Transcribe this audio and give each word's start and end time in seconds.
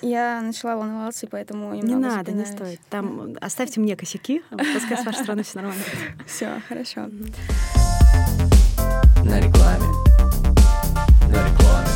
Я 0.00 0.40
начала 0.42 0.76
волноваться, 0.76 1.26
и 1.26 1.28
поэтому 1.28 1.74
Не 1.74 1.96
надо, 1.96 2.30
не 2.30 2.44
стоит. 2.44 2.80
Там 2.88 3.36
оставьте 3.40 3.80
мне 3.80 3.96
косяки, 3.96 4.44
а 4.50 4.56
пускай 4.56 4.96
с 4.96 5.04
вашей 5.04 5.24
стороны 5.24 5.42
все 5.42 5.56
нормально. 5.58 5.82
Все, 6.26 6.62
хорошо. 6.68 7.08
На 9.24 9.40
рекламе. 9.40 9.86
На 11.26 11.42
рекламе. 11.48 11.90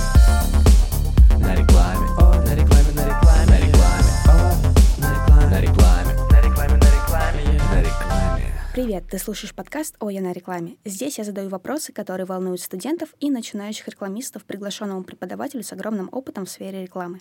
На 1.38 1.54
рекламе. 1.54 2.06
О, 2.18 2.42
на 2.42 2.56
рекламе, 2.56 2.92
на 2.92 3.06
рекламе. 3.06 3.46
На 3.46 3.58
рекламе. 3.60 4.10
О, 4.26 5.00
на 5.00 5.10
рекламе. 5.12 5.46
На 5.46 5.60
рекламе. 5.60 6.14
На 6.32 6.40
рекламе, 6.42 6.76
на 6.78 6.90
рекламе. 6.90 7.42
На 7.72 7.82
рекламе. 7.82 8.52
Привет, 8.72 9.04
ты 9.08 9.18
слушаешь 9.20 9.54
подкаст 9.54 9.94
«О, 10.00 10.10
я 10.10 10.20
на 10.20 10.32
рекламе». 10.32 10.74
Здесь 10.84 11.18
я 11.18 11.24
задаю 11.24 11.48
вопросы, 11.50 11.92
которые 11.92 12.26
волнуют 12.26 12.62
студентов 12.62 13.10
и 13.20 13.30
начинающих 13.30 13.86
рекламистов, 13.86 14.44
приглашенному 14.44 15.04
преподавателю 15.04 15.62
с 15.62 15.72
огромным 15.72 16.08
опытом 16.10 16.46
в 16.46 16.50
сфере 16.50 16.82
рекламы. 16.82 17.20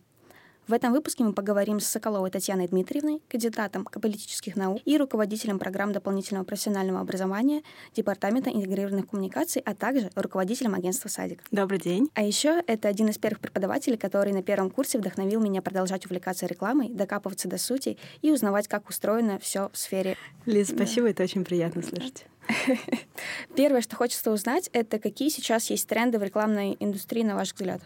В 0.71 0.73
этом 0.73 0.93
выпуске 0.93 1.25
мы 1.25 1.33
поговорим 1.33 1.81
с 1.81 1.85
Соколовой 1.85 2.31
Татьяной 2.31 2.65
Дмитриевной, 2.69 3.21
кандидатом 3.27 3.83
политических 3.83 4.55
наук 4.55 4.79
и 4.85 4.97
руководителем 4.97 5.59
программ 5.59 5.91
дополнительного 5.91 6.45
профессионального 6.45 7.01
образования 7.01 7.61
Департамента 7.93 8.49
интегрированных 8.49 9.09
коммуникаций, 9.09 9.61
а 9.65 9.75
также 9.75 10.09
руководителем 10.15 10.73
агентства 10.73 11.09
«Садик». 11.09 11.43
Добрый 11.51 11.77
день. 11.77 12.09
А 12.13 12.23
еще 12.23 12.63
это 12.67 12.87
один 12.87 13.09
из 13.09 13.17
первых 13.17 13.41
преподавателей, 13.41 13.97
который 13.97 14.31
на 14.31 14.43
первом 14.43 14.69
курсе 14.69 14.97
вдохновил 14.97 15.41
меня 15.41 15.61
продолжать 15.61 16.05
увлекаться 16.05 16.45
рекламой, 16.45 16.87
докапываться 16.87 17.49
до 17.49 17.57
сути 17.57 17.97
и 18.21 18.31
узнавать, 18.31 18.69
как 18.69 18.87
устроено 18.87 19.39
все 19.39 19.69
в 19.73 19.77
сфере. 19.77 20.15
Лиз, 20.45 20.69
спасибо, 20.69 21.09
это 21.09 21.23
очень 21.23 21.43
приятно 21.43 21.81
слышать. 21.81 22.27
Первое, 23.57 23.81
что 23.81 23.97
хочется 23.97 24.31
узнать, 24.31 24.69
это 24.71 24.99
какие 24.99 25.27
сейчас 25.27 25.69
есть 25.69 25.85
тренды 25.89 26.17
в 26.17 26.23
рекламной 26.23 26.77
индустрии, 26.79 27.23
на 27.23 27.35
ваш 27.35 27.51
взгляд? 27.51 27.81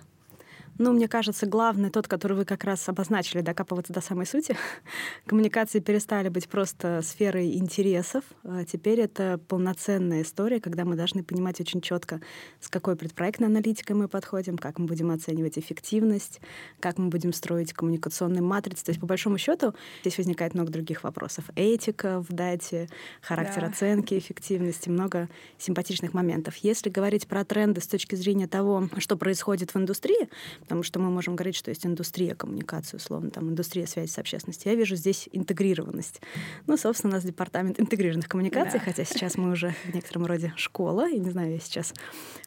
Ну, 0.77 0.91
мне 0.91 1.07
кажется, 1.07 1.45
главный 1.45 1.89
тот, 1.89 2.07
который 2.07 2.35
вы 2.35 2.43
как 2.43 2.65
раз 2.65 2.87
обозначили, 2.89 3.41
докапываться 3.41 3.93
до 3.93 4.01
самой 4.01 4.25
сути. 4.25 4.57
Коммуникации 5.25 5.79
перестали 5.79 6.27
быть 6.27 6.49
просто 6.49 7.01
сферой 7.01 7.55
интересов. 7.55 8.25
А 8.43 8.65
теперь 8.65 8.99
это 8.99 9.39
полноценная 9.47 10.23
история, 10.23 10.59
когда 10.59 10.83
мы 10.83 10.95
должны 10.95 11.23
понимать 11.23 11.61
очень 11.61 11.79
четко, 11.79 12.19
с 12.59 12.67
какой 12.67 12.97
предпроектной 12.97 13.47
аналитикой 13.47 13.95
мы 13.95 14.09
подходим, 14.09 14.57
как 14.57 14.77
мы 14.77 14.85
будем 14.85 15.11
оценивать 15.11 15.57
эффективность, 15.57 16.41
как 16.81 16.97
мы 16.97 17.07
будем 17.07 17.31
строить 17.31 17.71
коммуникационные 17.71 18.41
матрицы. 18.41 18.83
То 18.83 18.89
есть, 18.89 18.99
по 18.99 19.07
большому 19.07 19.37
счету, 19.37 19.73
здесь 20.01 20.17
возникает 20.17 20.55
много 20.55 20.73
других 20.73 21.05
вопросов. 21.05 21.45
Этика 21.55 22.21
в 22.21 22.33
дате, 22.33 22.89
характер 23.21 23.61
да. 23.61 23.67
оценки 23.67 24.17
эффективности, 24.17 24.89
много 24.89 25.29
симпатичных 25.57 26.13
моментов. 26.13 26.57
Если 26.57 26.89
говорить 26.89 27.27
про 27.27 27.45
тренды 27.45 27.79
с 27.79 27.87
точки 27.87 28.15
зрения 28.15 28.47
того, 28.47 28.89
что 28.97 29.15
происходит 29.15 29.73
в 29.73 29.77
индустрии, 29.77 30.27
потому 30.65 30.81
что 30.81 30.99
мы 30.99 31.11
можем 31.11 31.35
говорить, 31.35 31.55
что 31.55 31.69
есть 31.69 31.85
индустрия 31.85 32.33
коммуникации, 32.33 32.97
условно, 32.97 33.29
там, 33.29 33.49
индустрия 33.49 33.85
связи 33.85 34.09
с 34.09 34.17
общественностью. 34.17 34.71
Я 34.71 34.77
вижу 34.77 34.95
здесь 34.95 35.29
интегрированность. 35.31 36.21
Ну, 36.65 36.75
собственно, 36.75 37.13
у 37.13 37.15
нас 37.15 37.23
департамент 37.23 37.79
интегрированных 37.79 38.27
коммуникаций, 38.27 38.79
да. 38.79 38.85
хотя 38.85 39.05
сейчас 39.05 39.37
мы 39.37 39.51
уже 39.51 39.75
в 39.85 39.93
некотором 39.93 40.25
роде 40.25 40.53
школа, 40.55 41.07
и 41.07 41.19
не 41.19 41.29
знаю, 41.29 41.51
я 41.51 41.59
сейчас 41.59 41.93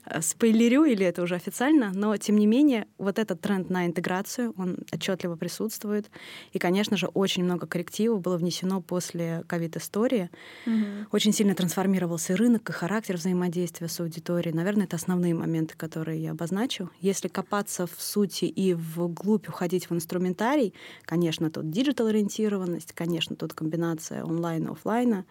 э, 0.06 0.20
спойлерю 0.20 0.84
или 0.84 1.06
это 1.06 1.22
уже 1.22 1.36
официально, 1.36 1.92
но, 1.94 2.16
тем 2.16 2.38
не 2.38 2.46
менее, 2.46 2.88
вот 2.98 3.20
этот 3.20 3.40
тренд 3.40 3.70
на 3.70 3.86
интеграцию, 3.86 4.52
он 4.56 4.78
отчетливо 4.92 5.36
присутствует. 5.36 6.10
И, 6.52 6.58
конечно 6.58 6.96
же, 6.96 7.06
очень 7.06 7.44
много 7.44 7.68
коррективов 7.68 8.20
было 8.20 8.36
внесено 8.36 8.80
после 8.80 9.44
ковид-истории. 9.46 10.30
Угу. 10.66 11.06
Очень 11.12 11.32
сильно 11.32 11.54
трансформировался 11.54 12.32
и 12.32 12.36
рынок, 12.36 12.68
и 12.68 12.72
характер 12.72 13.16
взаимодействия 13.16 13.88
с 13.88 14.00
аудиторией. 14.00 14.54
Наверное, 14.54 14.86
это 14.86 14.96
основные 14.96 15.34
моменты, 15.34 15.76
которые 15.76 16.20
я 16.20 16.32
обозначу. 16.32 16.90
Если 17.00 17.28
копаться 17.28 17.86
в 17.86 18.00
сути 18.08 18.46
и 18.46 18.74
вглубь 18.74 19.48
уходить 19.48 19.90
в 19.90 19.94
инструментарий, 19.94 20.74
конечно, 21.04 21.50
тут 21.50 21.70
диджитал-ориентированность, 21.70 22.92
конечно, 22.92 23.36
тут 23.36 23.52
комбинация 23.54 24.24
онлайна 24.24 24.68
и 24.68 24.72
офлайна, 24.72 25.24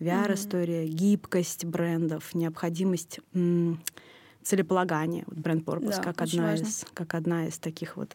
VR-история, 0.00 0.84
mm-hmm. 0.84 0.88
гибкость 0.88 1.64
брендов, 1.64 2.34
необходимость 2.34 3.20
целеполагание, 4.42 5.24
вот 5.26 5.38
бренд 5.38 5.64
Purpose, 5.64 5.96
да, 5.96 6.02
как, 6.02 6.22
одна 6.22 6.54
из, 6.54 6.84
как 6.94 7.14
одна 7.14 7.46
из 7.46 7.58
таких 7.58 7.96
вот 7.96 8.14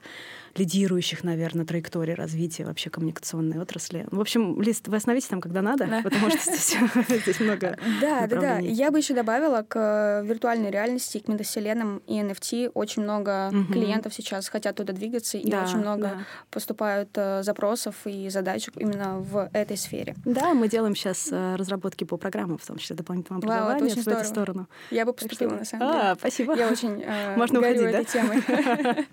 лидирующих, 0.56 1.24
наверное, 1.24 1.66
траекторий 1.66 2.14
развития 2.14 2.66
вообще 2.66 2.90
коммуникационной 2.90 3.60
отрасли. 3.60 4.08
В 4.12 4.20
общем, 4.20 4.62
Лист, 4.62 4.88
вы 4.88 4.98
остановитесь 4.98 5.30
там, 5.30 5.42
когда 5.42 5.62
надо, 5.62 5.86
да. 5.86 6.02
потому 6.02 6.30
что 6.30 6.40
здесь, 6.40 7.40
много 7.40 7.78
Да, 8.02 8.28
да, 8.28 8.42
да. 8.42 8.58
Я 8.60 8.92
бы 8.92 9.00
еще 9.00 9.14
добавила 9.14 9.64
к 9.68 10.24
виртуальной 10.26 10.72
реальности, 10.72 11.20
к 11.20 11.28
метавселенным 11.28 12.02
и 12.08 12.20
NFT 12.20 12.72
очень 12.74 13.04
много 13.04 13.52
клиентов 13.72 14.14
сейчас 14.14 14.50
хотят 14.50 14.76
туда 14.76 14.94
двигаться, 14.94 15.38
и 15.38 15.54
очень 15.54 15.78
много 15.78 16.26
поступают 16.52 17.10
э, 17.16 17.44
запросов 17.44 17.96
и 18.06 18.30
задачек 18.30 18.74
именно 18.78 19.20
в 19.20 19.50
этой 19.54 19.78
сфере. 19.78 20.16
Да, 20.26 20.54
мы 20.54 20.68
делаем 20.68 20.96
сейчас 20.96 21.30
э, 21.32 21.56
разработки 21.56 22.04
по 22.04 22.18
программам, 22.18 22.58
в 22.58 22.66
том 22.66 22.78
числе 22.78 22.96
дополнительного 22.96 23.44
образования 23.44 23.96
в 23.96 24.08
эту 24.08 24.26
сторону. 24.26 24.68
Я 24.92 25.06
бы 25.06 25.14
поступила, 25.14 25.52
на 25.52 25.66
самом 25.66 25.92
деле. 25.92 26.16
Спасибо. 26.18 26.56
Я 26.56 26.70
очень 26.72 27.02
э, 27.04 27.36
Можно 27.36 27.62
горю 27.62 27.82
уходить, 27.82 27.96
этой 27.96 28.04
да? 28.04 28.12
темой. 28.12 29.06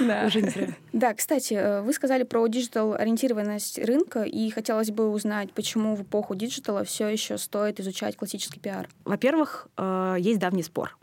да. 0.06 0.26
Уже 0.26 0.42
не 0.42 0.48
зря. 0.50 0.68
Да, 0.92 1.14
кстати, 1.14 1.54
э, 1.54 1.82
вы 1.82 1.92
сказали 1.92 2.22
про 2.22 2.46
диджитал-ориентированность 2.46 3.78
рынка, 3.78 4.22
и 4.22 4.50
хотелось 4.50 4.90
бы 4.90 5.10
узнать, 5.10 5.52
почему 5.52 5.94
в 5.94 6.02
эпоху 6.02 6.34
диджитала 6.34 6.84
все 6.84 7.08
еще 7.08 7.38
стоит 7.38 7.80
изучать 7.80 8.16
классический 8.16 8.60
пиар. 8.60 8.88
Во-первых, 9.04 9.68
э, 9.76 10.16
есть 10.18 10.38
давний 10.38 10.62
спор. 10.62 10.96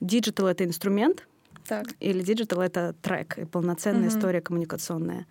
Диджитал— 0.00 0.46
это 0.48 0.64
инструмент, 0.64 1.28
так. 1.68 1.86
или 2.00 2.22
диджитал— 2.22 2.60
это 2.62 2.94
трек 3.02 3.38
и 3.38 3.44
полноценная 3.44 4.08
угу. 4.08 4.16
история 4.16 4.40
коммуникационная. 4.40 5.26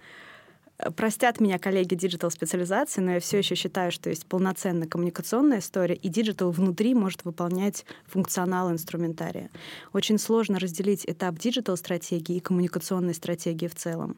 Простят 0.95 1.39
меня 1.39 1.59
коллеги 1.59 1.95
диджитал-специализации, 1.95 3.01
но 3.01 3.13
я 3.13 3.19
все 3.19 3.37
еще 3.37 3.55
считаю, 3.55 3.91
что 3.91 4.09
есть 4.09 4.25
полноценная 4.25 4.87
коммуникационная 4.87 5.59
история, 5.59 5.95
и 5.95 6.09
диджитал 6.09 6.51
внутри 6.51 6.95
может 6.95 7.23
выполнять 7.23 7.85
функционал 8.07 8.71
инструментария. 8.71 9.49
Очень 9.93 10.17
сложно 10.17 10.59
разделить 10.59 11.05
этап 11.05 11.37
диджитал-стратегии 11.37 12.37
и 12.37 12.39
коммуникационной 12.39 13.13
стратегии 13.13 13.67
в 13.67 13.75
целом. 13.75 14.17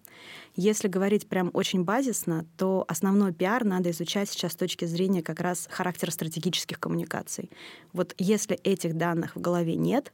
Если 0.56 0.88
говорить 0.88 1.28
прям 1.28 1.50
очень 1.54 1.84
базисно, 1.84 2.46
то 2.58 2.86
основной 2.88 3.34
пиар 3.34 3.66
надо 3.66 3.92
изучать 3.92 4.30
сейчас 4.30 4.54
с 4.54 4.56
точки 4.56 4.86
зрения 4.86 5.22
как 5.22 5.40
раз 5.42 5.68
характера 5.70 6.12
стратегических 6.12 6.80
коммуникаций. 6.80 7.50
Вот 7.92 8.14
если 8.18 8.56
этих 8.58 8.96
данных 8.96 9.36
в 9.36 9.42
голове 9.42 9.76
нет, 9.76 10.14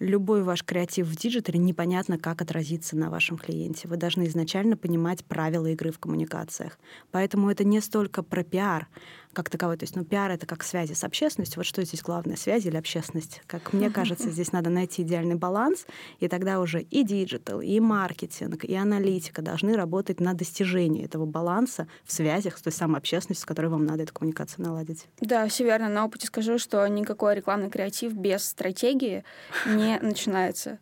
любой 0.00 0.42
ваш 0.42 0.64
креатив 0.64 1.06
в 1.06 1.14
диджитале 1.14 1.58
непонятно, 1.58 2.18
как 2.18 2.42
отразится 2.42 2.96
на 2.96 3.10
вашем 3.10 3.38
клиенте. 3.38 3.86
Вы 3.86 3.96
должны 3.96 4.24
изначально 4.26 4.76
понимать 4.76 5.24
правила 5.24 5.66
игры 5.66 5.92
в 5.92 5.98
коммуникациях. 5.98 6.78
Поэтому 7.12 7.50
это 7.50 7.62
не 7.64 7.80
столько 7.80 8.22
про 8.22 8.42
пиар, 8.42 8.88
как 9.32 9.50
таковой. 9.50 9.76
То 9.76 9.84
есть, 9.84 9.96
ну, 9.96 10.04
пиар— 10.04 10.30
это 10.32 10.46
как 10.46 10.62
связи 10.62 10.92
с 10.92 11.04
общественностью. 11.04 11.58
Вот 11.60 11.66
что 11.66 11.84
здесь 11.84 12.02
главное, 12.02 12.36
связи 12.36 12.68
или 12.68 12.76
общественность? 12.76 13.42
Как 13.46 13.72
мне 13.72 13.90
кажется, 13.90 14.30
здесь 14.30 14.52
надо 14.52 14.70
найти 14.70 15.02
идеальный 15.02 15.36
баланс, 15.36 15.86
и 16.18 16.28
тогда 16.28 16.60
уже 16.60 16.82
и 16.82 17.04
диджитал, 17.04 17.60
и 17.60 17.78
маркетинг, 17.80 18.64
и 18.64 18.74
аналитика 18.74 19.42
должны 19.42 19.76
работать 19.76 20.20
на 20.20 20.34
достижении 20.34 21.04
этого 21.04 21.26
баланса 21.26 21.86
в 22.04 22.12
связях 22.12 22.58
с 22.58 22.62
той 22.62 22.72
самой 22.72 22.98
общественностью, 22.98 23.44
с 23.44 23.46
которой 23.46 23.66
вам 23.66 23.86
надо 23.86 24.02
эту 24.02 24.12
коммуникацию 24.12 24.64
наладить. 24.64 25.06
Да, 25.20 25.46
все 25.48 25.64
верно. 25.64 25.88
На 25.88 26.04
опыте 26.04 26.26
скажу, 26.26 26.58
что 26.58 26.86
никакой 26.88 27.34
рекламный 27.36 27.70
креатив 27.70 28.12
без 28.12 28.44
стратегии 28.44 29.24
не 29.66 29.98
начинается. 30.00 30.78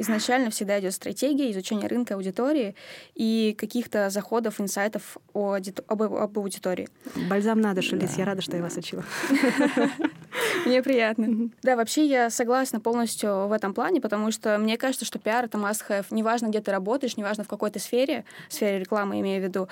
Изначально 0.00 0.50
всегда 0.50 0.80
идет 0.80 0.94
стратегия, 0.94 1.50
изучение 1.50 1.86
рынка, 1.86 2.14
аудитории 2.14 2.74
и 3.14 3.54
каких-то 3.58 4.08
заходов, 4.08 4.60
инсайтов 4.60 5.18
о, 5.34 5.58
об, 5.88 6.02
об 6.02 6.38
аудитории. 6.38 6.88
Бальзам 7.28 7.60
на 7.60 7.74
душу 7.74 7.90
Слушай, 7.90 8.02
Лиз, 8.02 8.18
я 8.18 8.24
рада, 8.24 8.40
что 8.40 8.56
я 8.56 8.62
вас 8.62 8.76
учила. 8.76 9.04
Мне 10.66 10.82
приятно. 10.82 11.50
Да, 11.62 11.76
вообще 11.76 12.06
я 12.06 12.30
согласна 12.30 12.80
полностью 12.80 13.46
в 13.46 13.52
этом 13.52 13.74
плане, 13.74 14.00
потому 14.00 14.30
что 14.30 14.58
мне 14.58 14.78
кажется, 14.78 15.04
что 15.04 15.18
пиар— 15.18 15.44
это 15.46 15.58
must-have. 15.58 16.06
Неважно, 16.10 16.48
где 16.48 16.60
ты 16.60 16.70
работаешь, 16.70 17.16
неважно, 17.16 17.44
в 17.44 17.48
какой 17.48 17.70
то 17.70 17.78
сфере, 17.78 18.24
сфере 18.48 18.78
рекламы 18.78 19.20
имею 19.20 19.42
в 19.42 19.44
виду, 19.44 19.68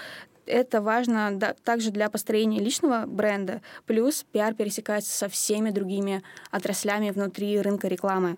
это 0.49 0.81
важно 0.81 1.31
да, 1.33 1.55
также 1.65 1.91
для 1.91 2.09
построения 2.11 2.59
личного 2.59 3.05
бренда. 3.07 3.61
Плюс 3.87 4.25
пиар 4.33 4.55
пересекается 4.55 5.17
со 5.17 5.29
всеми 5.29 5.71
другими 5.71 6.23
отраслями 6.51 7.11
внутри 7.11 7.61
рынка 7.61 7.89
рекламы, 7.89 8.37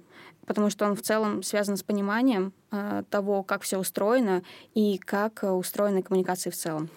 потому 0.50 0.68
что 0.68 0.84
он 0.84 0.96
в 0.96 1.02
целом 1.02 1.44
связан 1.44 1.76
с 1.76 1.84
пониманием 1.84 2.52
э, 2.72 3.04
того, 3.08 3.44
как 3.44 3.62
все 3.62 3.78
устроено 3.78 4.42
и 4.74 4.98
как 4.98 5.44
э, 5.44 5.48
устроены 5.48 6.02
коммуникации 6.02 6.50
в 6.50 6.56
целом. 6.56 6.88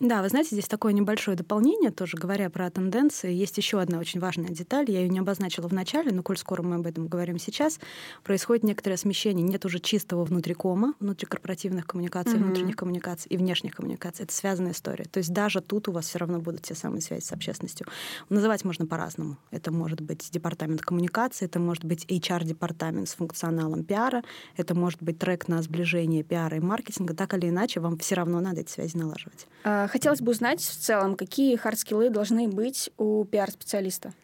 Да, 0.00 0.22
вы 0.22 0.30
знаете, 0.30 0.48
здесь 0.52 0.66
такое 0.66 0.94
небольшое 0.94 1.36
дополнение, 1.36 1.90
тоже 1.90 2.16
говоря 2.16 2.48
про 2.48 2.70
тенденции. 2.70 3.30
Есть 3.30 3.58
еще 3.58 3.82
одна 3.82 3.98
очень 3.98 4.18
важная 4.18 4.48
деталь, 4.48 4.90
я 4.90 5.00
ее 5.00 5.10
не 5.10 5.18
обозначила 5.18 5.68
в 5.68 5.74
начале, 5.74 6.10
но 6.10 6.22
коль 6.22 6.38
скоро 6.38 6.62
мы 6.62 6.76
об 6.76 6.86
этом 6.86 7.06
говорим 7.06 7.38
сейчас, 7.38 7.78
происходит 8.24 8.64
некоторое 8.64 8.96
смещение. 8.96 9.46
Нет 9.46 9.66
уже 9.66 9.78
чистого 9.78 10.24
внутрикома, 10.24 10.94
внутрикорпоративных 11.00 11.86
коммуникаций, 11.86 12.38
mm-hmm. 12.38 12.44
внутренних 12.44 12.76
коммуникаций 12.76 13.28
и 13.28 13.36
внешних 13.36 13.74
коммуникаций. 13.74 14.24
Это 14.24 14.32
связанная 14.32 14.72
история. 14.72 15.04
То 15.04 15.18
есть 15.18 15.34
даже 15.34 15.60
тут 15.60 15.86
у 15.88 15.92
вас 15.92 16.06
все 16.06 16.18
равно 16.18 16.38
будут 16.38 16.62
те 16.62 16.74
самые 16.74 17.02
связи 17.02 17.22
с 17.22 17.32
общественностью. 17.32 17.86
Называть 18.30 18.64
можно 18.64 18.86
по-разному. 18.86 19.36
Это 19.50 19.70
может 19.70 20.00
быть 20.00 20.30
департамент 20.30 20.80
коммуникации, 20.80 21.44
это 21.44 21.60
может 21.60 21.84
быть 21.84 22.06
HR-департамент 22.06 23.06
с 23.06 23.16
функционалом 23.16 23.84
пиара, 23.84 24.22
это 24.56 24.74
может 24.74 25.02
быть 25.02 25.18
трек 25.18 25.46
на 25.46 25.60
сближение 25.60 26.22
пиара 26.22 26.56
и 26.56 26.60
маркетинга. 26.60 27.12
Так 27.12 27.34
или 27.34 27.50
иначе, 27.50 27.80
вам 27.80 27.98
все 27.98 28.14
равно 28.14 28.40
надо 28.40 28.62
эти 28.62 28.70
связи 28.70 28.96
налаживать. 28.96 29.46
Хотелось 29.90 30.20
бы 30.20 30.30
узнать 30.30 30.60
в 30.60 30.76
целом, 30.76 31.16
какие 31.16 31.56
хардскиллы 31.56 32.10
должны 32.10 32.46
быть 32.46 32.90
у 32.96 33.24
пиар-специалиста? 33.24 34.14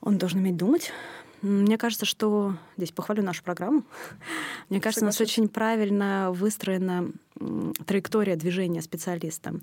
Он 0.00 0.16
должен 0.16 0.38
уметь 0.38 0.56
думать. 0.56 0.90
Мне 1.42 1.76
кажется, 1.76 2.06
что 2.06 2.56
здесь 2.78 2.92
похвалю 2.92 3.22
нашу 3.22 3.44
программу. 3.44 3.84
Мне 4.70 4.80
кажется, 4.80 5.04
у 5.04 5.06
нас 5.06 5.20
очень 5.20 5.50
правильно 5.50 6.32
выстроена 6.32 7.10
траектория 7.86 8.36
движения 8.36 8.82
специалиста. 8.82 9.60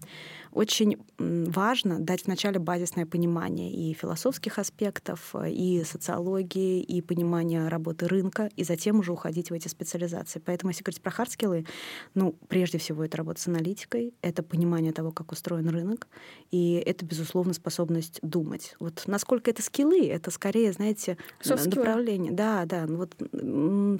Очень 0.51 0.97
важно 1.17 1.99
дать 1.99 2.25
вначале 2.25 2.59
базисное 2.59 3.05
понимание 3.05 3.71
и 3.71 3.93
философских 3.93 4.59
аспектов, 4.59 5.35
и 5.47 5.83
социологии, 5.83 6.81
и 6.81 7.01
понимание 7.01 7.67
работы 7.67 8.07
рынка, 8.07 8.49
и 8.55 8.63
затем 8.63 8.99
уже 8.99 9.11
уходить 9.11 9.49
в 9.49 9.53
эти 9.53 9.67
специализации. 9.67 10.39
Поэтому, 10.43 10.71
если 10.71 10.83
говорить 10.83 11.01
про 11.01 11.11
хардскиллы, 11.11 11.65
ну, 12.13 12.35
прежде 12.47 12.77
всего, 12.77 13.03
это 13.03 13.17
работа 13.17 13.41
с 13.41 13.47
аналитикой, 13.47 14.13
это 14.21 14.43
понимание 14.43 14.93
того, 14.93 15.11
как 15.11 15.31
устроен 15.31 15.69
рынок, 15.69 16.07
и 16.51 16.83
это, 16.85 17.05
безусловно, 17.05 17.53
способность 17.53 18.19
думать. 18.21 18.75
Вот 18.79 19.03
насколько 19.07 19.49
это 19.49 19.61
скиллы, 19.61 20.07
это 20.07 20.31
скорее, 20.31 20.71
знаете, 20.73 21.17
направление. 21.43 22.31
Да, 22.31 22.65
да. 22.65 22.85
Ну, 22.87 22.97
вот 22.97 23.15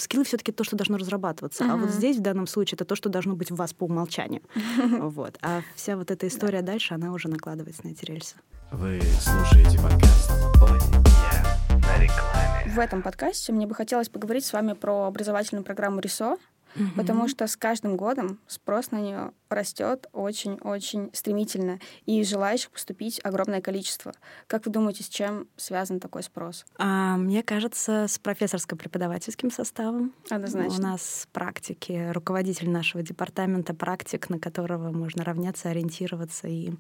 скиллы 0.02 0.24
все 0.26 0.38
таки 0.38 0.52
то, 0.52 0.64
что 0.64 0.76
должно 0.76 0.98
разрабатываться. 0.98 1.64
Uh-huh. 1.64 1.72
А 1.72 1.78
вот 1.78 1.90
здесь, 1.90 2.18
в 2.18 2.22
данном 2.22 2.48
случае, 2.48 2.76
это 2.76 2.86
то, 2.86 2.96
что 2.96 3.10
должно 3.10 3.36
быть 3.36 3.52
в 3.52 3.56
вас 3.64 3.74
по 3.74 3.86
умолчанию. 3.86 4.42
Вот. 5.14 5.38
А 5.42 5.62
вся 5.76 5.96
вот 5.96 6.12
эта 6.12 6.28
история 6.28 6.62
дальше, 6.62 6.94
она 6.94 7.12
уже 7.12 7.28
накладывается 7.30 7.86
на 7.86 7.92
эти 7.92 8.06
рельсы. 8.06 8.36
Вы 8.72 9.02
слушаете 9.22 9.78
подкаст 9.80 10.32
«Ой, 10.62 10.80
я 11.32 11.78
на 11.78 12.02
рекламе». 12.02 12.74
В 12.74 12.80
этом 12.80 13.02
подкасте 13.02 13.54
мне 13.54 13.68
бы 13.68 13.76
хотелось 13.76 14.10
поговорить 14.10 14.46
с 14.46 14.54
вами 14.54 14.74
про 14.74 15.06
образовательную 15.06 15.64
программу 15.64 16.00
РИСО, 16.00 16.38
угу. 16.76 16.86
потому 16.96 17.28
что 17.28 17.48
с 17.48 17.56
каждым 17.56 17.98
годом 17.98 18.40
спрос 18.48 18.92
на 18.92 19.00
нее 19.00 19.32
растет 19.50 20.08
очень-очень 20.14 21.10
стремительно, 21.14 21.80
и 22.06 22.24
желающих 22.24 22.72
поступить 22.72 23.20
огромное 23.24 23.62
количество. 23.62 24.14
Как 24.48 24.66
вы 24.66 24.72
думаете, 24.72 25.04
с 25.04 25.08
чем 25.08 25.48
связан 25.58 26.00
такой 26.00 26.24
спрос? 26.24 26.66
А, 26.78 27.18
мне 27.18 27.44
кажется, 27.44 28.08
с 28.08 28.20
профессорско-преподавательским 28.20 29.52
составом. 29.52 30.14
Однозначно. 30.30 30.76
У 30.76 30.82
нас 30.82 31.28
практики, 31.32 32.10
руководитель 32.12 32.70
нашего 32.70 33.04
департамента 33.04 33.74
практик, 33.74 34.30
на 34.30 34.40
которого 34.40 34.92
можно 34.92 35.24
равняться, 35.24 35.70
ориентироваться 35.70 36.48
и 36.48 36.74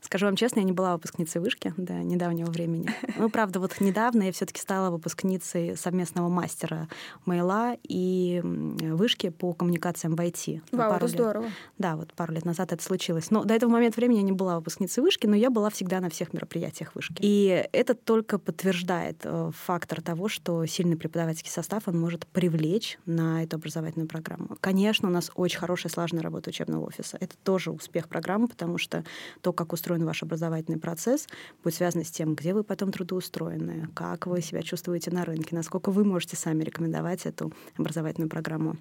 Скажу 0.00 0.26
вам 0.26 0.36
честно, 0.36 0.60
я 0.60 0.64
не 0.64 0.72
была 0.72 0.94
выпускницей 0.94 1.40
вышки 1.40 1.74
до 1.76 1.94
недавнего 1.94 2.50
времени. 2.50 2.90
Ну, 3.16 3.28
правда, 3.30 3.60
вот 3.60 3.80
недавно 3.80 4.24
я 4.24 4.32
все-таки 4.32 4.60
стала 4.60 4.90
выпускницей 4.90 5.76
совместного 5.76 6.28
мастера 6.28 6.88
Мейла 7.26 7.76
и 7.82 8.40
вышки 8.42 9.28
по 9.30 9.52
коммуникациям 9.52 10.14
в 10.16 10.20
IT. 10.20 10.62
Вау, 10.72 10.94
это 10.94 11.08
здорово. 11.08 11.46
Да, 11.78 11.96
вот 11.96 12.12
пару 12.14 12.32
лет 12.32 12.44
назад 12.44 12.72
это 12.72 12.82
случилось. 12.82 13.30
Но 13.30 13.44
до 13.44 13.54
этого 13.54 13.70
момента 13.70 13.96
времени 13.96 14.18
я 14.18 14.22
не 14.22 14.32
была 14.32 14.56
выпускницей 14.56 15.02
вышки, 15.02 15.26
но 15.26 15.36
я 15.36 15.50
была 15.50 15.70
всегда 15.70 16.00
на 16.00 16.10
всех 16.10 16.32
мероприятиях 16.32 16.94
вышки. 16.94 17.16
И 17.20 17.68
это 17.72 17.94
только 17.94 18.38
подтверждает 18.38 19.20
э, 19.24 19.50
фактор 19.54 20.00
того, 20.00 20.28
что 20.28 20.64
сильный 20.66 20.96
преподавательский 20.96 21.50
состав 21.50 21.88
он 21.88 21.98
может 21.98 22.26
привлечь 22.26 22.98
на 23.04 23.42
эту 23.42 23.56
образовательную 23.56 24.08
программу. 24.08 24.56
Конечно, 24.60 25.08
у 25.08 25.12
нас 25.12 25.30
очень 25.34 25.58
хорошая 25.58 25.92
слаженная 25.92 26.22
работа 26.22 26.50
учебного 26.50 26.86
офиса. 26.86 27.16
Это 27.20 27.36
тоже 27.42 27.70
успех 27.70 28.08
программы, 28.08 28.48
потому 28.48 28.78
что 28.78 29.04
то, 29.42 29.52
как 29.52 29.72
устроено 29.72 29.87
устроен 29.88 30.04
ваш 30.04 30.22
образовательный 30.22 30.78
процесс, 30.78 31.26
будет 31.64 31.74
связано 31.74 32.04
с 32.04 32.10
тем, 32.10 32.34
где 32.34 32.52
вы 32.52 32.62
потом 32.62 32.92
трудоустроены, 32.92 33.88
как 33.94 34.26
вы 34.26 34.42
себя 34.42 34.62
чувствуете 34.62 35.10
на 35.10 35.24
рынке, 35.24 35.56
насколько 35.56 35.90
вы 35.90 36.04
можете 36.04 36.36
сами 36.36 36.62
рекомендовать 36.62 37.24
эту 37.24 37.52
образовательную 37.78 38.28
программу. 38.28 38.76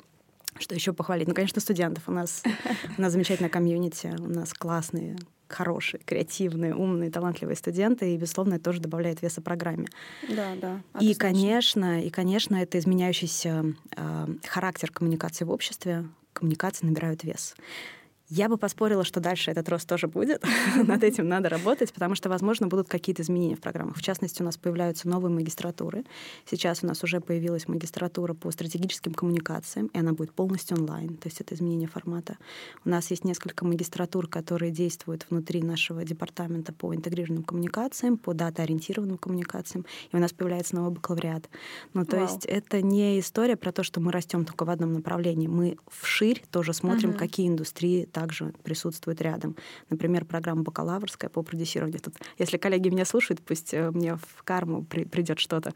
Что 0.59 0.75
еще 0.75 0.92
похвалить? 0.92 1.27
Ну, 1.27 1.33
конечно, 1.33 1.62
студентов. 1.62 2.04
У 2.07 2.12
нас, 2.12 2.44
у 2.98 3.01
нас 3.01 3.13
замечательная 3.13 3.50
комьюнити, 3.50 4.13
у 4.19 4.27
нас 4.27 4.54
классные 4.54 5.15
хорошие, 5.48 6.01
креативные, 6.04 6.75
умные, 6.75 7.09
талантливые 7.09 7.56
студенты, 7.56 8.13
и, 8.13 8.18
безусловно, 8.18 8.56
это 8.56 8.65
тоже 8.65 8.81
добавляет 8.81 9.21
веса 9.21 9.42
программе. 9.42 9.88
Да, 10.27 10.56
да. 10.62 10.81
И, 11.00 11.13
конечно, 11.13 12.04
и, 12.04 12.09
конечно, 12.09 12.57
это 12.57 12.77
изменяющийся 12.77 13.63
э, 13.95 14.27
характер 14.45 14.92
коммуникации 14.92 15.45
в 15.45 15.51
обществе, 15.51 16.06
коммуникации 16.33 16.86
набирают 16.86 17.24
вес. 17.24 17.56
Я 18.30 18.50
бы 18.50 18.58
поспорила, 18.58 19.06
что 19.06 19.22
дальше 19.22 19.52
этот 19.52 19.70
рост 19.70 19.88
тоже 19.88 20.08
будет. 20.08 20.44
Над 20.76 21.02
этим 21.04 21.30
надо 21.30 21.48
работать, 21.48 21.94
потому 21.94 22.14
что, 22.14 22.28
возможно, 22.28 22.68
будут 22.68 22.90
какие-то 22.90 23.22
изменения 23.22 23.56
в 23.56 23.62
программах. 23.62 23.96
В 23.96 24.02
частности, 24.02 24.42
у 24.42 24.46
нас 24.46 24.58
появляются 24.58 25.08
новые 25.08 25.32
магистратуры. 25.32 26.04
Сейчас 26.46 26.84
у 26.84 26.88
нас 26.88 27.02
уже 27.06 27.22
появилась 27.22 27.70
магистратура 27.70 28.34
по 28.34 28.52
стратегическим 28.52 29.14
коммуникациям, 29.14 29.88
и 29.88 29.98
она 29.98 30.12
будет 30.12 30.34
полностью 30.34 30.78
онлайн, 30.78 31.16
то 31.16 31.28
есть 31.30 31.40
это 31.40 31.56
изменение 31.56 31.88
формата. 31.88 32.38
У 32.84 32.90
нас 32.90 33.10
есть 33.12 33.24
несколько 33.24 33.66
магистратур, 33.66 34.28
которые 34.28 34.72
действуют 34.72 35.26
внутри 35.30 35.62
нашего 35.62 36.04
департамента 36.04 36.74
по 36.74 36.94
интегрированным 36.94 37.44
коммуникациям, 37.44 38.18
по 38.18 38.34
дата-ориентированным 38.34 39.18
коммуникациям, 39.18 39.86
и 40.12 40.16
у 40.18 40.20
нас 40.20 40.34
появляется 40.34 40.76
новый 40.76 40.92
бакалавриат. 40.92 41.50
Ну, 41.94 42.06
то 42.06 42.18
Вау. 42.18 42.26
есть 42.26 42.46
это 42.46 42.82
не 42.82 43.22
история 43.22 43.56
про 43.56 43.72
то, 43.72 43.84
что 43.84 44.02
мы 44.02 44.12
растем 44.12 44.44
только 44.44 44.66
в 44.66 44.70
одном 44.70 44.92
направлении. 44.92 45.48
Мы 45.48 45.78
вширь 45.88 46.44
тоже 46.52 46.74
смотрим, 46.74 47.12
uh-huh. 47.12 47.18
какие 47.18 47.48
индустрии 47.48 48.04
также 48.18 48.52
присутствует 48.64 49.22
рядом. 49.22 49.56
Например, 49.92 50.25
программа 50.25 50.64
бакалаврская 50.64 51.30
по 51.30 51.44
продюсированию. 51.44 52.00
Тут, 52.00 52.16
если 52.40 52.58
коллеги 52.58 52.90
меня 52.90 53.06
слушают, 53.06 53.42
пусть 53.42 53.75
э, 53.75 53.92
мне 53.92 54.16
в 54.16 54.44
карму 54.44 54.84
при, 54.84 55.04
придет 55.04 55.38
что-то 55.38 55.72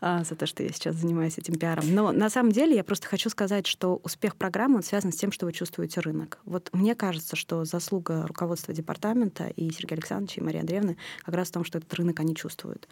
а, 0.00 0.24
за 0.24 0.34
то, 0.34 0.46
что 0.46 0.64
я 0.64 0.70
сейчас 0.70 0.96
занимаюсь 0.96 1.38
этим 1.38 1.54
пиаром. 1.54 1.84
Но 1.94 2.10
на 2.10 2.28
самом 2.28 2.50
деле 2.50 2.74
я 2.74 2.82
просто 2.82 3.06
хочу 3.06 3.30
сказать, 3.30 3.68
что 3.68 4.00
успех 4.02 4.34
программы 4.34 4.82
связан 4.82 5.12
с 5.12 5.16
тем, 5.16 5.30
что 5.30 5.46
вы 5.46 5.52
чувствуете 5.52 6.00
рынок. 6.00 6.40
Вот 6.44 6.70
мне 6.72 6.96
кажется, 6.96 7.36
что 7.36 7.64
заслуга 7.64 8.26
руководства 8.26 8.74
департамента 8.74 9.46
и 9.46 9.70
Сергея 9.70 9.98
Александровича, 9.98 10.40
и 10.40 10.44
Марии 10.44 10.60
Андреевны 10.60 10.96
как 11.24 11.36
раз 11.36 11.48
в 11.50 11.52
том, 11.52 11.64
что 11.64 11.78
этот 11.78 11.94
рынок 11.94 12.18
они 12.18 12.34
чувствуют. 12.34 12.88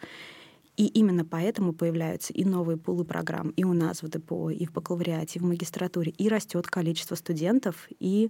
И 0.77 0.87
именно 0.87 1.23
поэтому 1.23 1.73
появляются 1.73 2.33
и 2.33 2.43
новые 2.43 2.77
пулы 2.77 3.05
программ 3.05 3.49
и 3.49 3.63
у 3.63 3.73
нас 3.73 4.03
в 4.03 4.09
ДПО, 4.09 4.49
и 4.49 4.65
в 4.65 4.73
бакалавриате, 4.73 5.39
и 5.39 5.41
в 5.41 5.45
магистратуре, 5.45 6.11
и 6.11 6.27
растет 6.27 6.67
количество 6.67 7.15
студентов, 7.15 7.87
и 7.99 8.29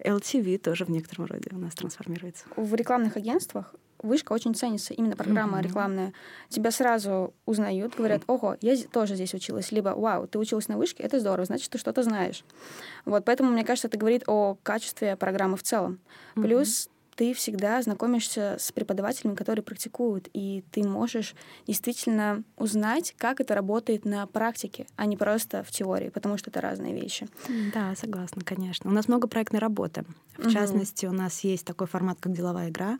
LTV 0.00 0.58
тоже 0.58 0.84
в 0.84 0.90
некотором 0.90 1.26
роде 1.26 1.50
у 1.52 1.58
нас 1.58 1.74
трансформируется. 1.74 2.46
В 2.56 2.74
рекламных 2.74 3.16
агентствах 3.16 3.74
вышка 4.04 4.32
очень 4.32 4.54
ценится, 4.54 4.92
именно 4.92 5.16
программа 5.16 5.58
mm-hmm. 5.58 5.62
рекламная. 5.62 6.12
Тебя 6.48 6.70
сразу 6.70 7.32
узнают, 7.46 7.94
говорят, 7.96 8.22
ого, 8.26 8.56
я 8.60 8.76
тоже 8.92 9.14
здесь 9.14 9.34
училась, 9.34 9.72
либо, 9.72 9.90
вау, 9.90 10.26
ты 10.26 10.38
училась 10.38 10.68
на 10.68 10.76
вышке, 10.76 11.02
это 11.02 11.20
здорово, 11.20 11.46
значит, 11.46 11.70
ты 11.70 11.78
что-то 11.78 12.02
знаешь. 12.02 12.44
Вот, 13.04 13.24
поэтому, 13.24 13.50
мне 13.50 13.64
кажется, 13.64 13.88
это 13.88 13.96
говорит 13.96 14.24
о 14.26 14.56
качестве 14.62 15.16
программы 15.16 15.56
в 15.56 15.62
целом. 15.62 16.00
Mm-hmm. 16.36 16.42
Плюс 16.42 16.90
ты 17.16 17.34
всегда 17.34 17.80
знакомишься 17.82 18.56
с 18.58 18.72
преподавателями, 18.72 19.34
которые 19.34 19.62
практикуют, 19.62 20.28
и 20.32 20.64
ты 20.70 20.82
можешь 20.86 21.34
действительно 21.66 22.42
узнать, 22.56 23.14
как 23.18 23.40
это 23.40 23.54
работает 23.54 24.04
на 24.04 24.26
практике, 24.26 24.86
а 24.96 25.06
не 25.06 25.16
просто 25.16 25.62
в 25.62 25.70
теории, 25.70 26.08
потому 26.08 26.38
что 26.38 26.50
это 26.50 26.60
разные 26.60 26.94
вещи. 26.94 27.28
Да, 27.72 27.94
согласна, 27.96 28.42
конечно. 28.44 28.90
У 28.90 28.92
нас 28.92 29.08
много 29.08 29.28
проектной 29.28 29.60
работы. 29.60 30.04
В 30.36 30.46
угу. 30.46 30.50
частности, 30.50 31.06
у 31.06 31.12
нас 31.12 31.40
есть 31.40 31.64
такой 31.64 31.86
формат, 31.86 32.18
как 32.20 32.32
деловая 32.32 32.70
игра. 32.70 32.98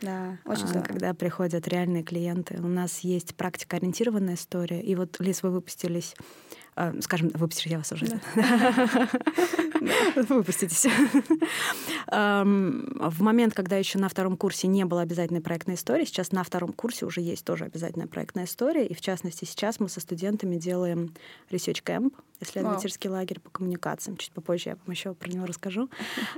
Да, 0.00 0.38
очень 0.44 0.64
а, 0.64 0.66
здорово. 0.66 0.86
Когда 0.86 1.14
приходят 1.14 1.68
реальные 1.68 2.02
клиенты. 2.02 2.58
У 2.58 2.66
нас 2.66 3.00
есть 3.00 3.36
практика-ориентированная 3.36 4.34
история. 4.34 4.80
И 4.82 4.94
вот, 4.96 5.20
Лиз, 5.20 5.42
вы 5.42 5.50
выпустились 5.50 6.14
скажем, 7.00 7.30
выпустишь, 7.34 7.66
я 7.66 7.78
вас 7.78 7.92
уже. 7.92 8.06
Выпуститесь. 10.28 10.86
В 12.06 13.22
момент, 13.22 13.54
когда 13.54 13.76
еще 13.76 13.98
на 13.98 14.08
втором 14.08 14.36
курсе 14.36 14.68
не 14.68 14.84
было 14.84 15.02
обязательной 15.02 15.40
проектной 15.40 15.74
истории, 15.74 16.04
сейчас 16.04 16.32
на 16.32 16.42
втором 16.44 16.72
курсе 16.72 17.04
уже 17.04 17.20
есть 17.20 17.44
тоже 17.44 17.64
обязательная 17.64 18.06
проектная 18.06 18.44
история. 18.44 18.86
И 18.86 18.94
в 18.94 19.00
частности, 19.00 19.44
сейчас 19.44 19.80
мы 19.80 19.88
со 19.88 20.00
студентами 20.00 20.56
делаем 20.56 21.14
research 21.50 21.82
camp, 21.84 22.14
исследовательский 22.42 23.08
лагерь 23.08 23.40
по 23.40 23.50
коммуникациям. 23.50 24.16
Чуть 24.16 24.32
попозже 24.32 24.70
я 24.70 24.76
вам 24.76 24.90
еще 24.92 25.14
про 25.14 25.28
него 25.30 25.46
расскажу. 25.46 25.88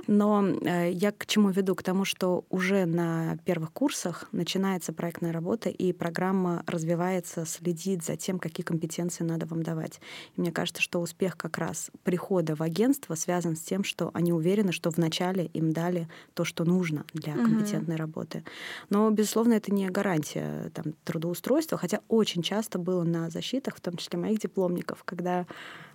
Но 0.07 0.45
э, 0.45 0.91
я 0.91 1.11
к 1.11 1.25
чему 1.25 1.49
веду? 1.49 1.75
К 1.75 1.83
тому, 1.83 2.05
что 2.05 2.45
уже 2.49 2.85
на 2.85 3.37
первых 3.45 3.71
курсах 3.71 4.27
начинается 4.31 4.93
проектная 4.93 5.31
работа, 5.31 5.69
и 5.69 5.93
программа 5.93 6.63
развивается, 6.67 7.45
следит 7.45 8.03
за 8.03 8.15
тем, 8.15 8.39
какие 8.39 8.63
компетенции 8.63 9.23
надо 9.23 9.45
вам 9.45 9.63
давать. 9.63 9.99
И 10.35 10.41
мне 10.41 10.51
кажется, 10.51 10.81
что 10.81 10.99
успех 10.99 11.37
как 11.37 11.57
раз 11.57 11.91
прихода 12.03 12.55
в 12.55 12.61
агентство 12.61 13.15
связан 13.15 13.55
с 13.55 13.61
тем, 13.61 13.83
что 13.83 14.11
они 14.13 14.33
уверены, 14.33 14.71
что 14.71 14.89
вначале 14.89 15.45
им 15.53 15.71
дали 15.71 16.07
то, 16.33 16.43
что 16.43 16.65
нужно 16.65 17.05
для 17.13 17.33
компетентной 17.33 17.95
mm-hmm. 17.95 17.99
работы. 17.99 18.43
Но, 18.89 19.09
безусловно, 19.09 19.53
это 19.53 19.73
не 19.73 19.87
гарантия 19.89 20.71
там, 20.73 20.93
трудоустройства, 21.03 21.77
хотя 21.77 22.01
очень 22.07 22.41
часто 22.41 22.79
было 22.79 23.03
на 23.03 23.29
защитах, 23.29 23.75
в 23.75 23.81
том 23.81 23.97
числе 23.97 24.19
моих 24.19 24.39
дипломников, 24.39 25.03
когда 25.03 25.45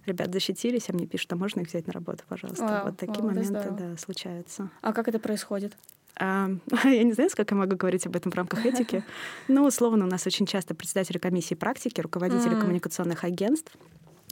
ребят 0.07 0.33
защитились, 0.33 0.89
а 0.89 0.93
мне 0.93 1.07
пишут, 1.07 1.33
а 1.33 1.37
можно 1.37 1.61
их 1.61 1.69
взять 1.69 1.87
на 1.87 1.93
работу, 1.93 2.25
пожалуйста. 2.29 2.65
Вау, 2.65 2.87
вот 2.87 2.97
такие 2.97 3.23
вау, 3.23 3.35
моменты, 3.35 3.71
да, 3.71 3.97
случаются. 3.97 4.71
А 4.81 4.93
как 4.93 5.09
это 5.09 5.19
происходит? 5.19 5.77
А, 6.17 6.51
я 6.85 7.03
не 7.03 7.13
знаю, 7.13 7.31
сколько 7.31 7.55
я 7.55 7.61
могу 7.61 7.77
говорить 7.77 8.07
об 8.07 8.17
этом 8.17 8.33
в 8.33 8.35
рамках 8.35 8.67
этики, 8.67 9.05
но 9.49 9.65
условно 9.65 10.05
у 10.05 10.09
нас 10.09 10.27
очень 10.27 10.47
часто 10.47 10.75
председатели 10.75 11.19
комиссии 11.19 11.55
практики, 11.55 12.01
руководители 12.01 12.53
mm-hmm. 12.57 12.61
коммуникационных 12.61 13.25
агентств 13.25 13.73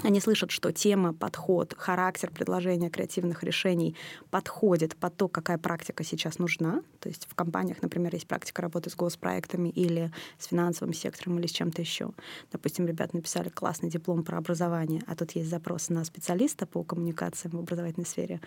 они 0.02 0.20
слышат, 0.20 0.50
что 0.50 0.72
тема, 0.72 1.12
подход, 1.12 1.74
характер 1.76 2.30
предложения 2.30 2.90
креативных 2.90 3.42
решений 3.42 3.96
подходит 4.30 4.96
под 4.96 5.16
то, 5.16 5.28
какая 5.28 5.58
практика 5.58 6.04
сейчас 6.04 6.38
нужна. 6.38 6.82
То 7.00 7.08
есть 7.08 7.26
в 7.28 7.34
компаниях, 7.34 7.82
например, 7.82 8.14
есть 8.14 8.26
практика 8.26 8.62
работы 8.62 8.90
с 8.90 8.94
госпроектами 8.94 9.68
или 9.68 10.10
с 10.38 10.46
финансовым 10.46 10.94
сектором 10.94 11.38
или 11.38 11.46
с 11.46 11.50
чем-то 11.50 11.82
еще. 11.82 12.12
Допустим, 12.52 12.86
ребята 12.86 13.16
написали 13.16 13.48
классный 13.48 13.90
диплом 13.90 14.24
про 14.24 14.38
образование, 14.38 15.02
а 15.06 15.14
тут 15.14 15.32
есть 15.32 15.50
запрос 15.50 15.88
на 15.88 16.04
специалиста 16.04 16.66
по 16.66 16.82
коммуникациям 16.82 17.56
в 17.56 17.60
образовательной 17.60 18.06
сфере. 18.06 18.40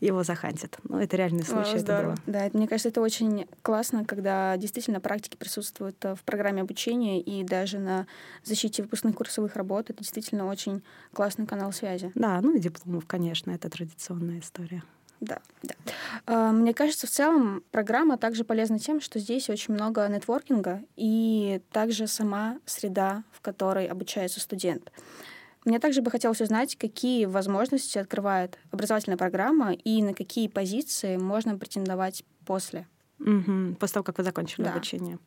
Его 0.00 0.22
захантят. 0.24 0.78
Ну, 0.84 0.98
это 0.98 1.16
реальный 1.16 1.44
случай. 1.44 1.76
О, 1.76 1.78
здорово. 1.78 2.12
Это 2.12 2.22
да, 2.26 2.50
мне 2.52 2.68
кажется, 2.68 2.88
это 2.88 3.00
очень 3.00 3.46
классно, 3.62 4.04
когда 4.04 4.56
действительно 4.56 5.00
практики 5.00 5.36
присутствуют 5.36 6.04
э, 6.04 6.14
в 6.14 6.22
программе 6.24 6.62
обучения 6.62 7.20
и 7.20 7.44
даже 7.44 7.78
на 7.78 8.06
защите 8.44 8.82
выпускных 8.82 9.14
курсовых 9.14 9.56
работ. 9.56 9.90
Это 9.90 10.00
действительно 10.00 10.46
очень 10.46 10.82
классный 11.12 11.46
канал 11.46 11.72
связи. 11.72 12.12
Да, 12.14 12.40
ну 12.40 12.54
и 12.54 12.60
дипломов, 12.60 13.06
конечно, 13.06 13.50
это 13.50 13.68
традиционная 13.68 14.40
история. 14.40 14.82
Да, 15.20 15.40
да. 15.62 15.74
А, 16.26 16.52
мне 16.52 16.74
кажется, 16.74 17.06
в 17.06 17.10
целом 17.10 17.62
программа 17.70 18.18
также 18.18 18.44
полезна 18.44 18.78
тем, 18.78 19.00
что 19.00 19.18
здесь 19.18 19.48
очень 19.48 19.74
много 19.74 20.06
нетворкинга 20.08 20.82
и 20.96 21.62
также 21.72 22.06
сама 22.06 22.58
среда, 22.66 23.24
в 23.32 23.40
которой 23.40 23.86
обучается 23.86 24.40
студент. 24.40 24.92
Мне 25.64 25.80
также 25.80 26.00
бы 26.00 26.10
хотелось 26.10 26.40
узнать, 26.40 26.76
какие 26.76 27.24
возможности 27.24 27.98
открывает 27.98 28.58
образовательная 28.70 29.16
программа 29.16 29.72
и 29.72 30.02
на 30.02 30.14
какие 30.14 30.48
позиции 30.48 31.16
можно 31.16 31.58
претендовать 31.58 32.24
после. 32.44 32.86
Угу, 33.18 33.76
после 33.80 33.94
того, 33.94 34.04
как 34.04 34.18
вы 34.18 34.24
закончили 34.24 34.64
да. 34.64 34.72
обучение. 34.72 35.18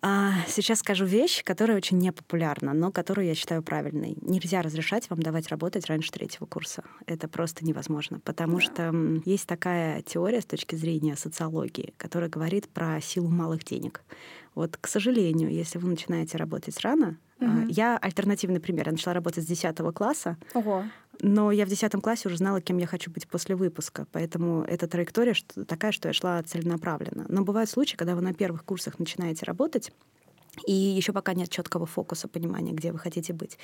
А, 0.00 0.32
сейчас 0.46 0.80
скажу 0.80 1.04
вещь, 1.04 1.42
которая 1.44 1.76
очень 1.76 1.98
непопулярна, 1.98 2.72
но 2.72 2.92
которую 2.92 3.26
я 3.26 3.34
считаю 3.34 3.62
правильной. 3.62 4.16
Нельзя 4.20 4.62
разрешать 4.62 5.10
вам 5.10 5.20
давать 5.22 5.48
работать 5.48 5.86
раньше 5.86 6.10
третьего 6.12 6.46
курса. 6.46 6.84
Это 7.06 7.28
просто 7.28 7.64
невозможно, 7.64 8.20
потому 8.20 8.58
да. 8.58 8.60
что 8.60 9.20
есть 9.24 9.46
такая 9.46 10.02
теория 10.02 10.40
с 10.40 10.46
точки 10.46 10.76
зрения 10.76 11.16
социологии, 11.16 11.94
которая 11.96 12.30
говорит 12.30 12.68
про 12.68 13.00
силу 13.00 13.28
малых 13.28 13.64
денег. 13.64 14.02
Вот, 14.54 14.76
к 14.76 14.86
сожалению, 14.88 15.50
если 15.50 15.78
вы 15.78 15.88
начинаете 15.88 16.36
работать 16.36 16.78
рано, 16.80 17.16
угу. 17.40 17.66
я 17.68 17.96
альтернативный 17.96 18.60
пример. 18.60 18.86
Я 18.86 18.92
начала 18.92 19.14
работать 19.14 19.44
с 19.44 19.46
10 19.46 19.76
класса. 19.94 20.36
Ого. 20.54 20.84
Но 21.20 21.50
я 21.50 21.66
в 21.66 21.68
10 21.68 21.92
классе 22.02 22.28
уже 22.28 22.36
знала, 22.36 22.60
кем 22.60 22.78
я 22.78 22.86
хочу 22.86 23.10
быть 23.10 23.26
после 23.26 23.56
выпуска. 23.56 24.06
Поэтому 24.12 24.62
эта 24.62 24.86
траектория 24.86 25.34
такая, 25.66 25.92
что 25.92 26.08
я 26.08 26.12
шла 26.12 26.42
целенаправленно. 26.42 27.26
Но 27.28 27.42
бывают 27.42 27.70
случаи, 27.70 27.96
когда 27.96 28.14
вы 28.14 28.22
на 28.22 28.34
первых 28.34 28.64
курсах 28.64 28.98
начинаете 28.98 29.44
работать, 29.44 29.92
и 30.66 30.72
еще 30.72 31.12
пока 31.12 31.34
нет 31.34 31.50
четкого 31.50 31.86
фокуса, 31.86 32.28
понимания, 32.28 32.72
где 32.72 32.92
вы 32.92 32.98
хотите 32.98 33.32
быть. 33.32 33.58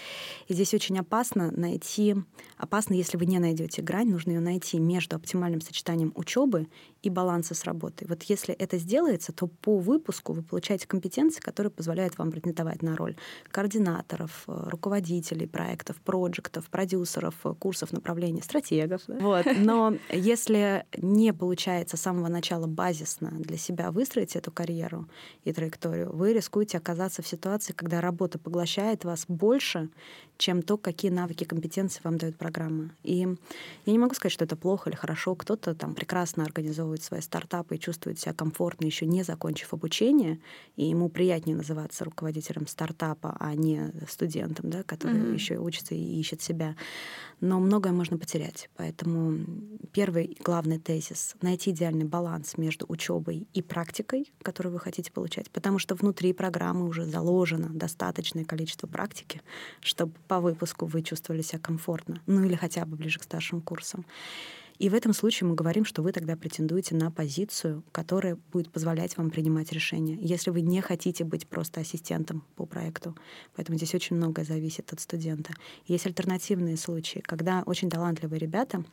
И 0.49 0.55
здесь 0.55 0.75
очень 0.75 0.99
опасно 0.99 1.51
найти, 1.51 2.17
опасно, 2.57 2.95
если 2.95 3.17
вы 3.17 3.27
не 3.27 3.39
найдете 3.39 3.83
грань, 3.83 4.11
нужно 4.11 4.33
ее 4.33 4.41
найти 4.41 4.79
между 4.79 5.17
оптимальным 5.17 5.61
сочетанием 5.61 6.13
учебы 6.15 6.69
и 7.03 7.11
баланса 7.11 7.55
с 7.55 7.65
работой. 7.65 8.07
Вот 8.09 8.23
если 8.25 8.55
это 8.55 8.79
сделается, 8.79 9.33
то 9.33 9.47
по 9.47 9.79
выпуску 9.79 10.33
вы 10.33 10.43
получаете 10.43 10.87
компетенции, 10.87 11.41
которые 11.41 11.71
позволяют 11.71 12.19
вам 12.19 12.31
претендовать 12.31 12.83
на 12.83 12.97
роль 12.97 13.17
координаторов, 13.51 14.45
э, 14.47 14.69
руководителей 14.71 15.47
проектов, 15.47 15.97
проектов, 15.97 16.71
продюсеров, 16.71 17.35
э, 17.45 17.55
курсов 17.59 17.93
направления, 17.93 18.43
стратегов. 18.43 19.03
Да? 19.07 19.19
Вот. 19.19 19.47
Но 19.59 19.95
если 20.11 20.85
не 20.97 21.33
получается 21.33 21.97
с 21.97 22.01
самого 22.01 22.29
начала 22.29 22.67
базисно 22.67 23.31
для 23.33 23.57
себя 23.57 23.91
выстроить 23.91 24.37
эту 24.37 24.51
карьеру 24.51 25.07
и 25.45 25.53
траекторию, 25.53 26.15
вы 26.15 26.33
рискуете 26.33 26.79
оказаться 26.85 27.23
в 27.23 27.27
ситуации, 27.27 27.73
когда 27.73 28.03
работа 28.03 28.39
поглощает 28.39 29.05
вас 29.05 29.25
больше, 29.27 29.89
чем 30.37 30.63
то, 30.63 30.77
какие 30.77 31.11
навыки, 31.11 31.45
компетенции 31.45 32.01
вам 32.05 32.19
дает 32.19 32.37
программа. 32.37 32.91
И 33.03 33.27
я 33.87 33.93
не 33.93 33.99
могу 33.99 34.15
сказать, 34.15 34.33
что 34.33 34.45
это 34.45 34.57
плохо 34.57 34.91
или 34.91 34.97
хорошо. 34.97 35.35
Кто-то 35.35 35.75
там 35.75 35.95
прекрасно 35.95 36.45
организовывает 36.45 37.03
свои 37.03 37.21
стартапы 37.21 37.77
и 37.77 37.81
чувствует 37.81 38.19
себя 38.19 38.35
комфортно, 38.35 38.85
еще 38.85 39.07
не 39.07 39.23
закончив 39.23 39.73
обучение, 39.73 40.41
и 40.77 40.85
ему 40.87 41.09
приятнее 41.09 41.57
называться 41.57 42.05
руководителем 42.05 42.67
стартапа, 42.67 43.37
а 43.41 43.55
не 43.55 43.93
студентом, 44.09 44.71
да, 44.71 44.83
который 44.83 45.21
mm-hmm. 45.21 45.35
еще 45.35 45.57
учится 45.57 45.95
и 45.95 46.21
ищет 46.21 46.43
себя. 46.43 46.77
Но 47.41 47.61
многое 47.61 47.93
можно 47.93 48.19
потерять. 48.19 48.69
Поэтому 48.77 49.39
первый 49.93 50.37
главный 50.43 50.79
тезис— 50.79 51.37
найти 51.43 51.71
идеальный 51.71 52.05
баланс 52.05 52.59
между 52.59 52.87
учебой 52.89 53.47
и 53.53 53.63
практикой, 53.63 54.33
которую 54.43 54.73
вы 54.73 54.81
хотите 54.81 55.13
получать, 55.13 55.51
потому 55.51 55.79
что 55.79 55.95
внутри 55.95 56.33
программы 56.33 56.74
уже 56.83 57.07
заложено 57.07 57.69
достаточное 57.69 58.45
количество 58.45 58.87
практики, 58.87 59.41
чтобы 59.81 60.13
по 60.29 60.41
выпуску 60.41 60.87
вы 60.87 61.03
чувствовали 61.03 61.43
себя 61.43 61.59
комфортно, 61.59 62.21
ну 62.27 62.45
или 62.45 62.55
хотя 62.55 62.85
бы 62.85 62.97
ближе 62.97 63.19
к 63.19 63.25
старшим 63.25 63.61
курсам. 63.61 64.05
И 64.79 64.89
в 64.89 64.95
этом 64.95 65.13
случае 65.13 65.49
мы 65.49 65.55
говорим, 65.55 65.85
что 65.85 66.03
вы 66.03 66.11
тогда 66.11 66.37
претендуете 66.37 66.97
на 66.97 67.11
позицию, 67.11 67.85
которая 67.93 68.37
будет 68.53 68.73
позволять 68.73 69.17
вам 69.17 69.31
принимать 69.31 69.73
решения, 69.73 70.19
если 70.21 70.51
вы 70.51 70.63
не 70.63 70.81
хотите 70.81 71.25
быть 71.25 71.47
просто 71.47 71.81
ассистентом 71.81 72.43
по 72.57 72.67
проекту. 72.67 73.17
Поэтому 73.55 73.79
здесь 73.79 73.95
очень 73.95 74.17
многое 74.17 74.45
зависит 74.45 74.93
от 74.93 75.01
студента. 75.01 75.55
Есть 75.87 76.07
альтернативные 76.07 76.77
случаи, 76.77 77.21
когда 77.21 77.63
очень 77.67 77.89
талантливые 77.89 78.41
ребята 78.41 78.85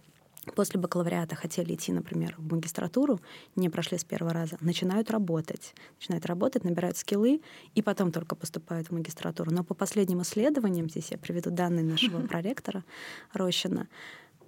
после 0.55 0.79
бакалавриата 0.79 1.35
хотели 1.35 1.73
идти, 1.73 1.91
например, 1.91 2.35
в 2.37 2.53
магистратуру, 2.53 3.19
не 3.55 3.69
прошли 3.69 3.97
с 3.97 4.03
первого 4.03 4.33
раза, 4.33 4.57
начинают 4.61 5.11
работать. 5.11 5.73
Начинают 5.99 6.25
работать, 6.25 6.63
набирают 6.63 6.97
скиллы, 6.97 7.41
и 7.75 7.81
потом 7.81 8.11
только 8.11 8.35
поступают 8.35 8.87
в 8.87 8.91
магистратуру. 8.91 9.51
Но 9.51 9.63
по 9.63 9.73
последним 9.73 10.21
исследованиям, 10.21 10.89
здесь 10.89 11.11
я 11.11 11.17
приведу 11.17 11.51
данные 11.51 11.83
нашего 11.83 12.19
проректора 12.27 12.83
Рощина, 13.33 13.87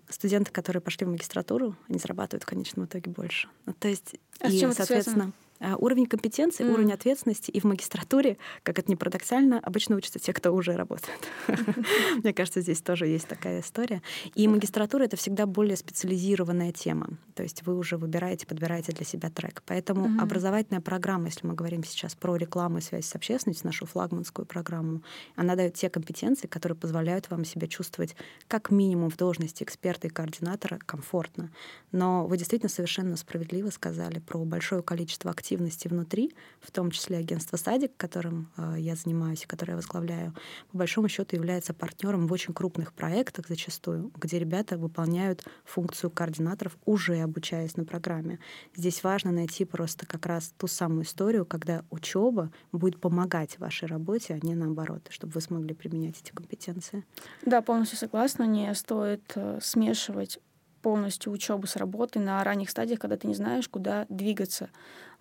студенты, 0.10 0.52
которые 0.52 0.82
пошли 0.82 1.06
в 1.06 1.10
магистратуру, 1.10 1.76
они 1.88 2.00
зарабатывают 2.00 2.44
в 2.44 2.48
конечном 2.48 2.86
итоге 2.86 3.12
больше. 3.12 3.48
Ну, 3.66 3.74
то 3.74 3.88
есть, 3.88 4.16
а 4.40 4.50
и, 4.50 4.60
соответственно, 4.72 5.32
уровень 5.80 6.06
компетенции, 6.06 6.66
mm. 6.66 6.74
уровень 6.74 6.92
ответственности 6.92 7.52
и 7.52 7.60
в 7.60 7.64
магистратуре, 7.64 8.38
как 8.64 8.80
это 8.80 8.92
не 8.92 8.96
парадоксально, 8.96 9.60
обычно 9.60 9.96
учатся 9.96 10.20
те, 10.20 10.34
кто 10.34 10.52
уже 10.52 10.76
работает. 10.76 11.18
Мне 12.24 12.34
кажется, 12.34 12.62
здесь 12.62 12.82
тоже 12.82 13.08
есть 13.08 13.28
такая 13.28 13.62
история. 13.62 14.02
И 14.36 14.48
магистратура— 14.48 15.04
это 15.06 15.18
всегда 15.18 15.46
более 15.46 15.78
специализированная 15.78 16.72
тема. 16.72 17.10
То 17.36 17.44
есть 17.44 17.66
вы 17.66 17.78
уже 17.78 17.98
выбираете, 17.98 18.46
подбираете 18.46 18.92
для 18.92 19.06
себя 19.06 19.30
трек. 19.30 19.64
Поэтому 19.66 20.22
образовательная 20.22 20.82
программа, 20.82 21.28
если 21.28 21.48
мы 21.48 21.54
говорим 21.54 21.84
сейчас 21.84 22.16
про 22.16 22.36
рекламу 22.36 22.80
и 22.80 22.82
связь 22.82 23.06
с 23.06 23.16
общественностью, 23.16 23.68
нашу 23.68 23.86
флагманскую 23.86 24.46
программу, 24.46 25.02
она 25.36 25.56
дает 25.56 25.76
те 25.76 25.90
компетенции, 25.90 26.48
которые 26.48 26.76
позволяют 26.76 27.30
вам 27.30 27.46
себя 27.46 27.68
чувствовать 27.68 28.16
как 28.48 28.70
минимум 28.70 29.10
в 29.10 29.18
должности 29.18 29.64
эксперта 29.64 30.08
и 30.08 30.10
координатора 30.10 30.80
комфортно. 30.86 31.52
Но 31.92 32.28
вы 32.28 32.38
действительно 32.38 32.70
совершенно 32.70 33.16
справедливо 33.16 33.70
сказали 33.70 34.20
про 34.20 34.44
большое 34.44 34.84
количество 34.84 35.32
активов 35.32 35.53
активности 35.54 35.88
внутри, 35.88 36.32
в 36.60 36.72
том 36.72 36.90
числе 36.90 37.18
агентство 37.18 37.58
«Садик», 37.58 37.92
которым 37.96 38.50
э, 38.58 38.76
я 38.80 38.96
занимаюсь 38.96 39.44
и 39.44 39.48
которое 39.48 39.74
я 39.74 39.76
возглавляю, 39.76 40.34
по 40.72 40.80
большому 40.80 41.08
счету 41.10 41.36
является 41.36 41.74
партнером 41.74 42.28
в 42.28 42.34
очень 42.34 42.54
крупных 42.54 42.94
проектах 42.94 43.48
зачастую, 43.48 44.12
где 44.16 44.40
ребята 44.40 44.78
выполняют 44.78 45.44
функцию 45.64 46.10
координаторов, 46.10 46.76
уже 46.86 47.20
обучаясь 47.20 47.78
на 47.78 47.86
программе. 47.86 48.40
Здесь 48.76 49.04
важно 49.04 49.32
найти 49.32 49.66
просто 49.66 50.08
как 50.08 50.26
раз 50.26 50.54
ту 50.58 50.68
самую 50.68 51.04
историю, 51.04 51.46
когда 51.46 51.84
учеба 51.92 52.52
будет 52.72 53.00
помогать 53.00 53.60
вашей 53.60 53.88
работе, 53.88 54.34
а 54.34 54.46
не 54.46 54.56
наоборот, 54.56 55.08
чтобы 55.10 55.34
вы 55.34 55.42
смогли 55.42 55.76
применять 55.76 56.20
эти 56.20 56.32
компетенции. 56.32 57.04
Да, 57.46 57.62
полностью 57.62 57.98
согласна. 57.98 58.44
Не 58.44 58.74
стоит 58.74 59.34
э, 59.36 59.60
смешивать 59.62 60.40
полностью 60.84 61.32
учебу 61.32 61.66
с 61.66 61.78
работы 61.78 62.20
на 62.20 62.44
ранних 62.44 62.70
стадиях, 62.70 63.00
когда 63.00 63.18
ты 63.18 63.26
не 63.26 63.34
знаешь, 63.34 63.68
куда 63.68 64.06
двигаться. 64.10 64.70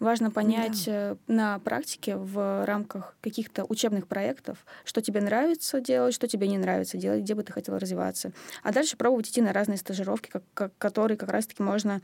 Важно 0.00 0.32
понять 0.32 0.84
да. 0.86 0.92
Э, 1.12 1.16
на 1.28 1.58
практике 1.60 2.16
в 2.16 2.66
рамках 2.66 3.16
каких-то 3.20 3.64
учебных 3.68 4.08
проектов, 4.08 4.66
что 4.84 5.00
тебе 5.00 5.20
нравится 5.20 5.80
делать, 5.80 6.14
что 6.14 6.26
тебе 6.26 6.48
не 6.48 6.58
нравится 6.58 6.98
делать, 6.98 7.22
где 7.22 7.36
бы 7.36 7.44
ты 7.44 7.52
хотел 7.52 7.78
развиваться. 7.78 8.32
А 8.64 8.72
дальше 8.72 8.96
пробовать 8.96 9.28
идти 9.28 9.40
на 9.40 9.52
разные 9.52 9.78
стажировки, 9.78 10.28
как, 10.28 10.42
как, 10.54 10.72
которые 10.76 11.16
как 11.16 11.30
раз-таки 11.30 11.62
можно 11.62 12.02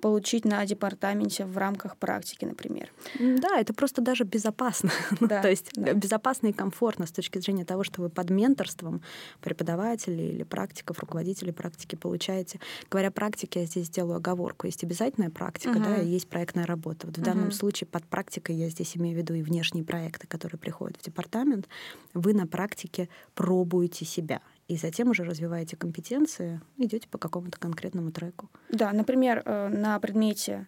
получить 0.00 0.44
на 0.44 0.64
департаменте 0.66 1.46
в 1.46 1.56
рамках 1.56 1.96
практики, 1.96 2.44
например. 2.44 2.92
Да, 3.18 3.58
это 3.58 3.72
просто 3.72 4.02
даже 4.02 4.24
безопасно. 4.24 4.90
Да, 5.20 5.40
То 5.40 5.48
есть 5.48 5.70
да. 5.74 5.92
безопасно 5.94 6.48
и 6.48 6.52
комфортно 6.52 7.06
с 7.06 7.10
точки 7.10 7.38
зрения 7.38 7.64
того, 7.64 7.84
что 7.84 8.02
вы 8.02 8.10
под 8.10 8.30
менторством 8.30 9.00
преподавателей 9.40 10.30
или 10.30 10.42
практиков, 10.42 10.98
руководителей 10.98 11.52
практики 11.52 11.96
получаете. 11.96 12.60
Говоря 12.90 13.10
практики, 13.10 13.58
я 13.58 13.64
здесь 13.64 13.88
делаю 13.88 14.16
оговорку. 14.16 14.66
Есть 14.66 14.84
обязательная 14.84 15.30
практика, 15.30 15.76
угу. 15.76 15.84
да, 15.84 15.96
и 15.96 16.06
есть 16.06 16.28
проектная 16.28 16.66
работа. 16.66 17.06
Вот 17.06 17.16
в 17.16 17.20
угу. 17.20 17.24
данном 17.24 17.50
случае 17.50 17.88
под 17.88 18.04
практикой 18.04 18.56
я 18.56 18.68
здесь 18.68 18.96
имею 18.96 19.14
в 19.14 19.18
виду 19.18 19.34
и 19.34 19.42
внешние 19.42 19.84
проекты, 19.84 20.26
которые 20.26 20.58
приходят 20.58 20.98
в 20.98 21.04
департамент. 21.04 21.68
Вы 22.14 22.34
на 22.34 22.46
практике 22.46 23.08
пробуете 23.34 24.04
себя 24.04 24.40
и 24.68 24.76
затем 24.76 25.10
уже 25.10 25.24
развиваете 25.24 25.76
компетенции, 25.76 26.60
идете 26.76 27.08
по 27.08 27.18
какому-то 27.18 27.58
конкретному 27.58 28.10
треку. 28.10 28.50
Да, 28.70 28.92
например, 28.92 29.42
э, 29.44 29.68
на 29.68 29.98
предмете 30.00 30.66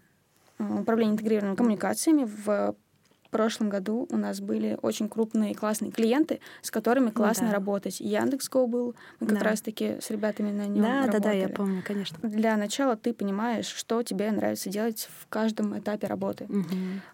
э, 0.59 0.81
управления 0.81 1.13
интегрированными 1.13 1.57
коммуникациями 1.57 2.25
в 2.25 2.77
в 3.29 3.31
прошлом 3.31 3.69
году 3.69 4.09
у 4.11 4.17
нас 4.17 4.41
были 4.41 4.79
очень 4.81 5.07
крупные 5.07 5.55
классные 5.55 5.91
клиенты, 5.91 6.41
с 6.63 6.71
которыми 6.71 7.11
классно 7.11 7.49
да. 7.49 7.53
работать. 7.53 8.01
Яндекс.Го 8.01 8.67
был, 8.67 8.95
мы 9.21 9.27
как 9.27 9.39
да. 9.41 9.45
раз-таки 9.45 9.99
с 10.01 10.11
ребятами 10.11 10.51
на 10.51 10.67
нем 10.67 10.83
да, 10.83 11.07
работали. 11.07 11.21
Да, 11.21 11.29
да, 11.29 11.33
я 11.33 11.49
помню, 11.51 11.83
конечно. 11.87 12.19
Для 12.23 12.57
начала 12.57 12.97
ты 12.97 13.13
понимаешь, 13.13 13.67
что 13.67 14.03
тебе 14.03 14.31
нравится 14.33 14.71
делать 14.71 15.11
в 15.21 15.27
каждом 15.29 15.79
этапе 15.79 16.07
работы. 16.07 16.45
Угу. 16.45 16.67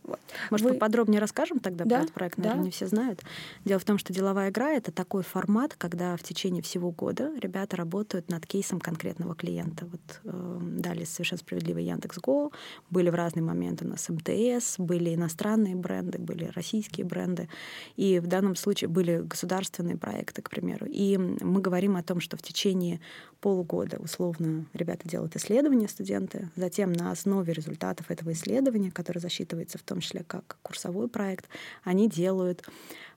Вот. 0.05 0.21
Может, 0.51 0.67
Вы... 0.67 0.75
поподробнее 0.75 1.21
расскажем 1.21 1.59
тогда 1.59 1.85
да? 1.85 1.97
про 1.97 2.03
этот 2.03 2.15
проект? 2.15 2.39
Наверное, 2.39 2.59
да. 2.61 2.65
не 2.65 2.71
все 2.71 2.87
знают. 2.87 3.21
Дело 3.65 3.81
в 3.81 3.85
том, 3.85 3.99
что 3.99 4.13
деловая 4.13 4.51
игра— 4.51 4.71
это 4.73 4.93
такой 4.93 5.25
формат, 5.25 5.75
когда 5.77 6.17
в 6.17 6.23
течение 6.23 6.63
всего 6.63 6.93
года 6.93 7.33
ребята 7.41 7.77
работают 7.77 8.31
над 8.31 8.47
кейсом 8.47 8.79
конкретного 8.79 9.35
клиента. 9.35 9.87
Вот 9.87 10.21
э, 10.23 10.59
дали 10.79 11.03
совершенно 11.03 11.41
справедливый 11.41 11.85
Яндекс.Го, 11.87 12.53
были 12.91 13.11
в 13.11 13.17
разные 13.17 13.43
моменты 13.43 13.85
у 13.85 13.89
нас 13.89 14.09
МТС, 14.09 14.79
были 14.79 15.15
иностранные 15.15 15.75
бренды, 15.75 16.04
бренды, 16.05 16.19
были 16.19 16.51
российские 16.55 17.07
бренды, 17.07 17.49
и 17.97 18.19
в 18.21 18.27
данном 18.27 18.57
случае 18.57 18.89
были 18.89 19.19
государственные 19.19 19.97
проекты, 19.97 20.43
к 20.43 20.51
примеру. 20.51 20.87
И 20.89 21.17
мы 21.17 21.61
говорим 21.61 21.97
о 21.97 22.03
том, 22.03 22.21
что 22.21 22.37
в 22.37 22.43
течение 22.43 23.01
полугода, 23.41 23.99
условно, 23.99 24.67
ребята 24.73 25.09
делают 25.09 25.37
исследования, 25.37 25.89
студенты, 25.89 26.51
затем 26.57 26.93
на 26.93 27.11
основе 27.11 27.53
результатов 27.53 28.11
этого 28.11 28.33
исследования, 28.33 28.91
которое 28.91 29.21
засчитывается 29.21 29.79
в 29.79 29.83
том 29.83 30.01
числе 30.01 30.25
как 30.27 30.57
курсовой 30.63 31.09
проект, 31.09 31.49
они 31.83 32.09
делают 32.09 32.65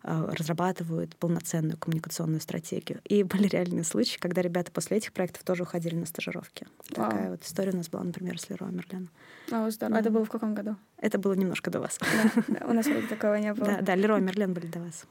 разрабатывают 0.07 1.15
полноценную 1.17 1.77
коммуникационную 1.77 2.41
стратегию. 2.41 2.99
И 3.03 3.23
были 3.23 3.47
реальные 3.47 3.83
случаи, 3.83 4.17
когда 4.19 4.41
ребята 4.41 4.71
после 4.71 4.97
этих 4.97 5.11
проектов 5.13 5.43
тоже 5.43 5.63
уходили 5.63 5.95
на 5.95 6.05
стажировки. 6.05 6.67
Вау. 6.95 7.09
Такая 7.09 7.31
вот 7.31 7.43
история 7.43 7.71
у 7.71 7.77
нас 7.77 7.89
была, 7.89 8.03
например, 8.03 8.39
с 8.39 8.49
Леро 8.49 8.65
Мерлен. 8.65 9.09
О, 9.51 9.69
здорово. 9.69 9.95
Да. 9.95 9.99
Это 9.99 10.11
было 10.11 10.25
в 10.25 10.29
каком 10.29 10.55
году? 10.55 10.75
Это 10.97 11.17
было 11.17 11.33
немножко 11.33 11.69
до 11.69 11.79
вас. 11.79 11.99
Да, 11.99 12.43
да. 12.47 12.65
У 12.67 12.73
нас 12.73 12.85
вроде 12.85 13.07
такого 13.07 13.35
не 13.35 13.53
было. 13.55 13.65
Да, 13.67 13.81
да, 13.81 13.95
Леро 13.95 14.17
Мерлен 14.17 14.53
были 14.53 14.67
до 14.67 14.79
вас. 14.79 15.05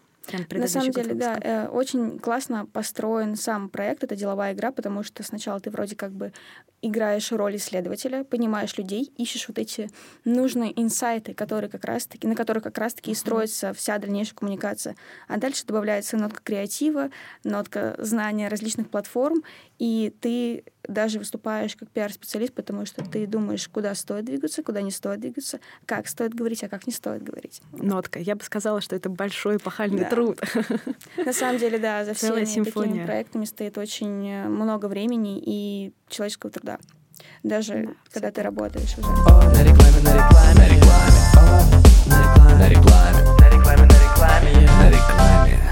На 0.50 0.68
самом 0.68 0.90
деле, 0.90 1.14
да, 1.14 1.38
э, 1.40 1.68
очень 1.68 2.18
классно 2.18 2.66
построен 2.66 3.36
сам 3.36 3.68
проект, 3.68 4.04
это 4.04 4.16
деловая 4.16 4.52
игра, 4.52 4.72
потому 4.72 5.02
что 5.02 5.22
сначала 5.22 5.60
ты 5.60 5.70
вроде 5.70 5.96
как 5.96 6.12
бы 6.12 6.32
играешь 6.82 7.32
роль 7.32 7.56
исследователя, 7.56 8.24
понимаешь 8.24 8.76
людей, 8.76 9.12
ищешь 9.16 9.48
вот 9.48 9.58
эти 9.58 9.90
нужные 10.24 10.78
инсайты, 10.80 11.34
которые 11.34 11.70
как 11.70 11.84
раз-таки, 11.84 12.26
на 12.26 12.34
которых 12.34 12.62
как 12.62 12.78
раз-таки 12.78 13.10
и 13.10 13.14
строится 13.14 13.72
вся 13.72 13.98
дальнейшая 13.98 14.36
коммуникация. 14.36 14.96
А 15.28 15.38
дальше 15.38 15.64
добавляется 15.66 16.16
нотка 16.16 16.40
креатива, 16.42 17.10
нотка 17.44 17.96
знания 17.98 18.48
различных 18.48 18.90
платформ, 18.90 19.42
и 19.78 20.14
ты 20.20 20.64
даже 20.88 21.18
выступаешь 21.18 21.76
как 21.76 21.90
пиар-специалист, 21.90 22.52
потому 22.54 22.86
что 22.86 23.04
ты 23.04 23.26
думаешь, 23.26 23.68
куда 23.68 23.94
стоит 23.94 24.24
двигаться, 24.24 24.62
куда 24.62 24.82
не 24.82 24.90
стоит 24.90 25.20
двигаться, 25.20 25.60
как 25.84 26.08
стоит 26.08 26.34
говорить, 26.34 26.62
а 26.64 26.68
как 26.68 26.86
не 26.86 26.92
стоит 26.92 27.22
говорить. 27.22 27.60
Нотка. 27.72 28.18
Я 28.18 28.36
бы 28.36 28.44
сказала, 28.44 28.80
что 28.80 28.96
это 28.96 29.08
большой 29.08 29.58
пахальный 29.58 30.00
да. 30.00 30.10
труд. 30.10 30.40
На 31.24 31.32
самом 31.32 31.58
деле, 31.58 31.78
да, 31.78 32.04
за 32.04 32.14
всеми 32.14 32.44
симфония. 32.44 32.90
такими 32.90 33.06
проектами 33.06 33.44
стоит 33.44 33.78
очень 33.78 34.28
э, 34.28 34.48
много 34.48 34.86
времени 34.86 35.42
и 35.44 35.92
человеческого 36.08 36.52
труда. 36.52 36.78
Даже 37.42 37.74
да, 37.74 37.92
когда 38.12 38.28
ты 38.28 38.36
так. 38.36 38.44
работаешь 38.44 38.96
уже. 38.98 39.08
на 39.08 39.62
рекламе, 39.62 40.00
на 40.02 40.14
рекламе, 40.14 40.54
на 40.54 40.68
рекламе. 40.68 41.16
на 42.06 42.22
рекламе, 42.22 42.54
на 42.54 42.68
рекламе, 42.68 43.36
на 43.40 43.50
рекламе, 43.50 43.86
на 43.86 43.86
рекламе. 43.86 44.55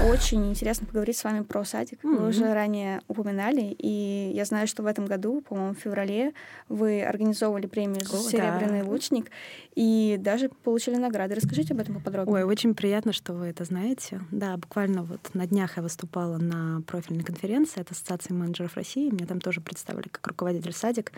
Очень 0.07 0.49
интересно 0.49 0.85
поговорить 0.85 1.17
с 1.17 1.23
вами 1.23 1.41
про 1.41 1.65
садик. 1.65 2.03
Mm-hmm. 2.03 2.15
Вы 2.15 2.29
уже 2.29 2.53
ранее 2.53 3.01
упоминали, 3.07 3.75
и 3.77 4.31
я 4.35 4.45
знаю, 4.45 4.67
что 4.67 4.83
в 4.83 4.85
этом 4.85 5.07
году, 5.07 5.41
по-моему, 5.41 5.73
в 5.73 5.79
феврале, 5.79 6.33
вы 6.69 7.03
организовывали 7.03 7.65
премию 7.65 8.01
О, 8.01 8.17
«Серебряный 8.17 8.83
да. 8.83 8.87
лучник» 8.87 9.31
и 9.73 10.17
даже 10.19 10.49
получили 10.49 10.95
награды. 10.95 11.33
Расскажите 11.33 11.73
об 11.73 11.79
этом 11.79 11.95
поподробнее. 11.95 12.35
Ой, 12.35 12.43
очень 12.43 12.75
приятно, 12.75 13.13
что 13.13 13.33
вы 13.33 13.47
это 13.47 13.63
знаете. 13.63 14.21
Да, 14.31 14.55
буквально 14.57 15.03
вот 15.03 15.21
на 15.33 15.47
днях 15.47 15.77
я 15.77 15.83
выступала 15.83 16.37
на 16.37 16.81
профильной 16.81 17.23
конференции 17.23 17.81
от 17.81 17.89
Ассоциации 17.89 18.33
менеджеров 18.33 18.75
России. 18.75 19.09
Меня 19.09 19.25
там 19.25 19.41
тоже 19.41 19.59
представили 19.59 20.07
как 20.07 20.27
руководитель 20.27 20.73
садик. 20.73 21.13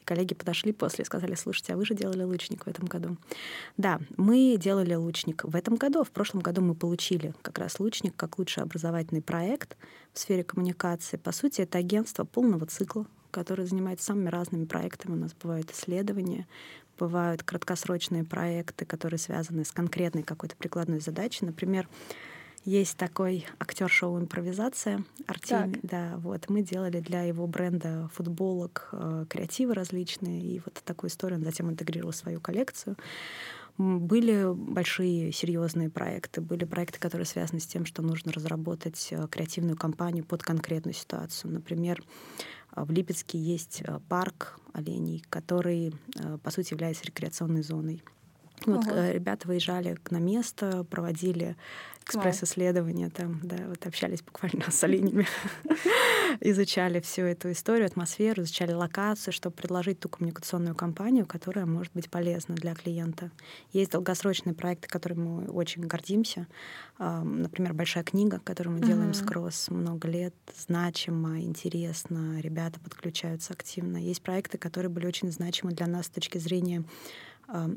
И 0.00 0.04
коллеги 0.04 0.34
подошли 0.34 0.72
после 0.72 1.02
и 1.02 1.06
сказали, 1.06 1.36
слушайте, 1.36 1.74
а 1.74 1.76
вы 1.76 1.86
же 1.86 1.94
делали 1.94 2.24
лучник 2.24 2.66
в 2.66 2.68
этом 2.68 2.86
году. 2.86 3.16
Да, 3.76 4.00
мы 4.16 4.56
делали 4.58 4.94
лучник 4.94 5.44
в 5.44 5.54
этом 5.54 5.76
году. 5.76 6.02
В 6.02 6.10
прошлом 6.10 6.42
году 6.42 6.60
мы 6.60 6.74
получили 6.74 7.34
как 7.40 7.58
раз 7.58 7.78
лучник 7.78 8.14
как 8.16 8.31
лучший 8.38 8.62
образовательный 8.62 9.22
проект 9.22 9.76
в 10.12 10.18
сфере 10.18 10.44
коммуникации. 10.44 11.16
По 11.16 11.32
сути, 11.32 11.62
это 11.62 11.78
агентство 11.78 12.24
полного 12.24 12.66
цикла, 12.66 13.06
которое 13.30 13.66
занимается 13.66 14.06
самыми 14.06 14.28
разными 14.28 14.64
проектами. 14.64 15.14
У 15.14 15.18
нас 15.18 15.34
бывают 15.34 15.70
исследования, 15.70 16.46
бывают 16.98 17.42
краткосрочные 17.42 18.24
проекты, 18.24 18.84
которые 18.84 19.18
связаны 19.18 19.64
с 19.64 19.72
конкретной 19.72 20.22
какой-то 20.22 20.56
прикладной 20.56 21.00
задачей. 21.00 21.46
Например, 21.46 21.88
есть 22.64 22.96
такой 22.96 23.44
актер 23.58 23.90
шоу 23.90 24.20
импровизация 24.20 25.04
Артемий. 25.26 25.80
Да, 25.82 26.14
вот 26.18 26.48
мы 26.48 26.62
делали 26.62 27.00
для 27.00 27.22
его 27.22 27.46
бренда 27.48 28.08
футболок, 28.14 28.88
э, 28.92 29.24
креативы 29.28 29.74
различные, 29.74 30.40
и 30.40 30.60
вот 30.64 30.80
такую 30.84 31.10
историю 31.10 31.40
он 31.40 31.44
затем 31.44 31.70
интегрировал 31.70 32.12
в 32.12 32.16
свою 32.16 32.40
коллекцию. 32.40 32.96
Были 33.78 34.52
большие 34.54 35.32
серьезные 35.32 35.90
проекты, 35.90 36.40
были 36.40 36.64
проекты, 36.64 36.98
которые 37.00 37.26
связаны 37.26 37.60
с 37.60 37.66
тем, 37.66 37.86
что 37.86 38.02
нужно 38.02 38.32
разработать 38.32 39.08
э, 39.10 39.26
креативную 39.28 39.76
кампанию 39.76 40.24
под 40.24 40.42
конкретную 40.42 40.94
ситуацию. 40.94 41.52
Например, 41.52 42.02
в 42.76 42.90
Липецке 42.90 43.38
есть 43.38 43.82
э, 43.82 43.98
парк 44.08 44.60
оленей, 44.72 45.24
который, 45.28 45.94
по 46.42 46.50
сути, 46.50 46.72
является 46.72 47.04
рекреационной 47.04 47.62
зоной. 47.62 48.02
Вот 48.66 48.86
ага. 48.86 49.12
ребята 49.12 49.48
выезжали 49.48 49.98
на 50.10 50.18
место, 50.18 50.84
проводили 50.84 51.56
экспресс-исследования 52.04 53.10
там, 53.10 53.40
да, 53.42 53.56
вот 53.68 53.86
общались 53.86 54.22
буквально 54.22 54.64
с 54.70 54.84
оленями, 54.84 55.26
изучали 56.40 57.00
всю 57.00 57.22
эту 57.22 57.52
историю, 57.52 57.86
атмосферу, 57.86 58.42
изучали 58.42 58.72
локацию, 58.72 59.32
чтобы 59.32 59.54
предложить 59.56 60.00
ту 60.00 60.08
коммуникационную 60.08 60.74
кампанию, 60.74 61.26
которая 61.26 61.66
может 61.66 61.92
быть 61.92 62.10
полезна 62.10 62.54
для 62.54 62.74
клиента. 62.74 63.30
Есть 63.72 63.92
долгосрочные 63.92 64.54
проекты, 64.54 64.88
которыми 64.88 65.22
мы 65.22 65.44
очень 65.46 65.82
гордимся. 65.82 66.46
Например, 66.98 67.72
большая 67.72 68.04
книга, 68.04 68.40
которую 68.42 68.78
мы 68.78 68.86
делаем 68.86 69.14
с 69.14 69.22
Кросс 69.22 69.68
много 69.70 70.08
лет, 70.08 70.34
значимо, 70.56 71.40
интересно, 71.40 72.40
ребята 72.40 72.80
подключаются 72.80 73.52
активно. 73.52 73.96
Есть 73.96 74.22
проекты, 74.22 74.58
которые 74.58 74.90
были 74.90 75.06
очень 75.06 75.30
значимы 75.30 75.72
для 75.72 75.86
нас 75.86 76.06
с 76.06 76.10
точки 76.10 76.38
зрения 76.38 76.84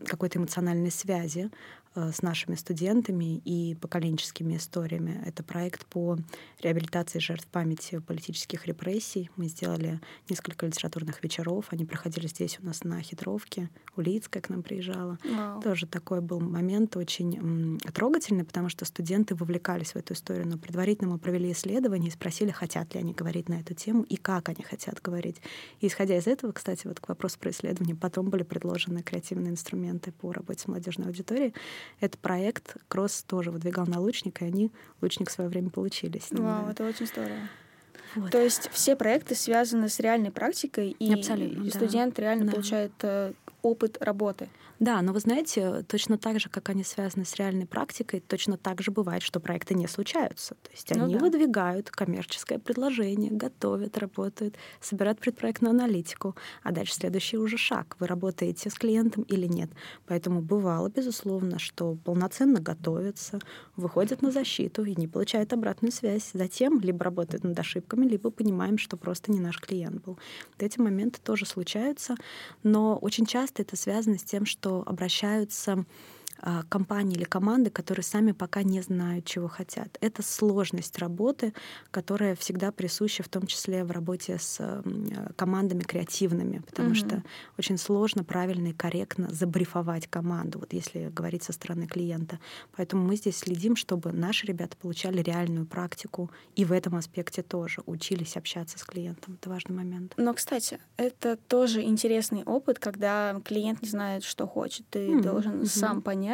какой-то 0.06 0.40
эмоциональной 0.40 0.92
связи 0.92 1.50
с 1.96 2.22
нашими 2.22 2.56
студентами 2.56 3.42
и 3.46 3.76
поколенческими 3.76 4.58
историями. 4.58 5.22
Это 5.26 5.44
проект 5.44 5.86
по 5.86 6.18
реабилитации 6.62 7.20
жертв 7.20 7.48
памяти 7.48 8.00
политических 8.00 8.68
репрессий. 8.68 9.30
Мы 9.38 9.48
сделали 9.48 10.02
несколько 10.30 10.66
литературных 10.66 11.24
вечеров. 11.24 11.66
Они 11.70 11.86
проходили 11.86 12.28
здесь 12.28 12.60
у 12.62 12.66
нас 12.66 12.84
на 12.84 13.02
Хитровке. 13.02 13.70
Улицкая 13.96 14.42
к 14.42 14.50
нам 14.50 14.62
приезжала. 14.62 15.18
Вау. 15.24 15.62
Тоже 15.62 15.88
такой 15.88 16.22
был 16.22 16.40
момент 16.40 16.98
очень 16.98 17.80
трогательный, 17.94 18.44
потому 18.44 18.70
что 18.70 18.84
студенты 18.86 19.36
вовлекались 19.36 19.92
в 19.92 19.96
эту 19.96 20.14
историю. 20.14 20.48
Но 20.48 20.58
предварительно 20.58 21.12
мы 21.12 21.18
провели 21.18 21.52
исследование 21.52 22.10
и 22.10 22.14
спросили, 22.14 22.52
хотят 22.52 22.94
ли 22.94 23.00
они 23.00 23.14
говорить 23.14 23.48
на 23.48 23.60
эту 23.62 23.74
тему 23.74 24.04
и 24.04 24.18
как 24.18 24.50
они 24.50 24.64
хотят 24.64 25.02
говорить. 25.02 25.38
И 25.80 25.88
исходя 25.88 26.18
из 26.18 26.28
этого, 26.28 26.52
кстати, 26.52 26.88
вот 26.88 27.00
к 27.00 27.08
вопросу 27.08 27.40
про 27.40 27.52
исследование, 27.52 27.96
потом 27.96 28.30
были 28.30 28.44
предложены 28.44 29.02
креативные 29.02 29.52
инструменты 29.52 30.12
по 30.12 30.32
работе 30.34 30.62
с 30.62 30.68
молодежной 30.68 31.08
аудиторией. 31.08 31.54
Этот 32.00 32.20
проект 32.20 32.78
Кросс 32.88 33.24
тоже 33.24 33.52
выдвигал 33.52 33.86
на 33.88 34.00
лучник, 34.00 34.42
и 34.42 34.46
они 34.46 34.72
лучник 35.02 35.30
в 35.30 35.32
свое 35.32 35.50
время 35.50 35.70
получили 35.70 36.20
ним. 36.32 36.44
Вау, 36.46 36.66
да. 36.66 36.72
это 36.72 36.88
очень 36.88 37.08
здорово. 37.08 37.40
Вот. 38.16 38.32
То 38.32 38.42
есть 38.42 38.70
все 38.72 38.96
проекты 38.96 39.36
связаны 39.36 39.90
с 39.90 40.00
реальной 40.00 40.32
практикой, 40.32 40.92
и 40.92 41.14
Абсолютно, 41.14 41.64
и 41.64 41.70
да. 41.70 41.78
студент 41.78 42.18
реально 42.18 42.46
Да. 42.46 42.52
получает 42.54 42.92
э, 43.02 43.34
опыт 43.66 43.98
работы. 44.00 44.48
Да, 44.80 45.02
но 45.02 45.14
вы 45.14 45.20
знаете, 45.20 45.84
точно 45.88 46.18
так 46.18 46.40
же, 46.40 46.50
как 46.50 46.70
они 46.70 46.84
связаны 46.84 47.26
с 47.26 47.36
реальной 47.36 47.66
практикой, 47.66 48.20
точно 48.20 48.58
так 48.58 48.82
же 48.82 48.92
бывает, 48.92 49.24
что 49.24 49.40
проекты 49.40 49.74
не 49.74 49.88
случаются. 49.88 50.56
То 50.56 50.70
есть 50.72 50.92
Ну 50.94 51.06
они 51.06 51.16
да. 51.16 51.20
выдвигают 51.20 51.90
коммерческое 51.90 52.60
предложение, 52.60 53.32
готовят, 53.32 53.98
работают, 53.98 54.56
собирают 54.82 55.20
предпроектную 55.20 55.72
аналитику, 55.72 56.36
а 56.62 56.72
дальше 56.72 56.94
следующий 56.94 57.38
уже 57.38 57.58
шаг. 57.58 57.96
Вы 58.00 58.08
работаете 58.08 58.70
с 58.70 58.74
клиентом 58.74 59.24
или 59.24 59.48
нет. 59.48 59.72
Поэтому 60.06 60.42
бывало, 60.42 60.90
безусловно, 60.90 61.58
что 61.58 61.96
полноценно 61.96 62.60
готовятся, 62.60 63.40
выходят 63.76 64.22
на 64.22 64.30
защиту 64.30 64.84
и 64.84 64.96
не 64.96 65.08
получают 65.08 65.54
обратную 65.54 65.92
связь. 65.92 66.32
Затем 66.34 66.80
либо 66.82 67.04
работают 67.06 67.44
над 67.44 67.58
ошибками, 67.58 68.06
либо 68.06 68.30
понимаем, 68.30 68.78
что 68.78 68.98
просто 68.98 69.32
не 69.32 69.40
наш 69.40 69.60
клиент 69.60 70.04
был. 70.04 70.20
Вот 70.54 70.64
эти 70.64 70.80
моменты 70.80 71.20
тоже 71.24 71.46
случаются, 71.46 72.16
но 72.62 72.98
очень 72.98 73.26
часто 73.26 73.55
это 73.60 73.76
связано 73.76 74.18
с 74.18 74.24
тем, 74.24 74.46
что 74.46 74.84
обращаются 74.86 75.86
компании 76.70 77.16
или 77.16 77.24
команды, 77.24 77.70
которые 77.70 78.04
сами 78.04 78.32
пока 78.32 78.64
не 78.64 78.82
знают, 78.82 79.26
чего 79.26 79.48
хотят. 79.48 79.98
Это 80.02 80.22
сложность 80.22 80.98
работы, 81.00 81.54
которая 81.92 82.36
всегда 82.36 82.72
присуща 82.72 83.24
в 83.24 83.30
том 83.30 83.48
числе 83.48 83.84
в 83.84 83.92
работе 83.92 84.38
с 84.38 84.58
э, 84.60 84.82
командами 85.36 85.82
креативными, 85.82 86.60
потому 86.60 86.90
Мгм. 86.90 86.96
что 86.96 87.24
очень 87.58 87.78
сложно 87.78 88.24
правильно 88.24 88.68
и 88.68 88.74
корректно 88.74 89.30
забрифовать 89.32 90.08
команду, 90.08 90.60
вот 90.60 90.74
если 90.74 91.10
говорить 91.10 91.44
со 91.44 91.54
стороны 91.54 91.88
клиента. 91.88 92.40
Поэтому 92.76 93.06
мы 93.06 93.16
здесь 93.16 93.38
следим, 93.38 93.76
чтобы 93.76 94.12
наши 94.12 94.46
ребята 94.46 94.76
получали 94.78 95.22
реальную 95.22 95.66
практику 95.66 96.30
и 96.56 96.66
в 96.66 96.72
этом 96.72 96.96
аспекте 96.96 97.42
тоже 97.42 97.82
учились 97.86 98.38
общаться 98.38 98.78
с 98.78 98.84
клиентом. 98.84 99.36
Это 99.42 99.50
важный 99.50 99.76
момент. 99.76 100.14
Но, 100.18 100.34
кстати, 100.34 100.80
это 100.98 101.38
тоже 101.38 101.82
интересный 101.82 102.44
опыт, 102.44 102.80
когда 102.80 103.40
клиент 103.46 103.82
не 103.82 103.90
знает, 103.90 104.24
что 104.24 104.48
хочет. 104.48 104.86
Ты 104.90 105.10
Мгм, 105.10 105.22
должен 105.22 105.56
мгм. 105.58 105.66
сам 105.66 106.02
понять, 106.02 106.25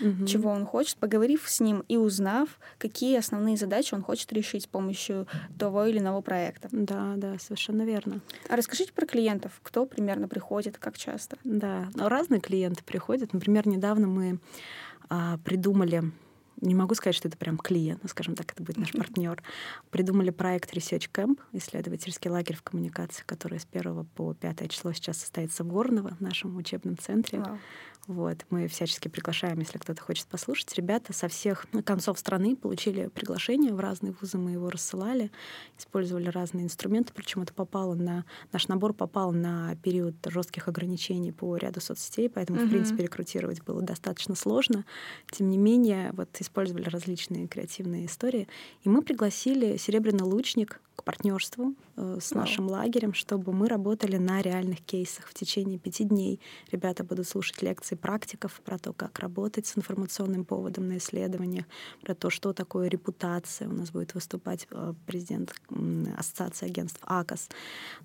Мгм. 0.00 0.26
чего 0.26 0.50
он 0.50 0.66
хочет, 0.66 0.96
поговорив 0.96 1.48
с 1.48 1.60
ним 1.60 1.84
и 1.88 1.96
узнав, 1.96 2.48
какие 2.78 3.16
основные 3.16 3.56
задачи 3.56 3.94
он 3.94 4.02
хочет 4.02 4.32
решить 4.32 4.64
с 4.64 4.66
помощью 4.66 5.26
того 5.58 5.86
или 5.86 5.98
иного 5.98 6.20
проекта. 6.20 6.68
Да, 6.72 7.14
да, 7.16 7.38
совершенно 7.38 7.82
верно. 7.82 8.20
А 8.48 8.56
расскажите 8.56 8.92
про 8.92 9.06
клиентов. 9.06 9.52
Кто 9.62 9.86
примерно 9.86 10.28
приходит, 10.28 10.78
как 10.78 10.98
часто? 10.98 11.38
Да, 11.44 11.88
но 11.94 12.08
разные 12.08 12.40
клиенты 12.40 12.82
приходят. 12.84 13.32
Например, 13.32 13.66
недавно 13.66 14.06
мы 14.06 14.38
а, 15.08 15.38
придумали, 15.38 16.04
не 16.60 16.74
могу 16.74 16.94
сказать, 16.94 17.14
что 17.14 17.28
это 17.28 17.36
прям 17.36 17.58
клиент, 17.58 18.02
но, 18.02 18.08
скажем 18.08 18.34
так, 18.34 18.52
это 18.52 18.62
будет 18.62 18.78
наш 18.78 18.92
партнер, 18.92 19.42
придумали 19.90 20.30
проект 20.30 20.74
Research 20.74 21.10
Camp, 21.12 21.38
исследовательский 21.52 22.30
лагерь 22.30 22.56
в 22.56 22.62
коммуникации, 22.62 23.22
который 23.26 23.60
с 23.60 23.66
1 23.70 24.06
по 24.14 24.34
5 24.34 24.70
число 24.70 24.92
сейчас 24.92 25.18
состоится 25.18 25.64
в 25.64 25.68
Горново, 25.68 26.16
в 26.18 26.20
нашем 26.20 26.56
учебном 26.56 26.96
центре. 26.98 27.40
Вау. 27.40 27.58
Вот, 28.06 28.46
мы 28.50 28.68
всячески 28.68 29.08
приглашаем, 29.08 29.58
если 29.58 29.78
кто-то 29.78 30.00
хочет 30.00 30.28
послушать. 30.28 30.72
Ребята 30.74 31.12
со 31.12 31.26
всех 31.26 31.66
ну, 31.72 31.82
концов 31.82 32.20
страны 32.20 32.54
получили 32.54 33.08
приглашение 33.08 33.74
в 33.74 33.80
разные 33.80 34.14
вузы, 34.20 34.38
мы 34.38 34.52
его 34.52 34.70
рассылали, 34.70 35.32
использовали 35.76 36.28
разные 36.28 36.64
инструменты, 36.64 37.12
причем 37.12 37.42
это 37.42 37.52
попало 37.52 37.94
на 37.94 38.24
наш 38.52 38.68
набор 38.68 38.92
попал 38.92 39.32
на 39.32 39.74
период 39.82 40.14
жестких 40.24 40.68
ограничений 40.68 41.32
по 41.32 41.56
ряду 41.56 41.80
соцсетей, 41.80 42.30
поэтому, 42.30 42.60
в 42.60 42.62
Мгм. 42.62 42.70
принципе, 42.70 43.02
рекрутировать 43.02 43.62
было 43.64 43.82
достаточно 43.82 44.36
сложно. 44.36 44.84
Тем 45.32 45.50
не 45.50 45.58
менее, 45.58 46.12
вот 46.12 46.28
использовали 46.40 46.88
различные 46.88 47.48
креативные 47.48 48.06
истории, 48.06 48.46
и 48.84 48.88
мы 48.88 49.02
пригласили 49.02 49.76
Серебряный 49.78 50.24
лучник 50.24 50.80
к 50.96 51.04
партнерству 51.04 51.74
э, 51.96 52.18
с 52.20 52.32
Вау. 52.32 52.40
нашим 52.40 52.68
лагерем, 52.68 53.12
чтобы 53.12 53.52
мы 53.52 53.68
работали 53.68 54.16
на 54.16 54.40
реальных 54.40 54.80
кейсах 54.80 55.28
в 55.28 55.34
течение 55.34 55.78
пяти 55.78 56.04
дней. 56.04 56.40
Ребята 56.72 57.04
будут 57.04 57.28
слушать 57.28 57.62
лекции 57.62 57.94
практиков 57.94 58.60
про 58.64 58.78
то, 58.78 58.92
как 58.92 59.18
работать 59.18 59.66
с 59.66 59.76
информационным 59.76 60.44
поводом 60.44 60.88
на 60.88 60.96
исследованиях, 60.96 61.66
про 62.02 62.14
то, 62.14 62.30
что 62.30 62.52
такое 62.52 62.88
репутация. 62.88 63.68
У 63.68 63.72
нас 63.72 63.90
будет 63.90 64.14
выступать 64.14 64.66
э, 64.70 64.94
президент 65.06 65.54
м, 65.70 66.08
Ассоциации 66.16 66.66
агентств 66.66 67.00
АКОС. 67.02 67.50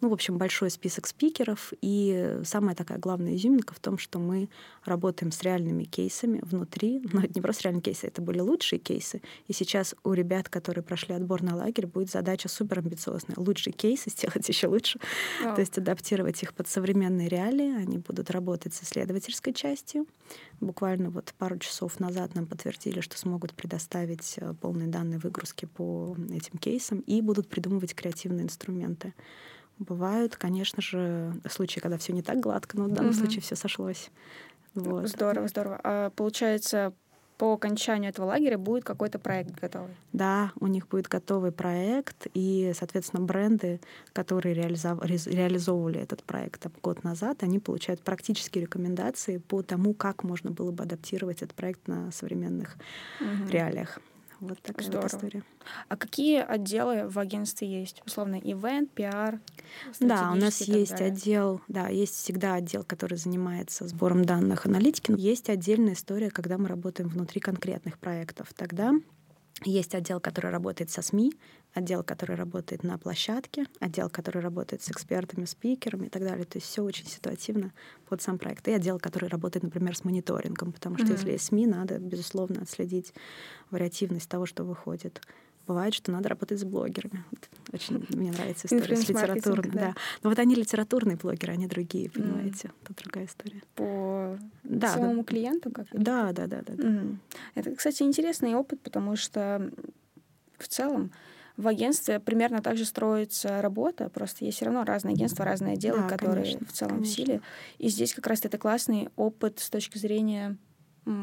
Ну, 0.02 0.10
в 0.10 0.14
общем, 0.14 0.38
большой 0.38 0.70
список 0.70 1.08
спикеров. 1.08 1.72
И 1.82 2.40
самая 2.44 2.76
такая 2.76 3.00
главная 3.00 3.36
изюминка 3.36 3.74
в 3.74 3.80
том, 3.80 3.98
что 3.98 4.20
мы 4.20 4.50
работаем 4.84 5.32
с 5.32 5.42
реальными 5.44 5.86
кейсами 5.86 6.40
внутри. 6.44 7.02
Но 7.14 7.22
это 7.22 7.32
не 7.34 7.42
просто 7.42 7.64
реальные 7.64 7.84
кейсы, 7.84 8.08
это 8.08 8.22
были 8.22 8.40
лучшие 8.40 8.80
кейсы. 8.80 9.22
И 9.48 9.54
сейчас 9.54 9.96
у 10.04 10.12
ребят, 10.12 10.50
которые 10.50 10.84
прошли 10.84 11.16
отбор 11.16 11.42
на 11.42 11.56
лагерь, 11.56 11.88
будет 11.88 12.12
задача 12.12 12.50
супер 12.50 12.81
амбициозная. 12.82 13.36
Лучшие 13.38 13.74
кейсы 13.74 14.10
сделать 14.10 14.48
еще 14.50 14.68
лучше. 14.68 15.00
Вау. 15.44 15.56
То 15.56 15.62
есть 15.62 15.78
адаптировать 15.78 16.42
их 16.44 16.54
под 16.54 16.68
современные 16.68 17.30
реалии. 17.30 17.76
Они 17.76 17.98
будут 17.98 18.30
работать 18.32 18.74
с 18.74 18.84
исследовательской 18.84 19.54
частью. 19.54 20.06
Буквально 20.60 21.10
вот 21.10 21.34
пару 21.38 21.58
часов 21.58 22.00
назад 22.00 22.36
нам 22.36 22.46
подтвердили, 22.46 23.00
что 23.02 23.18
смогут 23.18 23.54
предоставить 23.54 24.36
э, 24.38 24.54
полные 24.60 24.88
данные 24.88 25.20
выгрузки 25.20 25.66
по 25.66 26.16
этим 26.32 26.58
кейсам 26.60 27.00
и 27.02 27.22
будут 27.22 27.48
придумывать 27.48 27.94
креативные 27.96 28.44
инструменты. 28.46 29.14
Бывают, 29.80 30.36
конечно 30.36 30.82
же, 30.82 31.34
случаи, 31.50 31.80
когда 31.80 31.98
все 31.98 32.14
не 32.14 32.22
так 32.22 32.40
гладко, 32.40 32.78
но 32.78 32.86
в 32.86 32.90
данном 32.92 33.12
Мгм. 33.12 33.20
случае 33.20 33.42
все 33.42 33.56
сошлось. 33.56 34.12
Вот. 34.76 35.08
Здорово, 35.10 35.48
здорово. 35.48 35.80
А 35.84 36.10
получается, 36.12 36.94
по 37.42 37.54
окончанию 37.54 38.10
этого 38.12 38.28
лагеря 38.28 38.60
будет 38.60 38.84
какой-то 38.84 39.18
проект 39.18 39.60
готовый. 39.60 39.96
Да, 40.14 40.52
у 40.60 40.68
них 40.68 40.88
будет 40.88 41.08
готовый 41.08 41.52
проект, 41.52 42.28
и, 42.36 42.72
соответственно, 42.76 43.24
бренды, 43.26 43.80
которые 44.14 44.54
реализов- 44.54 45.04
реализовывали 45.04 46.00
этот 46.00 46.22
проект 46.22 46.68
год 46.84 47.04
назад, 47.04 47.42
они 47.42 47.58
получают 47.58 48.04
практические 48.04 48.66
рекомендации 48.66 49.38
по 49.38 49.64
тому, 49.64 49.96
как 49.96 50.24
можно 50.24 50.52
было 50.52 50.70
бы 50.70 50.84
адаптировать 50.84 51.42
этот 51.42 51.56
проект 51.56 51.88
на 51.88 52.12
современных 52.12 52.76
Мгм. 53.20 53.50
реалиях. 53.50 53.98
Вот 54.42 54.60
такая 54.62 54.86
Здорово. 54.88 55.04
вот 55.04 55.14
история. 55.14 55.44
А 55.88 55.96
какие 55.96 56.40
отделы 56.42 57.08
в 57.08 57.20
агентстве 57.20 57.68
есть? 57.68 58.02
Условно, 58.08 58.36
ивент, 58.36 58.90
пиар, 58.92 59.40
Да, 60.00 60.32
у 60.32 60.36
нас 60.36 60.62
есть 60.62 60.94
далее. 60.94 61.08
отдел, 61.12 61.62
да, 61.68 61.90
есть 61.90 62.16
всегда 62.16 62.56
отдел, 62.56 62.84
который 62.84 63.18
занимается 63.20 63.88
сбором 63.88 64.26
данных 64.26 64.66
аналитики. 64.66 65.12
Но 65.12 65.18
есть 65.18 65.50
отдельная 65.50 65.94
история, 65.94 66.32
когда 66.32 66.58
мы 66.58 66.68
работаем 66.68 67.08
внутри 67.08 67.40
конкретных 67.40 68.00
проектов. 68.00 68.48
Тогда 68.56 68.94
есть 69.64 69.94
отдел, 69.96 70.20
который 70.20 70.52
работает 70.52 70.90
со 70.90 71.02
СМИ, 71.02 71.34
отдел, 71.74 72.04
который 72.04 72.36
работает 72.36 72.84
на 72.84 72.98
площадке, 72.98 73.66
отдел, 73.80 74.10
который 74.10 74.42
работает 74.42 74.82
с 74.82 74.90
экспертами, 74.92 75.46
спикерами 75.46 76.08
и 76.08 76.10
так 76.10 76.24
далее. 76.24 76.46
То 76.46 76.58
есть 76.58 76.68
все 76.68 76.84
очень 76.84 77.06
ситуативно 77.08 77.72
под 78.10 78.22
сам 78.22 78.38
проект. 78.38 78.68
И 78.68 78.72
отдел, 78.72 79.00
который 79.00 79.30
работает, 79.30 79.64
например, 79.64 79.96
с 79.96 80.04
мониторингом, 80.04 80.72
потому 80.72 80.98
что 80.98 81.08
Мгм. 81.08 81.14
если 81.16 81.32
есть 81.32 81.46
СМИ, 81.46 81.68
надо, 81.68 82.00
безусловно, 82.00 82.62
отследить 82.62 83.14
вариативность 83.70 84.30
того, 84.30 84.46
что 84.46 84.64
выходит. 84.64 85.22
Бывает, 85.72 85.94
что 85.94 86.12
надо 86.12 86.28
работать 86.28 86.60
с 86.60 86.66
блогерами. 86.66 87.24
Вот 87.32 87.50
Очень 87.72 88.06
мне 88.10 88.30
нравится 88.32 88.68
история 88.68 88.98
с 88.98 89.08
литературной. 89.08 89.72
да. 89.72 89.80
Да. 89.80 89.96
Но 90.22 90.30
вот 90.30 90.38
они 90.38 90.54
литературные 90.54 91.16
блогеры, 91.16 91.54
они 91.54 91.66
другие, 91.66 92.10
понимаете? 92.10 92.72
Это 92.84 92.94
другая 93.02 93.26
история. 93.26 93.62
по 93.76 94.38
Да, 94.64 94.90
самому 94.90 95.24
клиенту, 95.24 95.72
как 95.72 95.88
Да, 95.94 96.34
да, 96.34 96.48
да, 96.48 96.62
да. 96.62 96.74
да. 96.76 96.84
Мгм. 96.90 97.22
Это, 97.56 97.74
кстати, 97.74 98.04
интересный 98.04 98.54
опыт, 98.54 98.82
потому 98.82 99.16
что 99.16 99.72
в 100.58 100.68
целом 100.68 101.14
в 101.56 101.66
агентстве 101.70 102.20
примерно 102.20 102.62
так 102.62 102.76
же 102.76 102.84
строится 102.84 103.62
работа, 103.62 104.10
просто 104.10 104.44
есть 104.44 104.58
все 104.58 104.66
равно 104.66 104.84
разные 104.84 105.14
агентства, 105.14 105.46
разные 105.46 105.76
отделы, 105.76 106.00
Да, 106.00 106.08
которые 106.10 106.44
конечно, 106.44 106.66
в 106.68 106.72
целом 106.74 106.96
конечно. 106.96 107.14
в 107.14 107.16
силе. 107.16 107.42
И 107.78 107.88
здесь 107.88 108.14
как 108.14 108.28
раз 108.28 108.44
это 108.44 108.58
классный 108.58 109.08
опыт 109.16 109.60
с 109.60 109.70
точки 109.70 109.98
зрения 109.98 110.58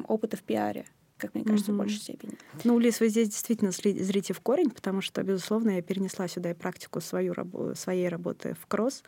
опыта 0.06 0.38
в 0.38 0.42
пиаре, 0.42 0.86
как 1.18 1.34
мне 1.34 1.44
кажется, 1.44 1.72
в 1.72 1.76
Мгм. 1.76 1.78
большей 1.78 1.98
степени. 2.00 2.38
Ну, 2.64 2.78
Лиз, 2.78 3.00
вы 3.00 3.08
здесь 3.08 3.28
действительно 3.28 3.70
зрите 3.72 4.32
в 4.34 4.40
корень, 4.40 4.70
потому 4.70 5.00
что, 5.00 5.22
безусловно, 5.22 5.70
я 5.76 5.82
перенесла 5.82 6.28
сюда 6.28 6.50
и 6.50 6.54
практику 6.54 7.00
свою, 7.00 7.34
своей 7.74 8.08
работы 8.08 8.56
в 8.60 8.66
кросс. 8.66 9.02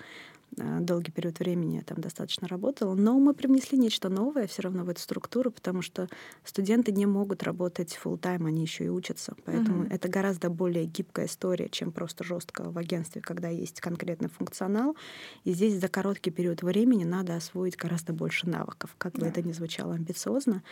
Э, 0.58 0.80
Долгий 0.80 1.12
период 1.12 1.38
времени 1.38 1.76
я 1.76 1.82
там 1.82 2.00
достаточно 2.00 2.48
работала. 2.48 2.94
Но 2.94 3.18
мы 3.20 3.34
привнесли 3.34 3.78
нечто 3.78 4.08
новое 4.08 4.46
все 4.46 4.62
равно 4.62 4.84
в 4.84 4.88
эту 4.88 5.00
структуру, 5.00 5.50
потому 5.52 5.82
что 5.82 6.08
студенты 6.44 6.92
не 6.92 7.06
могут 7.06 7.42
работать 7.44 7.98
full 8.02 8.18
тайм 8.18 8.46
они 8.46 8.62
еще 8.62 8.84
и 8.84 8.88
учатся. 8.88 9.34
Поэтому 9.44 9.84
Мгм. 9.84 9.88
это 9.90 10.08
гораздо 10.08 10.50
более 10.50 10.86
гибкая 10.86 11.26
история, 11.26 11.68
чем 11.68 11.92
просто 11.92 12.24
жестко 12.24 12.70
в 12.70 12.78
агентстве, 12.78 13.22
когда 13.22 13.48
есть 13.48 13.80
конкретный 13.80 14.28
функционал. 14.28 14.96
И 15.44 15.52
здесь 15.52 15.74
за 15.80 15.88
короткий 15.88 16.30
период 16.30 16.62
времени 16.62 17.04
надо 17.04 17.36
освоить 17.36 17.76
гораздо 17.76 18.12
больше 18.12 18.48
навыков, 18.48 18.94
как 18.98 19.14
бы 19.18 19.20
Да. 19.20 19.28
это 19.28 19.42
ни 19.42 19.52
звучало 19.52 19.94
амбициозно. 19.94 20.62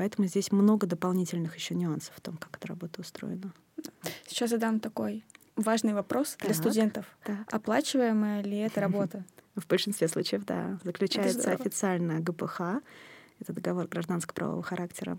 Поэтому 0.00 0.26
здесь 0.28 0.50
много 0.50 0.86
дополнительных 0.86 1.56
еще 1.56 1.74
нюансов 1.74 2.14
в 2.16 2.22
том, 2.22 2.38
как 2.38 2.56
эта 2.56 2.68
работа 2.68 3.02
устроена. 3.02 3.52
Сейчас 4.26 4.48
задам 4.48 4.80
такой 4.80 5.26
важный 5.56 5.92
вопрос 5.92 6.36
для 6.38 6.54
Так. 6.54 6.56
студентов. 6.56 7.04
Так. 7.22 7.52
Оплачиваемая 7.52 8.42
ли 8.42 8.56
это 8.56 8.80
работа? 8.80 9.26
В 9.56 9.66
большинстве 9.66 10.08
случаев, 10.08 10.46
да, 10.46 10.78
заключается 10.84 11.52
официально 11.52 12.18
ГПХ, 12.18 12.80
это 13.40 13.52
договор 13.52 13.88
гражданско-правового 13.88 14.62
характера. 14.62 15.18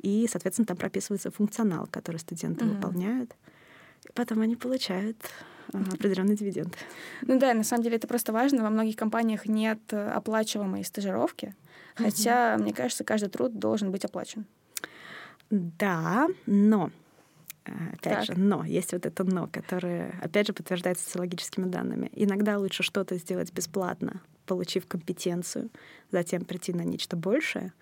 И, 0.00 0.26
соответственно, 0.30 0.64
там 0.64 0.78
прописывается 0.78 1.30
функционал, 1.30 1.86
который 1.86 2.16
студенты 2.16 2.64
выполняют. 2.64 3.36
И 4.08 4.12
потом 4.14 4.40
они 4.40 4.56
получают 4.56 5.18
определенный 5.72 6.36
дивиденд. 6.36 6.76
Ну 7.22 7.38
да, 7.38 7.54
на 7.54 7.64
самом 7.64 7.82
деле 7.82 7.96
это 7.96 8.06
просто 8.06 8.32
важно. 8.32 8.62
Во 8.62 8.70
многих 8.70 8.96
компаниях 8.96 9.46
нет 9.46 9.80
э, 9.90 10.08
оплачиваемой 10.10 10.84
стажировки, 10.84 11.54
хотя, 11.94 12.56
мне 12.58 12.72
кажется, 12.72 13.04
каждый 13.04 13.28
труд 13.28 13.58
должен 13.58 13.90
быть 13.90 14.04
оплачен. 14.04 14.46
Да, 15.50 16.28
но 16.46 16.90
э, 17.64 17.70
Опять 17.94 18.02
Так. 18.02 18.24
же, 18.24 18.34
но 18.36 18.64
есть 18.64 18.92
вот 18.92 19.06
это 19.06 19.24
но, 19.24 19.46
которое, 19.46 20.18
опять 20.22 20.46
же, 20.46 20.52
подтверждается 20.52 21.04
социологическими 21.04 21.66
данными. 21.66 22.10
Иногда 22.12 22.58
лучше 22.58 22.82
что-то 22.82 23.16
сделать 23.16 23.52
бесплатно, 23.52 24.20
получив 24.46 24.86
компетенцию, 24.86 25.70
затем 26.10 26.44
прийти 26.44 26.72
на 26.72 26.82
нечто 26.82 27.16
большее, 27.16 27.72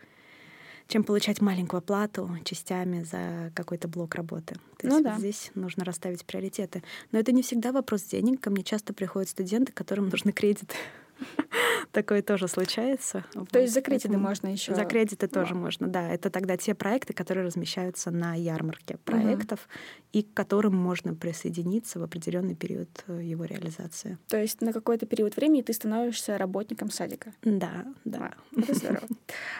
чем 0.88 1.04
получать 1.04 1.40
маленькую 1.40 1.78
оплату 1.78 2.30
частями 2.44 3.02
за 3.02 3.50
какой-то 3.54 3.88
блок 3.88 4.14
работы. 4.14 4.56
То 4.78 4.86
Ну 4.88 4.94
есть 4.94 5.04
да. 5.04 5.18
здесь 5.18 5.50
нужно 5.54 5.84
расставить 5.84 6.24
приоритеты. 6.24 6.82
Но 7.12 7.18
это 7.18 7.32
не 7.32 7.42
всегда 7.42 7.72
вопрос 7.72 8.02
денег. 8.02 8.40
Ко 8.40 8.50
мне 8.50 8.62
часто 8.62 8.92
приходят 8.92 9.28
студенты, 9.28 9.72
которым 9.72 10.08
нужны 10.08 10.32
кредиты. 10.32 10.74
Такое 11.92 12.22
тоже 12.22 12.48
случается. 12.48 13.24
То 13.50 13.60
есть 13.60 13.74
за 13.74 13.80
кредиты 13.80 14.08
поэтому 14.08 14.28
можно 14.28 14.48
еще. 14.48 14.74
За 14.74 14.84
кредиты 14.84 15.28
тоже 15.28 15.54
можно, 15.54 15.86
да. 15.88 16.08
Это 16.08 16.30
тогда 16.30 16.56
те 16.56 16.74
проекты, 16.74 17.12
которые 17.12 17.46
размещаются 17.46 18.10
на 18.10 18.34
ярмарке 18.34 18.96
проектов 19.04 19.68
и 20.12 20.22
к 20.22 20.32
которым 20.34 20.76
можно 20.76 21.14
присоединиться 21.14 21.98
в 21.98 22.02
определенный 22.02 22.54
период 22.54 22.88
э, 23.08 23.20
его 23.22 23.44
реализации. 23.44 24.18
То 24.28 24.36
есть 24.36 24.60
на 24.60 24.72
какой-то 24.72 25.06
период 25.06 25.36
времени 25.36 25.62
ты 25.62 25.72
становишься 25.72 26.38
работником 26.38 26.90
садика. 26.90 27.32
Да, 27.42 27.84
да. 28.04 28.34
А, 28.54 28.60
Это 28.60 28.74
здорово. 28.74 29.06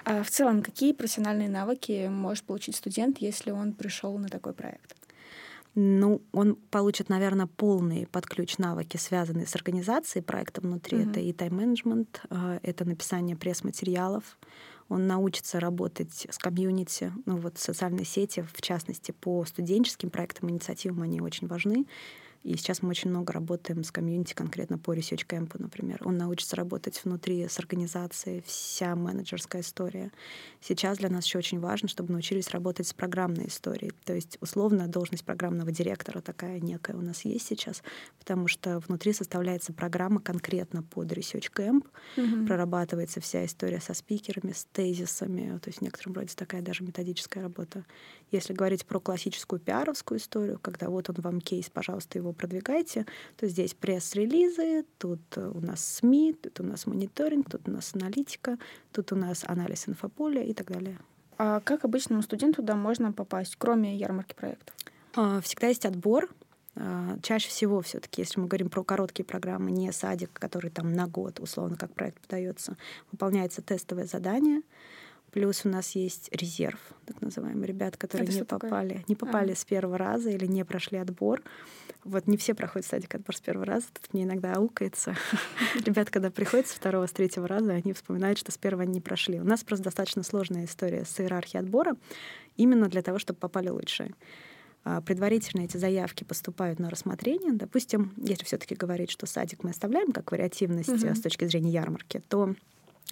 А 0.04 0.22
в 0.22 0.30
целом, 0.30 0.62
какие 0.62 0.92
профессиональные 0.92 1.48
навыки 1.48 2.08
может 2.08 2.44
получить 2.44 2.76
студент, 2.76 3.18
если 3.18 3.50
он 3.50 3.72
пришел 3.72 4.16
на 4.18 4.28
такой 4.28 4.52
проект? 4.52 4.96
Ну, 5.76 6.22
он 6.32 6.54
получит, 6.54 7.08
наверное, 7.08 7.46
полный 7.46 8.06
под 8.06 8.26
ключ 8.26 8.58
навыки, 8.58 8.96
связанные 8.96 9.46
с 9.46 9.56
организацией 9.56 10.22
проекта 10.22 10.60
внутри. 10.60 10.98
Мгм. 10.98 11.10
Это 11.10 11.20
и 11.20 11.32
тайм-менеджмент, 11.32 12.22
э, 12.30 12.60
это 12.62 12.84
написание 12.84 13.37
пресс-материалов. 13.37 14.38
Он 14.88 15.06
научится 15.06 15.58
работать 15.58 16.26
с 16.30 16.38
комьюнити, 16.38 17.12
ну 17.26 17.38
вот 17.38 17.58
социальные 17.58 18.04
сети, 18.04 18.46
в 18.52 18.60
частности, 18.60 19.12
по 19.12 19.44
студенческим 19.44 20.10
проектам, 20.10 20.50
инициативам, 20.50 21.02
они 21.02 21.20
очень 21.20 21.48
важны. 21.48 21.87
И 22.44 22.57
сейчас 22.57 22.83
мы 22.83 22.90
очень 22.90 23.11
много 23.11 23.33
работаем 23.33 23.83
с 23.83 23.90
комьюнити, 23.90 24.35
конкретно 24.35 24.78
по 24.78 24.94
Research 24.94 25.26
Camp, 25.26 25.50
например. 25.59 26.02
Он 26.04 26.18
научится 26.18 26.57
работать 26.57 27.00
внутри 27.02 27.48
с 27.48 27.59
организацией, 27.59 28.42
вся 28.46 28.94
менеджерская 28.94 29.62
история. 29.62 30.12
Сейчас 30.61 30.98
для 30.98 31.09
нас 31.09 31.24
еще 31.24 31.38
очень 31.38 31.59
важно, 31.59 31.88
чтобы 31.88 32.12
научились 32.12 32.50
работать 32.50 32.87
с 32.87 32.92
программной 32.94 33.48
историей. 33.48 33.92
То 34.04 34.14
есть, 34.14 34.37
условно, 34.42 34.87
должность 34.88 35.24
программного 35.24 35.72
директора 35.72 36.20
такая 36.20 36.61
некая 36.61 36.96
у 36.96 37.00
нас 37.00 37.24
есть 37.24 37.46
сейчас, 37.46 37.83
потому 38.18 38.46
что 38.46 38.78
внутри 38.78 39.14
составляется 39.14 39.72
программа 39.72 40.20
конкретно 40.20 40.83
под 40.83 41.12
Research 41.12 41.50
Camp, 41.50 41.87
Мгм. 42.16 42.46
прорабатывается 42.46 43.20
вся 43.20 43.46
история 43.46 43.80
со 43.80 43.94
спикерами, 43.94 44.52
с 44.52 44.66
тезисами, 44.66 45.59
то 45.61 45.68
есть 45.68 45.78
в 45.78 45.83
некотором 45.83 46.12
роде 46.14 46.35
такая 46.37 46.61
даже 46.61 46.85
методическая 46.85 47.42
работа. 47.42 47.87
Если 48.30 48.52
говорить 48.52 48.85
про 48.87 49.00
классическую 49.00 49.61
пиаровскую 49.61 50.18
историю, 50.18 50.59
когда 50.61 50.90
вот 50.90 51.09
он 51.09 51.16
вам 51.20 51.40
кейс, 51.40 51.70
пожалуйста, 51.70 52.18
его 52.18 52.33
продвигайте, 52.34 53.06
то 53.36 53.46
здесь 53.46 53.74
пресс-релизы, 53.74 54.84
тут 54.98 55.20
э, 55.36 55.50
у 55.54 55.60
нас 55.60 55.84
СМИ, 55.84 56.34
тут 56.34 56.60
у 56.60 56.62
нас 56.62 56.86
мониторинг, 56.86 57.50
тут 57.50 57.68
у 57.68 57.70
нас 57.70 57.92
аналитика, 57.94 58.58
тут 58.92 59.12
у 59.12 59.16
нас 59.16 59.44
анализ 59.46 59.88
инфополя 59.88 60.42
и 60.42 60.52
так 60.52 60.70
далее. 60.70 60.98
А 61.38 61.60
как 61.60 61.84
обычному 61.84 62.22
студенту 62.22 62.62
туда 62.62 62.76
можно 62.76 63.12
попасть, 63.12 63.56
кроме 63.56 63.96
ярмарки 63.96 64.34
проектов? 64.34 64.74
А, 65.14 65.40
Всегда 65.40 65.68
есть 65.68 65.84
отбор. 65.86 66.28
А, 66.76 67.18
Чаще 67.22 67.48
всего 67.48 67.80
все-таки, 67.80 68.22
если 68.22 68.40
мы 68.40 68.46
говорим 68.46 68.68
про 68.68 68.84
короткие 68.84 69.24
программы, 69.24 69.70
не 69.70 69.92
садик, 69.92 70.30
который 70.32 70.70
там 70.70 70.92
на 70.92 71.06
год, 71.06 71.40
условно, 71.40 71.76
как 71.76 71.92
проект 71.92 72.20
подается, 72.20 72.76
выполняется 73.10 73.62
тестовое 73.62 74.06
задание. 74.06 74.62
Плюс 75.34 75.66
у 75.66 75.68
нас 75.68 75.96
есть 75.96 76.28
резерв, 76.32 76.78
так 77.06 77.20
называемый, 77.20 77.66
ребят, 77.66 77.96
которые 77.96 78.28
Это 78.28 78.36
не 78.36 78.44
такое? 78.44 78.70
попали, 78.70 79.04
не 79.08 79.16
попали 79.16 79.50
А. 79.50 79.56
с 79.56 79.64
первого 79.64 79.98
раза 79.98 80.30
или 80.30 80.46
не 80.46 80.64
прошли 80.64 80.96
отбор. 80.96 81.42
Вот 82.04 82.28
не 82.28 82.36
все 82.36 82.54
проходят 82.54 82.86
садик 82.86 83.16
отбор 83.16 83.34
с 83.34 83.40
первого 83.40 83.66
раза, 83.66 83.86
тут 83.92 84.14
мне 84.14 84.22
иногда 84.22 84.52
аукается. 84.54 85.16
Ребят, 85.84 86.10
когда 86.10 86.30
приходят 86.30 86.68
с 86.68 86.72
второго, 86.72 87.06
с 87.08 87.10
третьего 87.10 87.48
раза, 87.48 87.72
они 87.72 87.92
вспоминают, 87.94 88.38
что 88.38 88.52
с 88.52 88.58
первого 88.58 88.84
они 88.84 88.92
не 88.94 89.00
прошли. 89.00 89.40
У 89.40 89.44
нас 89.44 89.64
просто 89.64 89.82
достаточно 89.86 90.22
сложная 90.22 90.66
история 90.66 91.04
с 91.04 91.18
иерархией 91.18 91.64
отбора, 91.64 91.96
именно 92.56 92.86
для 92.88 93.02
того, 93.02 93.18
чтобы 93.18 93.40
попали 93.40 93.70
лучшие. 93.70 94.14
А, 94.84 95.00
Предварительно 95.00 95.62
эти 95.62 95.78
заявки 95.78 96.22
поступают 96.22 96.78
на 96.78 96.90
рассмотрение. 96.90 97.52
Допустим, 97.54 98.12
если 98.18 98.44
все-таки 98.44 98.76
говорить, 98.76 99.10
что 99.10 99.26
садик 99.26 99.64
мы 99.64 99.70
оставляем 99.70 100.12
как 100.12 100.30
вариативность 100.30 100.90
Мгм. 100.90 101.16
с 101.16 101.20
точки 101.20 101.44
зрения 101.46 101.72
ярмарки, 101.72 102.22
то 102.28 102.54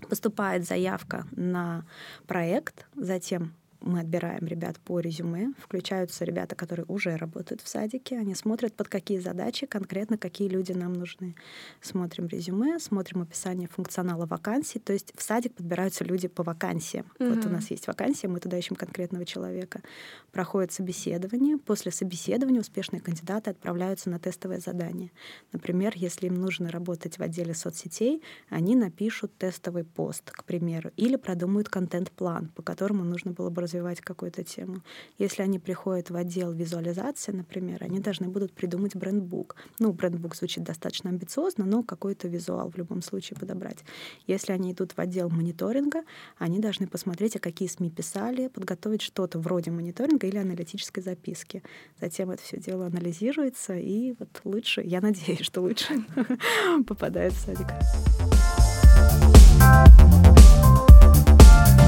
поступает 0.09 0.65
заявка 0.67 1.27
на 1.33 1.85
проект, 2.27 2.87
затем 2.95 3.55
мы 3.83 4.01
отбираем 4.01 4.47
ребят 4.47 4.79
по 4.81 5.01
резюме, 5.01 5.53
включаются 5.59 6.25
ребята, 6.25 6.55
которые 6.55 6.87
уже 6.89 7.17
работают 7.17 7.61
в 7.61 7.69
садике, 7.69 8.19
они 8.19 8.35
смотрят, 8.35 8.75
под 8.75 8.89
какие 8.89 9.19
задачи 9.19 9.67
конкретно, 9.67 10.19
какие 10.19 10.49
люди 10.49 10.73
нам 10.73 10.93
нужны. 10.93 11.35
Смотрим 11.81 12.27
резюме, 12.27 12.79
смотрим 12.79 13.23
описание 13.23 13.69
функционала 13.69 14.27
вакансий, 14.27 14.79
то 14.79 14.93
есть 14.93 15.13
в 15.17 15.23
садик 15.23 15.55
подбираются 15.55 16.05
люди 16.05 16.29
по 16.29 16.43
вакансиям. 16.43 17.07
Вот 17.19 17.45
у 17.47 17.49
нас 17.49 17.71
есть 17.71 17.87
вакансия, 17.87 18.29
мы 18.29 18.41
туда 18.41 18.59
ищем 18.59 18.77
конкретного 18.77 19.25
человека. 19.25 19.83
Проходит 20.31 20.73
собеседование, 20.73 21.59
после 21.59 21.93
собеседования 21.93 22.61
успешные 22.61 23.01
кандидаты 23.01 23.51
отправляются 23.51 24.11
на 24.11 24.19
тестовое 24.19 24.61
задание. 24.61 25.11
Например, 25.53 25.93
если 25.97 26.27
им 26.27 26.35
нужно 26.35 26.71
работать 26.71 27.19
в 27.19 27.23
отделе 27.23 27.55
соцсетей, 27.55 28.23
они 28.49 28.77
напишут 28.77 29.37
тестовый 29.37 29.85
пост, 29.85 30.31
к 30.31 30.45
примеру, 30.45 30.91
или 30.97 31.17
продумают 31.17 31.69
контент-план, 31.69 32.49
по 32.55 32.63
которому 32.63 33.05
нужно 33.05 33.33
было 33.33 33.51
бы 33.51 33.63
развивать 33.73 34.01
какую-то 34.01 34.45
тему. 34.45 34.83
Если 35.19 35.43
они 35.43 35.59
приходят 35.59 36.11
в 36.11 36.17
отдел 36.17 36.53
визуализации, 36.53 37.33
например, 37.33 37.83
они 37.83 38.01
должны 38.01 38.29
будут 38.29 38.53
придумать 38.53 38.95
брендбук. 38.95 39.57
Ну, 39.79 39.93
брендбук 39.93 40.37
звучит 40.37 40.63
достаточно 40.63 41.11
амбициозно, 41.11 41.65
но 41.65 41.83
какой-то 41.83 42.29
визуал 42.29 42.71
в 42.71 42.77
любом 42.77 43.03
случае 43.03 43.39
подобрать. 43.39 43.79
Если 44.27 44.53
они 44.53 44.73
идут 44.73 44.93
в 44.93 44.99
отдел 44.99 45.31
мониторинга, 45.31 46.03
они 46.39 46.59
должны 46.59 46.87
посмотреть, 46.87 47.37
а 47.37 47.39
какие 47.39 47.69
СМИ 47.69 47.91
писали, 47.91 48.49
подготовить 48.49 49.03
что-то 49.03 49.39
вроде 49.39 49.71
мониторинга 49.71 50.27
или 50.27 50.37
аналитической 50.37 51.01
записки. 51.01 51.63
Затем 52.01 52.31
это 52.31 52.43
все 52.43 52.59
дело 52.59 52.87
анализируется, 52.87 53.75
и 53.75 54.15
вот 54.19 54.41
лучше, 54.45 54.83
я 54.83 55.01
надеюсь, 55.01 55.41
что 55.41 55.63
лучше 55.63 56.05
попадает 56.87 57.33
в 57.33 57.41
садик. 57.41 57.69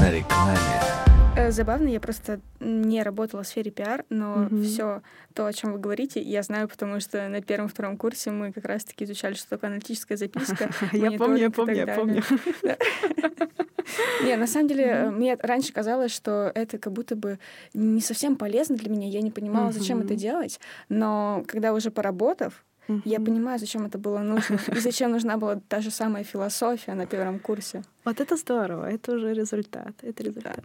На 0.01 0.11
рекламе. 0.11 1.04
Э, 1.45 1.51
Забавно, 1.51 1.87
я 1.87 1.99
просто 1.99 2.39
не 2.59 3.03
работала 3.03 3.43
в 3.43 3.47
сфере 3.47 3.69
пиар, 3.71 4.03
но 4.09 4.47
Мгм. 4.49 4.63
все 4.63 5.01
то, 5.33 5.45
о 5.45 5.53
чем 5.53 5.73
вы 5.73 5.79
говорите, 5.79 6.21
я 6.21 6.41
знаю, 6.43 6.67
потому 6.67 6.99
что 6.99 7.27
на 7.29 7.41
первом-втором 7.41 7.97
курсе 7.97 8.31
мы 8.31 8.51
как 8.51 8.65
раз-таки 8.65 9.05
изучали, 9.05 9.35
что 9.35 9.49
такое 9.49 9.69
аналитическая 9.69 10.17
записка. 10.17 10.69
Я 10.93 11.11
помню, 11.17 11.37
я 11.37 11.51
помню, 11.51 11.75
я 11.75 11.87
помню. 11.87 12.23
Не, 14.23 14.35
на 14.37 14.47
самом 14.47 14.67
деле, 14.67 15.11
мне 15.11 15.35
раньше 15.39 15.71
казалось, 15.71 16.11
что 16.11 16.51
это 16.55 16.79
как 16.79 16.91
будто 16.93 17.15
бы 17.15 17.37
не 17.75 18.01
совсем 18.01 18.35
полезно 18.35 18.75
для 18.75 18.89
меня. 18.89 19.07
Я 19.07 19.21
не 19.21 19.29
понимала, 19.31 19.71
зачем 19.71 20.01
это 20.01 20.15
делать. 20.15 20.59
Но 20.89 21.43
когда 21.47 21.73
уже 21.73 21.91
поработав, 21.91 22.65
я 22.87 23.19
Мгм. 23.19 23.25
понимаю, 23.25 23.59
зачем 23.59 23.85
это 23.85 23.97
было 23.99 24.19
нужно. 24.19 24.57
И 24.75 24.79
зачем 24.79 25.11
нужна 25.11 25.37
была 25.37 25.59
та 25.67 25.81
же 25.81 25.91
самая 25.91 26.23
философия 26.23 26.95
на 26.95 27.05
первом 27.05 27.39
курсе. 27.39 27.83
Вот 28.03 28.19
это 28.19 28.35
здорово, 28.35 28.89
это 28.91 29.13
уже 29.15 29.33
результат, 29.33 29.93
это 30.01 30.23
результат. 30.23 30.59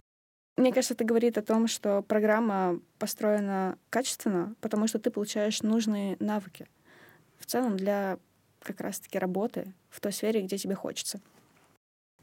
Мне 0.61 0.71
кажется, 0.71 0.93
это 0.93 1.03
говорит 1.03 1.39
о 1.39 1.41
том, 1.41 1.67
что 1.67 2.03
программа 2.03 2.79
построена 2.99 3.79
качественно, 3.89 4.53
потому 4.61 4.85
что 4.85 4.99
ты 4.99 5.09
получаешь 5.09 5.63
нужные 5.63 6.17
навыки 6.19 6.67
в 7.39 7.47
целом 7.47 7.77
для 7.77 8.19
как 8.61 8.79
раз-таки 8.79 9.17
работы 9.17 9.73
в 9.89 9.99
той 9.99 10.13
сфере, 10.13 10.43
где 10.43 10.59
тебе 10.59 10.75
хочется. 10.75 11.19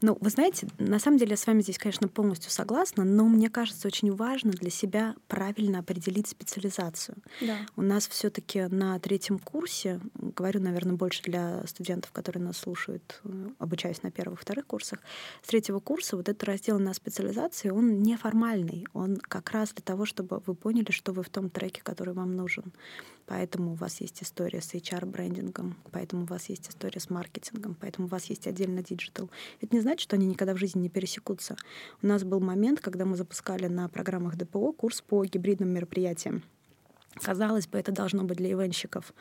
Ну, 0.01 0.17
вы 0.21 0.29
знаете, 0.29 0.67
на 0.77 0.99
самом 0.99 1.17
деле 1.17 1.31
я 1.31 1.37
с 1.37 1.45
вами 1.45 1.61
здесь, 1.61 1.77
конечно, 1.77 2.07
полностью 2.07 2.51
согласна, 2.51 3.03
но 3.03 3.27
мне 3.27 3.49
кажется, 3.49 3.87
очень 3.87 4.13
важно 4.15 4.51
для 4.51 4.69
себя 4.69 5.15
правильно 5.27 5.79
определить 5.79 6.27
специализацию. 6.27 7.17
Да. 7.41 7.57
У 7.75 7.81
нас 7.81 8.07
все-таки 8.07 8.61
на 8.67 8.97
третьем 8.99 9.39
курсе, 9.39 9.99
говорю, 10.13 10.61
наверное, 10.61 10.95
больше 10.95 11.23
для 11.23 11.65
студентов, 11.67 12.11
которые 12.11 12.43
нас 12.43 12.57
слушают, 12.57 13.21
обучаясь 13.57 14.01
на 14.03 14.11
первых, 14.11 14.39
вторых 14.39 14.67
курсах, 14.67 14.99
с 15.43 15.47
третьего 15.47 15.79
курса 15.79 16.15
вот 16.15 16.29
этот 16.29 16.43
раздел 16.45 16.79
на 16.79 16.93
специализации, 16.93 17.69
он 17.69 18.01
неформальный, 18.01 18.87
он 18.93 19.17
как 19.17 19.51
раз 19.51 19.73
для 19.73 19.83
того, 19.83 20.05
чтобы 20.05 20.41
вы 20.45 20.55
поняли, 20.55 20.91
что 20.91 21.11
вы 21.11 21.23
в 21.23 21.29
том 21.29 21.49
треке, 21.49 21.81
который 21.83 22.13
вам 22.13 22.35
нужен. 22.35 22.71
Поэтому 23.29 23.73
у 23.73 23.75
вас 23.75 24.01
есть 24.01 24.23
история 24.23 24.59
с 24.59 24.73
HR-брендингом, 24.73 25.75
поэтому 25.91 26.23
у 26.23 26.25
вас 26.25 26.49
есть 26.49 26.67
история 26.67 26.99
с 26.99 27.11
маркетингом, 27.11 27.75
поэтому 27.79 28.07
у 28.07 28.09
вас 28.09 28.25
есть 28.25 28.47
отдельно 28.47 28.81
диджитал. 28.81 29.29
Это 29.61 29.75
не 29.75 29.81
значит, 29.89 30.03
что 30.03 30.17
они 30.17 30.27
никогда 30.27 30.53
в 30.53 30.57
жизни 30.57 30.81
не 30.81 30.89
пересекутся. 30.89 31.57
У 32.03 32.07
нас 32.07 32.23
был 32.23 32.39
момент, 32.39 32.79
когда 32.79 33.05
мы 33.05 33.15
запускали 33.17 33.65
на 33.65 33.89
программах 33.89 34.35
ДПО 34.35 34.71
курс 34.71 35.01
по 35.01 35.25
гибридным 35.25 35.69
мероприятиям. 35.69 36.43
Казалось 37.15 37.67
бы, 37.67 37.77
это 37.77 37.91
должно 37.91 38.23
быть 38.23 38.37
для 38.37 38.51
ивенщиков, 38.51 39.13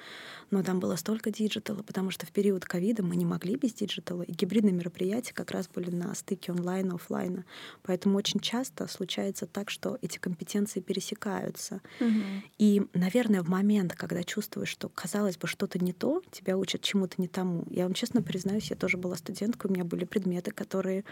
но 0.50 0.62
там 0.62 0.78
было 0.78 0.96
столько 0.96 1.30
диджитала, 1.30 1.82
потому 1.82 2.10
что 2.10 2.26
в 2.26 2.30
период 2.30 2.64
ковида 2.64 3.02
мы 3.02 3.16
не 3.16 3.24
могли 3.24 3.56
без 3.56 3.72
диджитала, 3.72 4.22
и 4.22 4.32
гибридные 4.32 4.72
мероприятия 4.72 5.32
как 5.32 5.50
раз 5.50 5.68
были 5.68 5.90
на 5.90 6.14
стыке 6.14 6.52
онлайна, 6.52 6.96
офлайна. 6.96 7.44
Поэтому 7.82 8.18
очень 8.18 8.40
часто 8.40 8.86
случается 8.88 9.46
так, 9.46 9.70
что 9.70 9.98
эти 10.02 10.18
компетенции 10.18 10.80
пересекаются. 10.80 11.80
Угу. 12.00 12.10
И, 12.58 12.82
наверное, 12.92 13.42
в 13.42 13.48
момент, 13.48 13.94
когда 13.94 14.22
чувствуешь, 14.22 14.68
что, 14.68 14.88
казалось 14.88 15.38
бы, 15.38 15.48
что-то 15.48 15.78
не 15.78 15.92
то, 15.92 16.22
тебя 16.30 16.56
учат 16.56 16.82
чему-то 16.82 17.14
не 17.18 17.26
тому. 17.28 17.64
Я 17.70 17.84
вам 17.84 17.94
честно 17.94 18.22
признаюсь, 18.22 18.70
я 18.70 18.76
тоже 18.76 18.98
была 18.98 19.16
студенткой, 19.16 19.70
у 19.70 19.74
меня 19.74 19.84
были 19.84 20.04
предметы, 20.04 20.50
которые 20.50 21.04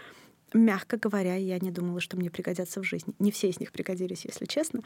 мягко 0.53 0.97
говоря, 0.97 1.35
я 1.35 1.59
не 1.59 1.71
думала, 1.71 1.99
что 1.99 2.17
мне 2.17 2.29
пригодятся 2.29 2.81
в 2.81 2.83
жизни. 2.83 3.13
Не 3.19 3.31
все 3.31 3.49
из 3.49 3.59
них 3.59 3.71
пригодились, 3.71 4.25
если 4.25 4.45
честно, 4.45 4.81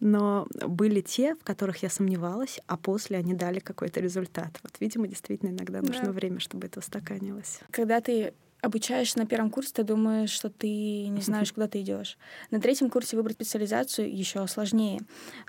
но 0.00 0.46
были 0.66 1.00
те, 1.00 1.34
в 1.34 1.44
которых 1.44 1.82
я 1.82 1.90
сомневалась, 1.90 2.60
а 2.66 2.76
после 2.76 3.18
они 3.18 3.34
дали 3.34 3.58
какой-то 3.60 4.00
результат. 4.00 4.58
Вот, 4.62 4.72
видимо, 4.80 5.08
действительно 5.08 5.50
иногда 5.50 5.80
Да. 5.80 5.86
нужно 5.88 6.12
время, 6.12 6.40
чтобы 6.40 6.66
это 6.66 6.80
устаканилось. 6.80 7.60
Когда 7.70 8.00
ты 8.00 8.34
обучаешься 8.62 9.18
на 9.18 9.26
первом 9.26 9.50
курсе, 9.50 9.72
ты 9.74 9.84
думаешь, 9.84 10.30
что 10.30 10.50
ты 10.50 11.06
не 11.08 11.20
знаешь, 11.20 11.52
куда 11.54 11.68
ты 11.68 11.80
идешь. 11.82 12.18
На 12.50 12.60
третьем 12.60 12.90
курсе 12.90 13.16
выбрать 13.16 13.36
специализацию 13.36 14.14
еще 14.14 14.46
сложнее. 14.48 15.00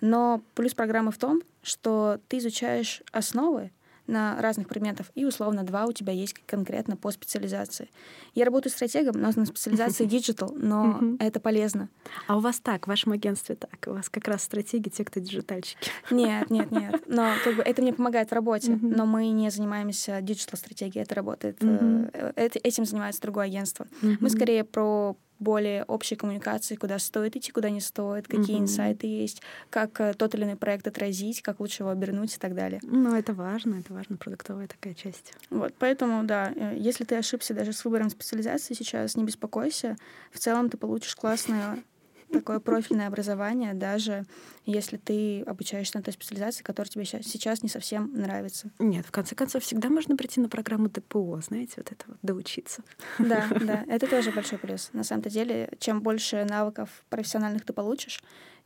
Но 0.02 0.42
плюс 0.56 0.74
программы 0.74 1.12
в 1.12 1.18
том, 1.18 1.42
что 1.64 2.20
ты 2.28 2.38
изучаешь 2.38 3.02
основы 3.12 3.72
на 4.08 4.41
разных 4.41 4.67
предметах, 4.67 5.08
и 5.15 5.26
условно 5.26 5.63
два 5.63 5.86
у 5.86 5.91
тебя 5.91 6.13
есть 6.13 6.34
конкретно 6.46 6.96
по 6.98 7.12
специализации. 7.12 7.89
Я 8.36 8.46
работаю 8.46 8.72
стратегом, 8.72 9.22
но 9.22 9.32
на 9.36 9.46
специализации 9.46 10.06
диджитал, 10.13 10.54
но 10.56 11.00
это 11.20 11.39
полезно. 11.39 11.89
А 12.28 12.38
у 12.38 12.39
вас 12.39 12.60
так, 12.60 12.86
в 12.86 12.88
вашем 12.88 13.12
агентстве 13.12 13.56
так? 13.56 13.78
У 13.88 13.91
вас 13.91 14.10
как 14.10 14.28
раз 14.28 14.43
стратегии 14.43 14.89
те, 14.89 15.04
кто 15.06 15.20
диджитальщики. 15.20 15.89
Нет, 16.12 16.50
нет, 16.50 16.72
нет. 16.72 17.04
Но 17.08 17.34
как 17.43 17.56
бы 17.58 17.62
это 17.63 17.82
мне 17.82 17.93
помогает 17.93 18.30
в 18.30 18.34
работе. 18.34 18.78
Но 18.82 19.06
мы 19.06 19.28
не 19.30 19.50
занимаемся 19.50 20.20
диджитал-стратегией. 20.22 21.04
Это 21.04 21.15
работает. 21.15 21.58
Э, 21.62 22.32
эт- 22.36 22.60
Этим 22.63 22.86
занимается 22.86 23.22
другое 23.22 23.46
агентство. 23.46 23.88
Мы 24.02 24.30
скорее 24.30 24.63
про 24.63 25.15
более 25.39 25.84
общие 25.84 26.17
коммуникации, 26.17 26.76
куда 26.76 27.00
стоит 27.00 27.36
идти, 27.36 27.52
куда 27.52 27.69
не 27.69 27.82
стоит, 27.82 28.28
какие 28.28 28.56
Мгм. 28.58 28.65
инсайты 28.65 29.08
есть, 29.08 29.41
как 29.69 30.00
э, 30.02 30.13
тот 30.13 30.36
или 30.36 30.43
иной 30.43 30.56
проект 30.56 30.88
отразить, 30.88 31.41
как 31.41 31.60
лучше 31.60 31.84
его 31.84 31.91
обернуть 31.91 32.36
и 32.36 32.38
так 32.39 32.56
далее. 32.56 32.80
Ну, 32.84 33.15
это 33.15 33.34
важно, 33.34 33.76
это 33.76 33.93
важно, 33.93 34.17
продуктовая 34.17 34.67
такая 34.67 34.93
часть. 34.93 35.34
Вот, 35.50 35.73
поэтому, 35.78 36.23
да, 36.23 36.52
э, 36.56 36.76
если 36.78 37.04
ты 37.04 37.15
ошибся 37.15 37.54
даже 37.54 37.73
с 37.73 37.86
выбором 37.86 38.10
специализации 38.10 38.73
сейчас, 38.73 39.15
не 39.15 39.23
беспокойся. 39.23 39.95
В 40.32 40.39
целом 40.39 40.69
ты 40.69 40.78
получишь 40.78 41.15
классное 41.15 41.84
такое 42.32 42.60
профильное 42.60 43.08
образование, 43.08 43.74
даже 43.74 44.26
если 44.66 44.98
ты 44.98 45.42
обучаешься 45.42 45.98
на 45.98 46.04
той 46.04 46.13
специализации, 46.13 46.63
которая 46.63 46.90
тебе 46.90 47.06
сейчас 47.06 47.63
не 47.63 47.70
совсем 47.70 48.12
нравится. 48.13 48.70
Нет, 48.80 49.06
в 49.06 49.12
конце 49.12 49.36
концов, 49.36 49.63
всегда 49.63 49.90
можно 49.90 50.16
прийти 50.16 50.40
на 50.40 50.50
программу 50.50 50.90
ДПО, 50.90 51.40
знаете, 51.42 51.76
вот 51.78 51.92
это 51.92 52.06
вот, 52.08 52.18
доучиться. 52.22 52.84
Да, 53.20 53.48
да, 53.62 53.86
это 53.88 54.08
тоже 54.08 54.32
большой 54.32 54.60
плюс. 54.60 54.90
На 54.94 55.04
самом-то 55.04 55.30
деле, 55.30 55.70
чем 55.80 56.02
больше 56.02 56.46
навыков 56.46 56.90
профессиональных 57.10 57.66
ты 57.66 57.74
получишь, 57.74 58.22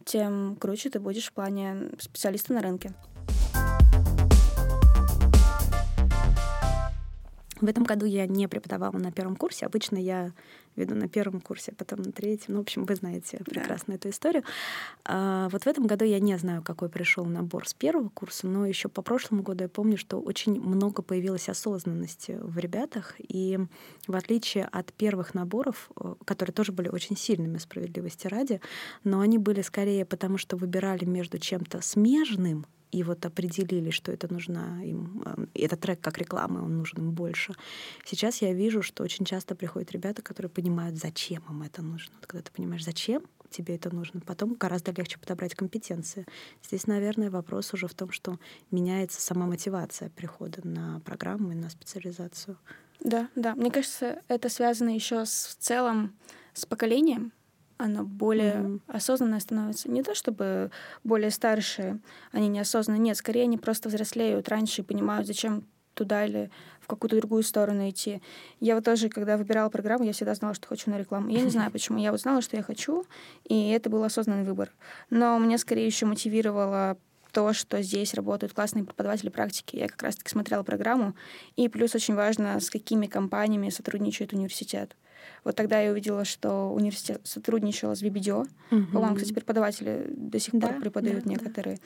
тем 0.06 0.56
круче 0.60 0.90
ты 0.90 1.00
будешь 1.00 1.28
в 1.28 1.34
плане 1.34 1.90
специалиста 2.00 2.54
на 2.54 2.62
рынке. 2.62 2.94
В 7.62 7.68
этом 7.68 7.84
году 7.84 8.06
я 8.06 8.26
не 8.26 8.48
преподавала 8.48 8.98
на 8.98 9.12
первом 9.12 9.36
курсе. 9.36 9.68
Обычно 9.68 9.98
я 9.98 10.34
веду 10.76 10.96
на 10.96 11.08
первом 11.08 11.42
курсе, 11.42 11.72
а 11.72 11.76
потом 11.76 12.02
на 12.02 12.12
третьем. 12.12 12.56
Ну, 12.56 12.58
в 12.58 12.62
общем, 12.62 12.86
вы 12.86 12.96
знаете 12.96 13.42
прекрасно 13.46 13.94
эту 13.94 14.10
историю. 14.10 14.44
А, 15.06 15.48
вот 15.50 15.64
в 15.64 15.68
этом 15.68 15.86
году 15.86 16.06
я 16.06 16.20
не 16.20 16.38
знаю, 16.38 16.64
какой 16.64 16.90
пришел 16.90 17.26
набор 17.26 17.68
с 17.68 17.74
первого 17.74 18.10
курса, 18.10 18.48
но 18.48 18.66
еще 18.66 18.90
по 18.90 19.02
прошлому 19.02 19.44
году 19.44 19.66
я 19.66 19.70
помню, 19.70 19.98
что 19.98 20.20
очень 20.20 20.60
много 20.60 21.02
появилось 21.04 21.50
осознанности 21.50 22.38
в 22.42 22.58
ребятах. 22.58 23.16
И 23.20 23.60
в 24.08 24.16
отличие 24.16 24.66
от 24.66 24.92
первых 24.94 25.34
наборов, 25.36 25.92
э, 26.00 26.16
которые 26.26 26.54
тоже 26.54 26.72
были 26.72 26.90
очень 26.90 27.16
сильными, 27.16 27.58
справедливости 27.58 28.28
ради, 28.28 28.60
но 29.04 29.20
они 29.20 29.38
были 29.38 29.62
скорее 29.62 30.06
потому, 30.06 30.38
что 30.38 30.58
выбирали 30.58 31.06
между 31.06 31.38
чем-то 31.38 31.82
смежным, 31.82 32.66
и 32.92 33.04
вот 33.04 33.26
определили, 33.26 33.90
что 33.90 34.12
это 34.12 34.32
нужно 34.32 34.86
им, 34.86 35.24
э, 35.26 35.46
этот 35.54 35.80
трек 35.80 36.02
как 36.02 36.18
реклама, 36.18 36.60
он 36.60 36.78
нужен 36.78 37.00
им 37.00 37.12
больше. 37.12 37.54
Сейчас 38.06 38.42
я 38.42 38.54
вижу, 38.54 38.82
что 38.82 39.04
очень 39.04 39.26
часто 39.26 39.56
приходят 39.56 39.92
ребята, 39.92 40.22
которые 40.22 40.50
понимают, 40.50 40.98
зачем 40.98 41.44
им 41.50 41.62
это 41.64 41.82
нужно. 41.82 42.14
Вот 42.18 42.28
когда 42.28 42.44
ты 42.44 42.52
понимаешь, 42.52 42.84
зачем 42.84 43.24
тебе 43.50 43.76
это 43.76 43.94
нужно, 43.94 44.22
потом 44.22 44.54
гораздо 44.54 44.92
легче 44.92 45.20
подобрать 45.20 45.56
компетенции. 45.56 46.26
Здесь, 46.64 46.88
наверное, 46.88 47.30
вопрос 47.30 47.74
уже 47.74 47.88
в 47.88 47.94
том, 47.94 48.12
что 48.12 48.40
меняется 48.72 49.22
сама 49.22 49.46
мотивация 49.46 50.10
прихода 50.10 50.66
на 50.68 51.02
программу 51.02 51.52
и 51.52 51.56
на 51.56 51.70
специализацию. 51.70 52.58
Да, 53.02 53.30
да. 53.36 53.56
Мне 53.56 53.72
кажется, 53.72 54.22
это 54.28 54.50
связано 54.50 54.90
еще 54.90 55.26
с, 55.26 55.48
в 55.48 55.64
целом 55.64 56.14
с 56.54 56.66
поколением. 56.66 57.32
Оно 57.84 58.04
более 58.04 58.60
Мгм. 58.60 58.82
осознанное 58.88 59.40
становится. 59.40 59.90
Не 59.90 60.04
то 60.04 60.14
чтобы 60.14 60.70
более 61.04 61.32
старшие, 61.32 62.00
они 62.32 62.48
неосознанно. 62.48 63.00
Нет, 63.00 63.18
скорее 63.18 63.44
они 63.44 63.58
просто 63.58 63.90
взрослеют 63.90 64.50
раньше 64.50 64.82
и 64.82 64.86
понимают, 64.86 65.26
зачем 65.26 65.64
туда 65.96 66.26
или 66.26 66.52
в 66.80 66.88
какую-то 66.88 67.18
другую 67.18 67.42
сторону 67.42 67.90
идти. 67.90 68.22
Я 68.60 68.76
вот 68.76 68.86
тоже, 68.86 69.10
когда 69.10 69.36
выбирала 69.36 69.70
программу, 69.70 70.04
я 70.04 70.14
всегда 70.14 70.36
знала, 70.36 70.54
что 70.54 70.68
хочу 70.68 70.92
на 70.92 70.98
рекламу. 71.00 71.30
Я 71.30 71.42
не 71.42 71.50
знаю, 71.50 71.72
почему. 71.72 71.98
Я 71.98 72.12
вот 72.12 72.22
знала, 72.22 72.42
что 72.42 72.56
я 72.56 72.62
хочу, 72.62 73.06
и 73.46 73.70
это 73.72 73.90
был 73.90 74.04
осознанный 74.04 74.44
выбор. 74.44 74.72
Но 75.10 75.38
меня 75.40 75.58
скорее 75.58 75.88
еще 75.88 76.06
мотивировало 76.06 76.98
то, 77.32 77.52
что 77.54 77.82
здесь 77.82 78.14
работают 78.14 78.54
классные 78.54 78.84
преподаватели 78.86 79.30
практики. 79.30 79.78
Я 79.78 79.88
как 79.88 80.04
раз-таки 80.04 80.30
смотрела 80.30 80.64
программу. 80.64 81.16
И 81.56 81.68
плюс 81.68 81.96
очень 81.96 82.14
важно, 82.14 82.60
с 82.60 82.70
какими 82.70 83.08
компаниями 83.08 83.70
сотрудничает 83.70 84.34
университет. 84.34 84.96
Вот 85.44 85.56
тогда 85.56 85.80
я 85.80 85.92
увидела, 85.92 86.26
что 86.26 86.72
университет 86.74 87.22
сотрудничал 87.24 87.96
с 87.96 88.02
BBDO. 88.04 88.46
По-моему, 88.70 89.16
кстати, 89.16 89.34
преподаватели 89.34 90.06
до 90.10 90.40
сих 90.40 90.54
Да, 90.56 90.68
пор 90.68 90.82
преподают 90.82 91.24
да, 91.24 91.30
да. 91.30 91.30
некоторые. 91.32 91.80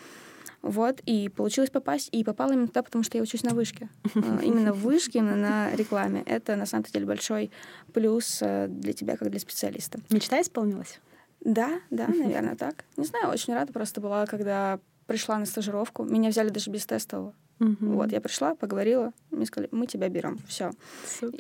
Вот, 0.61 0.99
и 1.05 1.29
получилось 1.29 1.69
попасть, 1.69 2.09
и 2.11 2.23
попала 2.23 2.53
именно 2.53 2.67
туда, 2.67 2.81
потому 2.81 3.03
что 3.03 3.17
я 3.17 3.23
учусь 3.23 3.43
на 3.43 3.53
вышке. 3.53 3.87
А, 4.15 4.41
Именно 4.41 4.73
в 4.73 4.81
вышке, 4.81 5.19
именно 5.19 5.35
на 5.35 5.75
рекламе. 5.75 6.23
Это, 6.25 6.55
на 6.55 6.65
самом 6.65 6.85
деле, 6.85 7.05
большой 7.05 7.51
плюс 7.93 8.39
э, 8.41 8.65
для 8.67 8.93
тебя, 8.93 9.15
как 9.15 9.29
для 9.29 9.39
специалиста. 9.39 9.99
Мечта 10.09 10.41
исполнилась? 10.41 10.99
Да, 11.41 11.79
да, 11.91 12.07
наверное, 12.09 12.55
так. 12.55 12.83
Не 12.97 13.05
знаю, 13.05 13.29
очень 13.29 13.53
рада 13.53 13.71
просто 13.73 14.01
была, 14.01 14.25
когда 14.25 14.79
пришла 15.05 15.37
на 15.37 15.45
стажировку. 15.45 16.03
Меня 16.03 16.29
взяли 16.31 16.49
даже 16.49 16.71
без 16.71 16.83
тестового. 16.87 17.35
Мгм. 17.59 17.95
Вот, 17.95 18.11
я 18.11 18.19
пришла, 18.19 18.53
поговорила, 18.55 19.13
мне 19.31 19.45
сказали, 19.45 19.69
мы 19.71 19.87
тебя 19.87 20.09
берем, 20.09 20.39
все. 20.47 20.71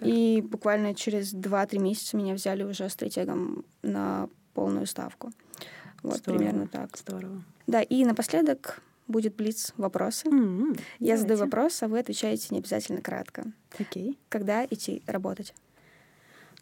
И 0.03 0.41
буквально 0.41 0.95
через 0.95 1.33
2-3 1.33 1.77
месяца 1.79 2.15
меня 2.15 2.33
взяли 2.33 2.63
уже 2.63 2.87
стратегом 2.89 3.65
на 3.81 4.29
полную 4.53 4.85
ставку. 4.85 5.31
Вот, 6.03 6.17
Здорово. 6.17 6.37
примерно 6.39 6.67
так. 6.67 6.97
Здорово. 6.97 7.43
Да, 7.67 7.81
и 7.81 8.05
напоследок 8.05 8.81
будет 9.07 9.35
блиц 9.35 9.73
вопросы. 9.77 10.27
М, 10.29 10.75
Я 10.99 11.17
задаю 11.17 11.37
давайте. 11.37 11.43
вопрос, 11.57 11.83
а 11.83 11.87
вы 11.87 11.99
отвечаете 11.99 12.47
не 12.51 12.59
обязательно 12.59 13.01
кратко. 13.01 13.45
Окей. 13.77 14.17
Когда 14.29 14.65
идти 14.65 15.03
работать? 15.07 15.53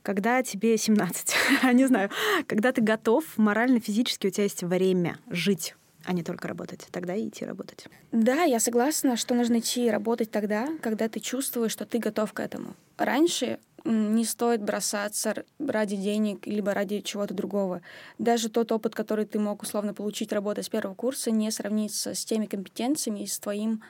Когда 0.02 0.44
тебе 0.44 0.78
17, 0.78 1.34
не 1.74 1.86
знаю, 1.88 2.10
когда 2.48 2.72
ты 2.72 2.82
готов, 2.82 3.24
морально, 3.38 3.80
физически 3.80 4.28
у 4.28 4.30
тебя 4.30 4.44
есть 4.44 4.64
время 4.64 5.20
жить, 5.30 5.76
а 6.06 6.14
не 6.14 6.24
только 6.24 6.48
работать, 6.48 6.88
тогда 6.92 7.16
и 7.16 7.28
идти 7.28 7.46
работать. 7.46 7.88
Да, 8.12 8.44
я 8.44 8.60
согласна, 8.60 9.16
что 9.16 9.36
нужно 9.36 9.60
идти 9.60 9.90
работать 9.90 10.32
тогда, 10.32 10.68
когда 10.82 11.08
ты 11.08 11.20
чувствуешь, 11.20 11.72
что 11.72 11.86
ты 11.86 12.00
готов 12.00 12.34
к 12.34 12.40
этому. 12.40 12.76
Раньше 12.98 13.60
не 13.86 14.24
стоит 14.24 14.62
бросаться 14.62 15.44
ради 15.60 15.96
денег 15.96 16.48
либо 16.48 16.74
ради 16.74 17.02
чего-то 17.02 17.34
другого. 17.34 17.82
Даже 18.18 18.50
тот 18.50 18.72
опыт, 18.72 18.96
который 18.96 19.26
ты 19.26 19.40
мог 19.40 19.62
условно 19.62 19.94
получить, 19.94 20.32
работая 20.32 20.64
с 20.64 20.70
первого 20.70 20.96
курса, 20.96 21.32
не 21.32 21.52
сравнится 21.52 22.14
с 22.14 22.24
теми 22.24 22.46
компетенциями 22.46 23.22
и 23.22 23.28
с 23.28 23.40
твоим 23.40 23.82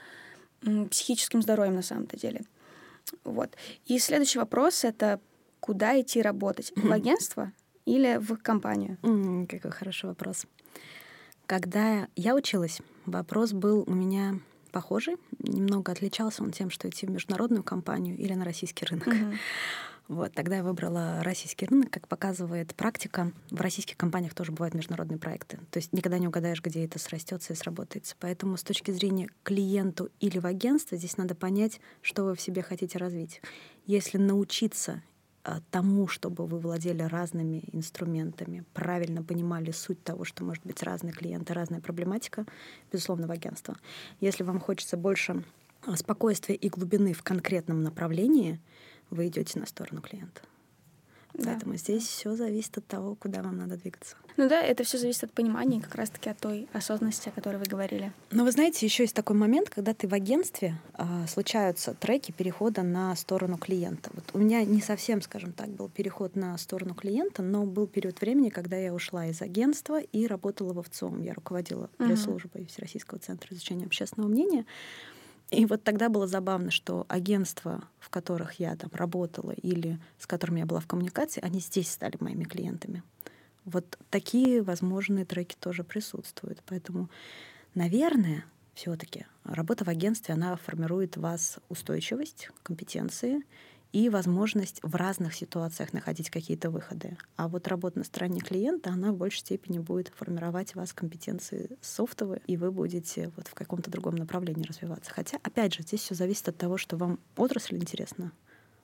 психическим 0.90 1.42
здоровьем 1.42 1.76
на 1.76 1.82
самом-то 1.82 2.18
деле. 2.18 2.42
Вот. 3.24 3.56
И 3.86 4.00
следующий 4.00 4.40
вопрос— 4.40 4.84
это 4.86 5.20
куда 5.60 6.00
идти 6.00 6.22
работать? 6.22 6.72
В 6.76 6.92
агентство 6.92 7.52
или 7.86 8.18
в 8.18 8.38
компанию? 8.38 8.98
Какой 9.48 9.72
хороший 9.72 10.08
вопрос. 10.08 10.46
Когда 11.46 12.08
я 12.16 12.36
училась, 12.36 12.82
вопрос 13.06 13.52
был 13.52 13.84
у 13.86 13.94
меня 13.94 14.40
похожий. 14.72 15.18
Немного 15.40 15.92
отличался 15.92 16.44
он 16.44 16.52
тем, 16.52 16.70
что 16.70 16.90
идти 16.90 17.06
в 17.06 17.12
международную 17.12 17.64
компанию 17.64 18.18
или 18.18 18.34
на 18.34 18.44
российский 18.44 18.86
рынок. 18.86 19.08
Мгм. 19.08 19.38
Вот, 20.10 20.34
тогда 20.34 20.58
я 20.58 20.64
выбрала 20.64 21.24
российский 21.24 21.66
рынок, 21.66 21.90
как 21.90 22.10
показывает 22.10 22.76
практика. 22.76 23.32
В 23.52 23.62
российских 23.62 23.96
компаниях 23.96 24.34
тоже 24.34 24.52
бывают 24.52 24.76
международные 24.76 25.18
проекты. 25.18 25.60
То 25.72 25.78
есть 25.78 25.94
никогда 25.94 26.18
не 26.18 26.28
угадаешь, 26.28 26.62
где 26.62 26.84
это 26.84 27.00
срастется 27.00 27.54
и 27.54 27.56
сработается. 27.56 28.16
Поэтому 28.20 28.58
с 28.58 28.64
точки 28.64 28.92
зрения 28.92 29.30
клиенту 29.44 30.10
или 30.20 30.40
в 30.40 30.46
агентстве 30.46 30.98
здесь 30.98 31.16
надо 31.16 31.36
понять, 31.36 31.80
что 32.02 32.26
вы 32.26 32.36
в 32.36 32.42
себе 32.42 32.62
хотите 32.62 32.98
развить. 32.98 33.42
Если 33.86 34.18
научиться 34.18 35.02
тому, 35.72 36.08
чтобы 36.08 36.46
вы 36.46 36.60
владели 36.60 37.02
разными 37.02 37.64
инструментами, 37.72 38.64
правильно 38.74 39.24
понимали 39.24 39.72
суть 39.72 40.02
того, 40.04 40.24
что 40.24 40.44
может 40.44 40.66
быть 40.66 40.82
разные 40.84 41.14
клиенты, 41.14 41.54
разная 41.54 41.82
проблематика, 41.82 42.46
безусловно, 42.92 43.28
в 43.28 43.32
агентство. 43.32 43.76
Если 44.22 44.44
вам 44.44 44.60
хочется 44.60 44.96
больше 44.96 45.44
а, 45.86 45.98
спокойствия 45.98 46.56
и 46.56 46.70
глубины 46.70 47.14
в 47.14 47.24
конкретном 47.24 47.84
направлении, 47.84 48.62
вы 49.10 49.28
идете 49.28 49.60
на 49.60 49.66
сторону 49.66 50.02
клиента. 50.02 50.42
Да. 51.34 51.52
Поэтому 51.52 51.76
здесь 51.76 52.04
все 52.08 52.36
зависит 52.36 52.78
от 52.78 52.86
того, 52.86 53.16
куда 53.16 53.42
вам 53.42 53.58
надо 53.58 53.76
двигаться. 53.76 54.16
Ну 54.36 54.50
да, 54.50 54.62
это 54.62 54.84
все 54.84 54.98
зависит 54.98 55.26
от 55.26 55.32
понимания, 55.32 55.80
как 55.80 55.94
раз-таки 55.96 56.30
от 56.30 56.40
той 56.40 56.68
осознанности, 56.74 57.30
о 57.30 57.32
которой 57.32 57.58
вы 57.58 57.66
говорили. 57.66 58.12
Но 58.32 58.44
вы 58.44 58.52
знаете, 58.52 58.86
еще 58.86 59.04
есть 59.04 59.16
такой 59.16 59.36
момент, 59.36 59.70
когда 59.70 59.94
ты 59.94 60.08
в 60.08 60.14
агентстве 60.14 60.76
э, 60.98 61.04
случаются 61.28 61.94
треки 61.94 62.32
перехода 62.32 62.82
на 62.82 63.16
сторону 63.16 63.58
клиента. 63.58 64.10
Вот 64.14 64.24
у 64.34 64.40
меня 64.40 64.64
не 64.64 64.82
совсем, 64.82 65.22
скажем 65.22 65.54
так, 65.54 65.70
был 65.70 65.88
переход 65.88 66.36
на 66.36 66.58
сторону 66.58 66.96
клиента, 66.96 67.44
но 67.44 67.66
был 67.66 67.86
период 67.86 68.22
времени, 68.22 68.50
когда 68.50 68.76
я 68.76 68.94
ушла 68.94 69.28
из 69.28 69.42
агентства 69.42 70.00
и 70.02 70.26
работала 70.26 70.74
в 70.74 70.82
ВЦОМ. 70.82 71.22
Я 71.22 71.34
руководила 71.34 71.90
пресс-службой 71.98 72.66
Всероссийского 72.66 73.20
центра 73.20 73.54
изучения 73.54 73.86
общественного 73.86 74.30
мнения. 74.30 74.66
И 75.54 75.66
вот 75.68 75.84
тогда 75.84 76.10
было 76.10 76.26
забавно, 76.26 76.72
что 76.72 77.06
агентства, 77.10 77.84
в 78.00 78.10
которых 78.10 78.54
я 78.60 78.76
там 78.76 78.90
работала 78.92 79.52
или 79.52 80.00
с 80.18 80.26
которыми 80.26 80.60
я 80.60 80.66
была 80.66 80.80
в 80.80 80.88
коммуникации, 80.88 81.44
они 81.44 81.60
здесь 81.60 81.92
стали 81.92 82.18
моими 82.20 82.44
клиентами. 82.44 83.04
Вот 83.64 84.00
такие 84.10 84.64
возможные 84.64 85.26
треки 85.26 85.56
тоже 85.60 85.84
присутствуют. 85.84 86.64
Поэтому, 86.66 87.08
наверное, 87.76 88.46
все-таки 88.74 89.28
работа 89.44 89.86
в 89.86 89.90
агентстве, 89.90 90.34
она 90.34 90.56
формирует 90.56 91.18
в 91.18 91.22
вас 91.22 91.60
устойчивость, 91.70 92.50
компетенции 92.64 93.44
и 93.94 94.10
возможность 94.10 94.80
в 94.82 94.96
разных 94.96 95.36
ситуациях 95.36 95.94
находить 95.94 96.30
какие-то 96.30 96.70
выходы. 96.70 97.16
А 97.38 97.48
вот 97.48 97.68
работа 97.68 98.00
на 98.00 98.04
стороне 98.04 98.42
клиента, 98.42 98.90
она 98.90 99.14
в 99.14 99.18
большей 99.18 99.40
степени 99.40 99.80
будет 99.80 100.12
формировать 100.16 100.76
вас 100.76 100.94
компетенции 100.94 101.78
софтовые, 101.80 102.42
и 102.48 102.58
вы 102.58 102.72
будете 102.72 103.32
вот 103.38 103.48
в 103.48 103.54
каком-то 103.54 103.92
другом 103.92 104.16
направлении 104.16 104.66
развиваться. 104.66 105.12
Хотя, 105.12 105.38
опять 105.44 105.76
же, 105.76 105.84
здесь 105.84 106.02
все 106.02 106.16
зависит 106.16 106.50
от 106.50 106.58
того, 106.58 106.78
что 106.78 106.98
вам 106.98 107.20
отрасль 107.38 107.78
интересна, 107.78 108.32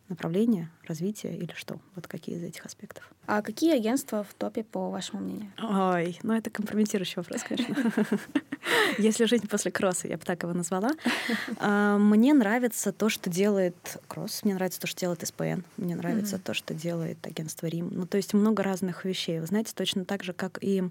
направление, 0.10 0.70
развитие 0.86 1.38
или 1.38 1.54
что? 1.56 1.80
Вот 1.96 2.08
какие 2.08 2.36
из 2.36 2.44
этих 2.44 2.66
аспектов? 2.66 3.10
А 3.28 3.42
какие 3.42 3.76
агентства 3.76 4.24
в 4.24 4.34
топе, 4.34 4.64
по 4.64 4.90
вашему 4.90 5.22
мнению? 5.22 5.52
Ой, 5.62 6.20
ну 6.24 6.34
это 6.34 6.50
компрометирующий 6.50 7.16
вопрос, 7.18 7.44
конечно. 7.44 7.76
Если 8.98 9.26
жизнь 9.26 9.48
после 9.48 9.72
кросса, 9.72 10.08
я 10.08 10.18
бы 10.18 10.24
так 10.24 10.44
его 10.44 10.54
назвала. 10.54 10.92
А, 11.62 11.98
мне 11.98 12.34
нравится 12.34 12.92
то, 12.92 13.10
что 13.10 13.30
делает 13.30 13.98
кросс, 14.08 14.44
мне 14.44 14.54
нравится 14.54 14.80
то, 14.80 14.88
что 14.88 15.00
делает 15.00 15.26
СПН, 15.28 15.62
мне 15.78 15.96
нравится 15.96 16.40
то, 16.40 16.54
что 16.54 16.74
делает 16.74 17.26
агентство 17.26 17.68
Рим. 17.68 17.90
Ну, 17.92 18.06
то 18.06 18.18
есть 18.18 18.34
много 18.34 18.64
разных 18.64 19.06
вещей. 19.06 19.40
Вы 19.40 19.46
знаете, 19.46 19.74
точно 19.76 20.06
так 20.06 20.24
же, 20.24 20.34
как 20.34 20.58
и 20.62 20.84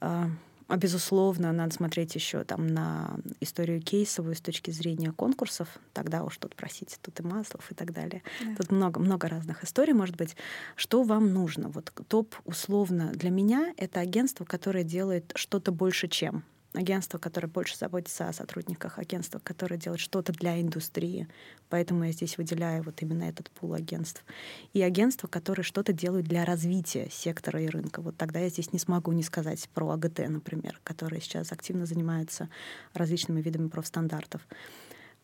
а, 0.00 0.28
а, 0.68 0.76
безусловно, 0.76 1.50
надо 1.52 1.74
смотреть 1.74 2.14
еще 2.14 2.44
там 2.44 2.66
на 2.66 3.16
историю 3.40 3.80
кейсовую 3.80 4.34
с 4.34 4.40
точки 4.42 4.70
зрения 4.70 5.12
конкурсов. 5.12 5.68
Тогда 5.94 6.22
уж 6.24 6.36
тут 6.36 6.54
просите, 6.54 6.96
тут 7.00 7.18
и 7.20 7.22
Маслов 7.22 7.70
и 7.72 7.74
так 7.74 7.92
далее. 7.92 8.22
Да. 8.44 8.54
Тут 8.56 8.70
много, 8.70 9.00
много 9.00 9.28
разных 9.28 9.64
историй, 9.64 9.94
может 9.94 10.16
быть. 10.16 10.36
Что 10.76 11.02
вам 11.02 11.32
нужно? 11.32 11.70
Вот 11.70 11.90
топ 12.08 12.34
условно 12.44 13.10
для 13.14 13.30
меня— 13.30 13.72
это 13.78 14.00
агентство, 14.00 14.44
которое 14.44 14.84
делает 14.84 15.32
что-то 15.34 15.72
больше, 15.72 16.06
чем 16.06 16.44
агентство, 16.74 17.18
которое 17.18 17.48
больше 17.48 17.76
заботится 17.76 18.28
о 18.28 18.32
сотрудниках, 18.32 18.98
агентство, 18.98 19.38
которое 19.38 19.76
делает 19.76 20.00
что-то 20.00 20.32
для 20.32 20.60
индустрии. 20.60 21.28
Поэтому 21.70 22.04
я 22.04 22.12
здесь 22.12 22.36
выделяю 22.38 22.82
вот 22.82 23.00
именно 23.02 23.24
этот 23.24 23.50
пул 23.50 23.74
агентств. 23.74 24.24
И 24.72 24.82
агентства, 24.82 25.28
которые 25.28 25.64
что-то 25.64 25.92
делают 25.92 26.26
для 26.26 26.44
развития 26.44 27.08
сектора 27.10 27.62
и 27.62 27.68
рынка. 27.68 28.02
Вот 28.02 28.16
тогда 28.16 28.40
я 28.40 28.48
здесь 28.48 28.72
не 28.72 28.78
смогу 28.78 29.12
не 29.12 29.22
сказать 29.22 29.68
про 29.70 29.90
АГТ, 29.90 30.28
например, 30.28 30.80
которые 30.84 31.20
сейчас 31.20 31.52
активно 31.52 31.86
занимаются 31.86 32.48
различными 32.92 33.40
видами 33.40 33.68
профстандартов. 33.68 34.46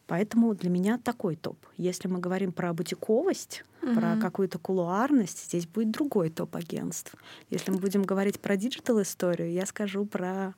Поэтому 0.07 0.55
для 0.55 0.69
меня 0.69 0.99
такой 0.99 1.35
топ. 1.35 1.57
Если 1.79 2.09
мы 2.09 2.19
говорим 2.19 2.53
про 2.53 2.75
бутиковость, 2.75 3.65
mm-hmm. 3.81 3.95
про 3.95 4.21
какую-то 4.21 4.59
кулуарность, 4.59 5.47
здесь 5.47 5.67
будет 5.67 5.93
другой 5.93 6.29
топ 6.29 6.57
агентств. 6.57 7.15
Если 7.49 7.71
мы 7.71 7.79
будем 7.79 8.03
говорить 8.03 8.39
про 8.39 8.57
диджитал 8.57 9.01
историю, 9.01 9.51
я 9.51 9.65
скажу 9.65 10.05
про 10.05 10.55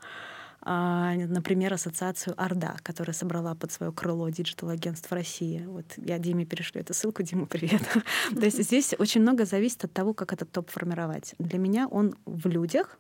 например, 0.67 1.73
ассоциацию 1.73 2.35
Орда, 2.37 2.77
которая 2.83 3.15
собрала 3.15 3.55
под 3.55 3.71
свое 3.71 3.93
крыло 3.93 4.29
диджитал-агентств 4.29 5.11
России. 5.13 5.65
Вот 5.67 5.85
я 5.97 6.19
Диме 6.19 6.45
перешлю 6.45 6.81
эту 6.81 6.93
ссылку. 6.93 7.23
Дима, 7.23 7.47
привет. 7.47 7.83
То 8.35 8.45
есть 8.45 8.61
здесь 8.61 8.95
очень 8.99 9.21
много 9.21 9.45
зависит 9.45 9.85
от 9.85 9.93
того, 9.93 10.13
как 10.13 10.33
этот 10.33 10.51
топ 10.51 10.69
формировать. 10.71 11.35
Для 11.39 11.61
меня 11.61 11.87
он 11.87 12.17
в 12.27 12.49
людях, 12.49 12.99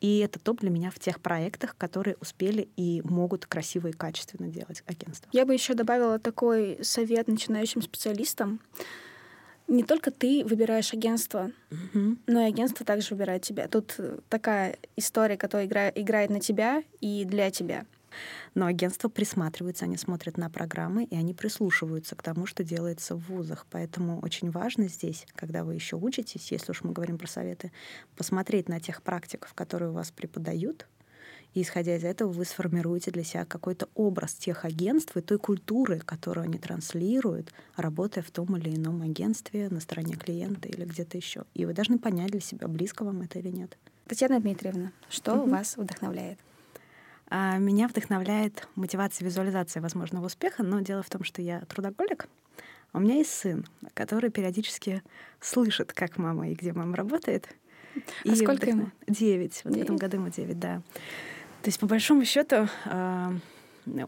и 0.00 0.18
это 0.18 0.40
топ 0.40 0.60
для 0.60 0.70
меня 0.70 0.90
в 0.90 0.98
тех 0.98 1.20
проектах, 1.20 1.76
которые 1.76 2.16
успели 2.20 2.68
и 2.76 3.00
могут 3.04 3.46
красиво 3.46 3.86
и 3.86 3.92
качественно 3.92 4.48
делать 4.48 4.82
агентство. 4.86 5.30
Я 5.32 5.46
бы 5.46 5.54
еще 5.54 5.74
добавила 5.74 6.18
такой 6.18 6.78
совет 6.82 7.28
начинающим 7.28 7.80
специалистам 7.80 8.60
не 9.68 9.82
только 9.82 10.10
ты 10.10 10.44
выбираешь 10.44 10.92
агентство, 10.92 11.50
mm-hmm. 11.70 12.18
но 12.26 12.40
и 12.42 12.48
агентство 12.48 12.84
также 12.84 13.14
выбирает 13.14 13.42
тебя. 13.42 13.68
Тут 13.68 13.98
такая 14.28 14.76
история, 14.96 15.36
которая 15.36 15.66
игра, 15.66 15.88
играет 15.90 16.30
на 16.30 16.40
тебя 16.40 16.82
и 17.00 17.24
для 17.24 17.50
тебя. 17.50 17.86
Но 18.54 18.66
агентства 18.66 19.08
присматриваются, 19.08 19.84
они 19.84 19.96
смотрят 19.96 20.36
на 20.36 20.48
программы, 20.48 21.04
и 21.04 21.16
они 21.16 21.34
прислушиваются 21.34 22.14
к 22.14 22.22
тому, 22.22 22.46
что 22.46 22.62
делается 22.62 23.16
в 23.16 23.28
вузах. 23.28 23.66
Поэтому 23.70 24.20
очень 24.20 24.50
важно 24.50 24.88
здесь, 24.88 25.26
когда 25.34 25.64
вы 25.64 25.74
еще 25.74 25.96
учитесь, 25.96 26.52
если 26.52 26.70
уж 26.70 26.84
мы 26.84 26.92
говорим 26.92 27.18
про 27.18 27.26
советы, 27.26 27.72
посмотреть 28.16 28.68
на 28.68 28.80
тех 28.80 29.02
практиков, 29.02 29.52
которые 29.54 29.90
у 29.90 29.94
вас 29.94 30.10
преподают, 30.10 30.86
и 31.54 31.62
исходя 31.62 31.96
из 31.96 32.04
этого 32.04 32.30
вы 32.30 32.44
сформируете 32.44 33.10
для 33.12 33.22
себя 33.22 33.44
какой-то 33.44 33.88
образ 33.94 34.34
тех 34.34 34.64
агентств 34.64 35.16
и 35.16 35.20
той 35.20 35.38
культуры, 35.38 36.00
которую 36.00 36.44
они 36.44 36.58
транслируют, 36.58 37.52
работая 37.76 38.22
в 38.22 38.30
том 38.30 38.56
или 38.56 38.74
ином 38.74 39.02
агентстве, 39.02 39.68
на 39.70 39.80
стороне 39.80 40.14
клиента 40.16 40.68
или 40.68 40.84
где-то 40.84 41.16
еще. 41.16 41.44
И 41.54 41.64
вы 41.64 41.72
должны 41.72 41.98
понять 41.98 42.32
для 42.32 42.40
себя, 42.40 42.66
близко 42.66 43.04
вам 43.04 43.22
это 43.22 43.38
или 43.38 43.48
нет. 43.48 43.78
Татьяна 44.06 44.40
Дмитриевна, 44.40 44.92
что 45.08 45.34
угу. 45.34 45.50
вас 45.50 45.76
вдохновляет? 45.76 46.38
А, 47.28 47.56
меня 47.58 47.88
вдохновляет 47.88 48.68
мотивация 48.74 49.24
визуализации 49.24 49.80
возможного 49.80 50.26
успеха, 50.26 50.62
но 50.62 50.80
дело 50.80 51.02
в 51.02 51.08
том, 51.08 51.24
что 51.24 51.40
я 51.40 51.60
трудоголик. 51.62 52.28
У 52.92 53.00
меня 53.00 53.16
есть 53.16 53.30
сын, 53.30 53.64
который 53.94 54.30
периодически 54.30 55.02
слышит, 55.40 55.92
как 55.92 56.18
мама 56.18 56.50
и 56.50 56.54
где 56.54 56.72
мама 56.72 56.96
работает. 56.96 57.48
А 57.96 58.00
и 58.24 58.34
сколько 58.34 58.66
вдохнов... 58.66 58.74
ему? 58.74 58.90
Девять. 59.06 59.62
Вот 59.64 59.74
в 59.74 59.80
этом 59.80 59.96
году 59.96 60.18
ему 60.18 60.28
девять, 60.28 60.58
да. 60.58 60.82
То 61.64 61.68
есть, 61.68 61.80
по 61.80 61.86
большому 61.86 62.26
счету, 62.26 62.68
а, 62.84 63.32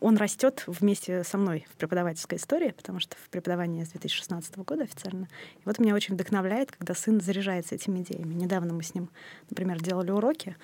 он 0.03 0.17
растет 0.19 0.65
вместе 0.67 1.25
со 1.25 1.39
мной 1.39 1.67
в 1.73 1.77
преподавательской 1.79 2.37
истории, 2.37 2.75
потому 2.77 3.01
что 3.01 3.17
в 3.17 3.31
преподавании 3.31 3.83
с 3.83 3.89
2016 3.89 4.59
года 4.59 4.83
официально. 4.83 5.25
И 5.55 5.63
вот 5.65 5.79
меня 5.79 5.95
очень 5.95 6.17
вдохновляет, 6.17 6.71
когда 6.71 6.93
сын 6.95 7.19
заряжается 7.19 7.75
этими 7.75 8.01
идеями. 8.03 8.35
Недавно 8.35 8.75
мы 8.75 8.83
с 8.83 8.95
ним, 8.95 9.09
например, 9.49 9.81
делали 9.83 10.11
уроки, 10.11 10.55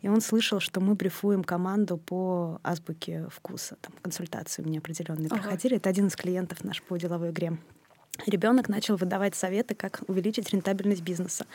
и 0.00 0.06
он 0.06 0.20
слышал, 0.20 0.60
что 0.60 0.80
мы 0.80 0.94
брифуем 0.94 1.42
команду 1.42 1.96
по 1.98 2.60
азбуке 2.62 3.26
вкуса. 3.32 3.76
Там 3.80 3.94
консультации 4.00 4.62
мне 4.62 4.78
определенные 4.78 5.26
ага. 5.26 5.42
проходили. 5.42 5.78
Это 5.78 5.90
один 5.90 6.06
из 6.06 6.14
клиентов 6.14 6.62
наш 6.62 6.84
по 6.84 6.96
деловой 6.96 7.30
игре. 7.30 7.58
Ребенок 8.26 8.68
начал 8.68 8.94
выдавать 8.94 9.34
советы, 9.34 9.74
как 9.74 10.02
увеличить 10.06 10.50
рентабельность 10.50 11.02
бизнеса. 11.02 11.46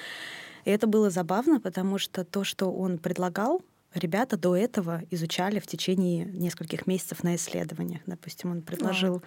И 0.65 0.71
это 0.71 0.88
было 0.88 1.09
забавно, 1.09 1.61
потому 1.61 1.97
что 1.99 2.25
то, 2.25 2.43
что 2.43 2.69
он 2.69 2.97
предлагал, 2.97 3.61
ребята 3.94 4.38
до 4.38 4.56
этого 4.56 5.02
изучали 5.12 5.60
в 5.60 5.68
течение 5.68 6.26
нескольких 6.26 6.88
месяцев 6.88 7.24
на 7.24 7.36
исследованиях. 7.36 8.02
Допустим, 8.06 8.52
он 8.52 8.62
предложил 8.62 9.22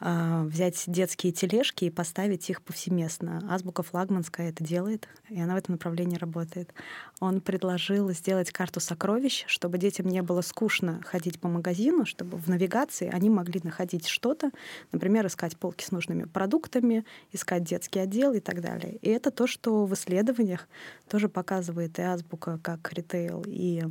э, 0.00 0.42
взять 0.44 0.84
детские 0.86 1.32
тележки 1.32 1.84
и 1.84 1.90
поставить 1.90 2.48
их 2.50 2.62
повсеместно. 2.62 3.42
Азбука 3.50 3.82
флагманская 3.82 4.50
это 4.50 4.64
делает, 4.64 5.08
и 5.28 5.40
она 5.40 5.54
в 5.54 5.58
этом 5.58 5.74
направлении 5.74 6.16
работает. 6.16 6.72
Он 7.20 7.40
предложил 7.40 8.10
сделать 8.10 8.50
карту 8.50 8.80
сокровищ, 8.80 9.44
чтобы 9.46 9.78
детям 9.78 10.06
не 10.06 10.22
было 10.22 10.40
скучно 10.40 11.00
ходить 11.04 11.40
по 11.40 11.48
магазину, 11.48 12.06
чтобы 12.06 12.36
в 12.36 12.48
навигации 12.48 13.10
они 13.12 13.30
могли 13.30 13.60
находить 13.62 14.06
что-то, 14.06 14.50
например, 14.92 15.26
искать 15.26 15.56
полки 15.56 15.84
с 15.84 15.90
нужными 15.90 16.24
продуктами, 16.24 17.04
искать 17.32 17.64
детский 17.64 18.00
отдел 18.00 18.32
и 18.32 18.40
так 18.40 18.60
далее. 18.60 18.96
И 19.02 19.08
это 19.08 19.30
то, 19.30 19.46
что 19.46 19.86
в 19.86 19.94
исследованиях 19.94 20.68
тоже 21.08 21.28
показывает 21.28 21.98
и 21.98 22.02
азбука 22.02 22.58
как 22.62 22.92
ритейл, 22.92 23.44
и 23.46 23.84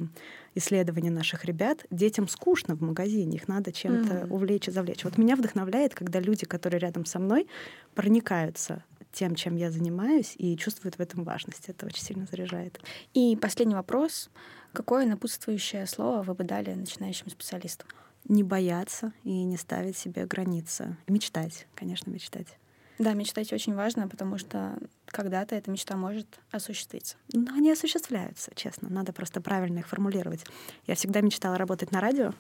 исследования 0.56 1.12
наших 1.12 1.46
ребят, 1.46 1.86
детям 1.92 2.28
скучно 2.28 2.76
в 2.76 2.82
магазине, 2.82 3.38
их 3.38 3.48
надо 3.48 3.72
чем-то 3.72 4.14
mm-hmm. 4.14 4.30
увлечь 4.30 4.68
и 4.68 4.72
завлечь. 4.72 5.04
Вот 5.04 5.18
меня 5.18 5.36
вдохновляет, 5.36 5.94
когда 5.94 6.20
люди, 6.20 6.46
которые 6.46 6.80
рядом 6.80 7.06
со 7.06 7.20
мной, 7.20 7.48
проникаются 7.96 8.84
тем, 9.12 9.36
чем 9.36 9.56
я 9.56 9.72
занимаюсь, 9.72 10.36
и 10.38 10.56
чувствуют 10.58 10.98
в 10.98 11.00
этом 11.00 11.24
важность. 11.24 11.70
Это 11.70 11.86
очень 11.86 12.04
сильно 12.04 12.28
заряжает. 12.30 12.80
И 13.14 13.36
последний 13.36 13.76
вопрос. 13.76 14.30
Какое 14.74 15.06
напутствующее 15.08 15.88
слово 15.88 16.22
вы 16.22 16.36
бы 16.36 16.44
дали 16.44 16.74
начинающим 16.74 17.30
специалистам? 17.30 17.88
Не 18.26 18.44
бояться 18.44 19.14
и 19.24 19.44
не 19.44 19.58
ставить 19.58 19.98
себе 19.98 20.26
границы. 20.26 20.98
Мечтать, 21.08 21.68
конечно, 21.74 22.12
мечтать. 22.12 22.60
Да, 23.00 23.14
мечтать 23.14 23.54
очень 23.54 23.76
важно, 23.76 24.08
потому 24.08 24.38
что 24.38 24.78
когда-то 25.06 25.56
эта 25.56 25.70
мечта 25.70 25.96
может 25.96 26.40
осуществиться. 26.52 27.16
Но 27.34 27.54
они 27.54 27.72
осуществляются, 27.72 28.52
честно. 28.56 28.90
Надо 28.90 29.14
просто 29.14 29.40
правильно 29.40 29.80
их 29.80 29.88
формулировать. 29.88 30.44
Я 30.88 30.96
всегда 30.96 31.22
мечтала 31.22 31.58
работать 31.58 31.92
на 31.92 32.02
радио. 32.02 32.34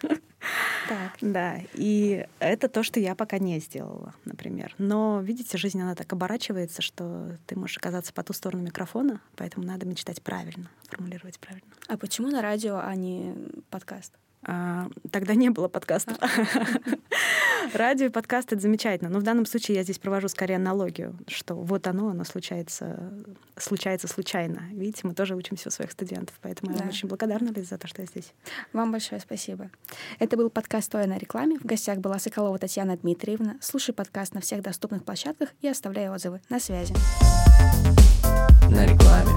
Так. 0.00 0.18
Да, 1.20 1.58
и 1.74 2.26
это 2.38 2.68
то, 2.68 2.82
что 2.82 3.00
я 3.00 3.14
пока 3.14 3.38
не 3.38 3.58
сделала, 3.58 4.14
например. 4.24 4.74
Но, 4.78 5.20
видите, 5.20 5.58
жизнь, 5.58 5.80
она 5.82 5.94
так 5.94 6.10
оборачивается, 6.12 6.80
что 6.80 7.36
ты 7.46 7.58
можешь 7.58 7.76
оказаться 7.76 8.12
по 8.12 8.22
ту 8.22 8.32
сторону 8.32 8.62
микрофона, 8.62 9.20
поэтому 9.36 9.66
надо 9.66 9.84
мечтать 9.84 10.22
правильно, 10.22 10.70
формулировать 10.84 11.38
правильно. 11.38 11.68
А 11.88 11.98
почему 11.98 12.28
на 12.28 12.40
радио, 12.40 12.78
а 12.78 12.94
не 12.94 13.34
подкаст? 13.68 14.14
А, 14.42 14.88
тогда 15.10 15.34
не 15.34 15.50
было 15.50 15.68
подкастов. 15.68 16.16
Радио 17.74 18.06
и 18.06 18.08
подкаст— 18.08 18.52
это 18.52 18.62
замечательно. 18.62 19.10
Но 19.10 19.18
в 19.18 19.22
данном 19.22 19.44
случае 19.46 19.76
я 19.78 19.82
здесь 19.82 19.98
провожу 19.98 20.28
скорее 20.28 20.56
аналогию, 20.56 21.18
что 21.26 21.54
вот 21.54 21.86
оно, 21.86 22.08
оно 22.10 22.24
случается, 22.24 23.12
случается 23.56 24.08
случайно. 24.08 24.62
Видите, 24.72 25.00
мы 25.04 25.14
тоже 25.14 25.34
учимся 25.34 25.68
у 25.68 25.72
своих 25.72 25.92
студентов, 25.92 26.36
поэтому 26.40 26.70
я 26.70 26.78
Да. 26.78 26.84
вам 26.84 26.88
очень 26.90 27.08
благодарна, 27.08 27.48
Лиз, 27.50 27.68
за 27.68 27.78
то, 27.78 27.86
что 27.88 28.00
я 28.02 28.06
здесь. 28.06 28.32
Вам 28.72 28.92
большое 28.92 29.20
спасибо. 29.20 29.70
Это 30.18 30.36
был 30.36 30.50
подкаст 30.50 30.86
«Стоя 30.86 31.06
на 31.06 31.18
рекламе». 31.18 31.58
В 31.58 31.64
гостях 31.64 31.98
была 31.98 32.18
Соколова 32.18 32.58
Татьяна 32.58 32.96
Дмитриевна. 32.96 33.56
Слушай 33.60 33.92
подкаст 33.94 34.34
на 34.34 34.40
всех 34.40 34.62
доступных 34.62 35.04
площадках 35.04 35.50
и 35.60 35.68
оставляй 35.68 36.08
отзывы. 36.08 36.40
На 36.48 36.60
связи. 36.60 36.94
На 38.70 38.84
рекламе 38.86 39.27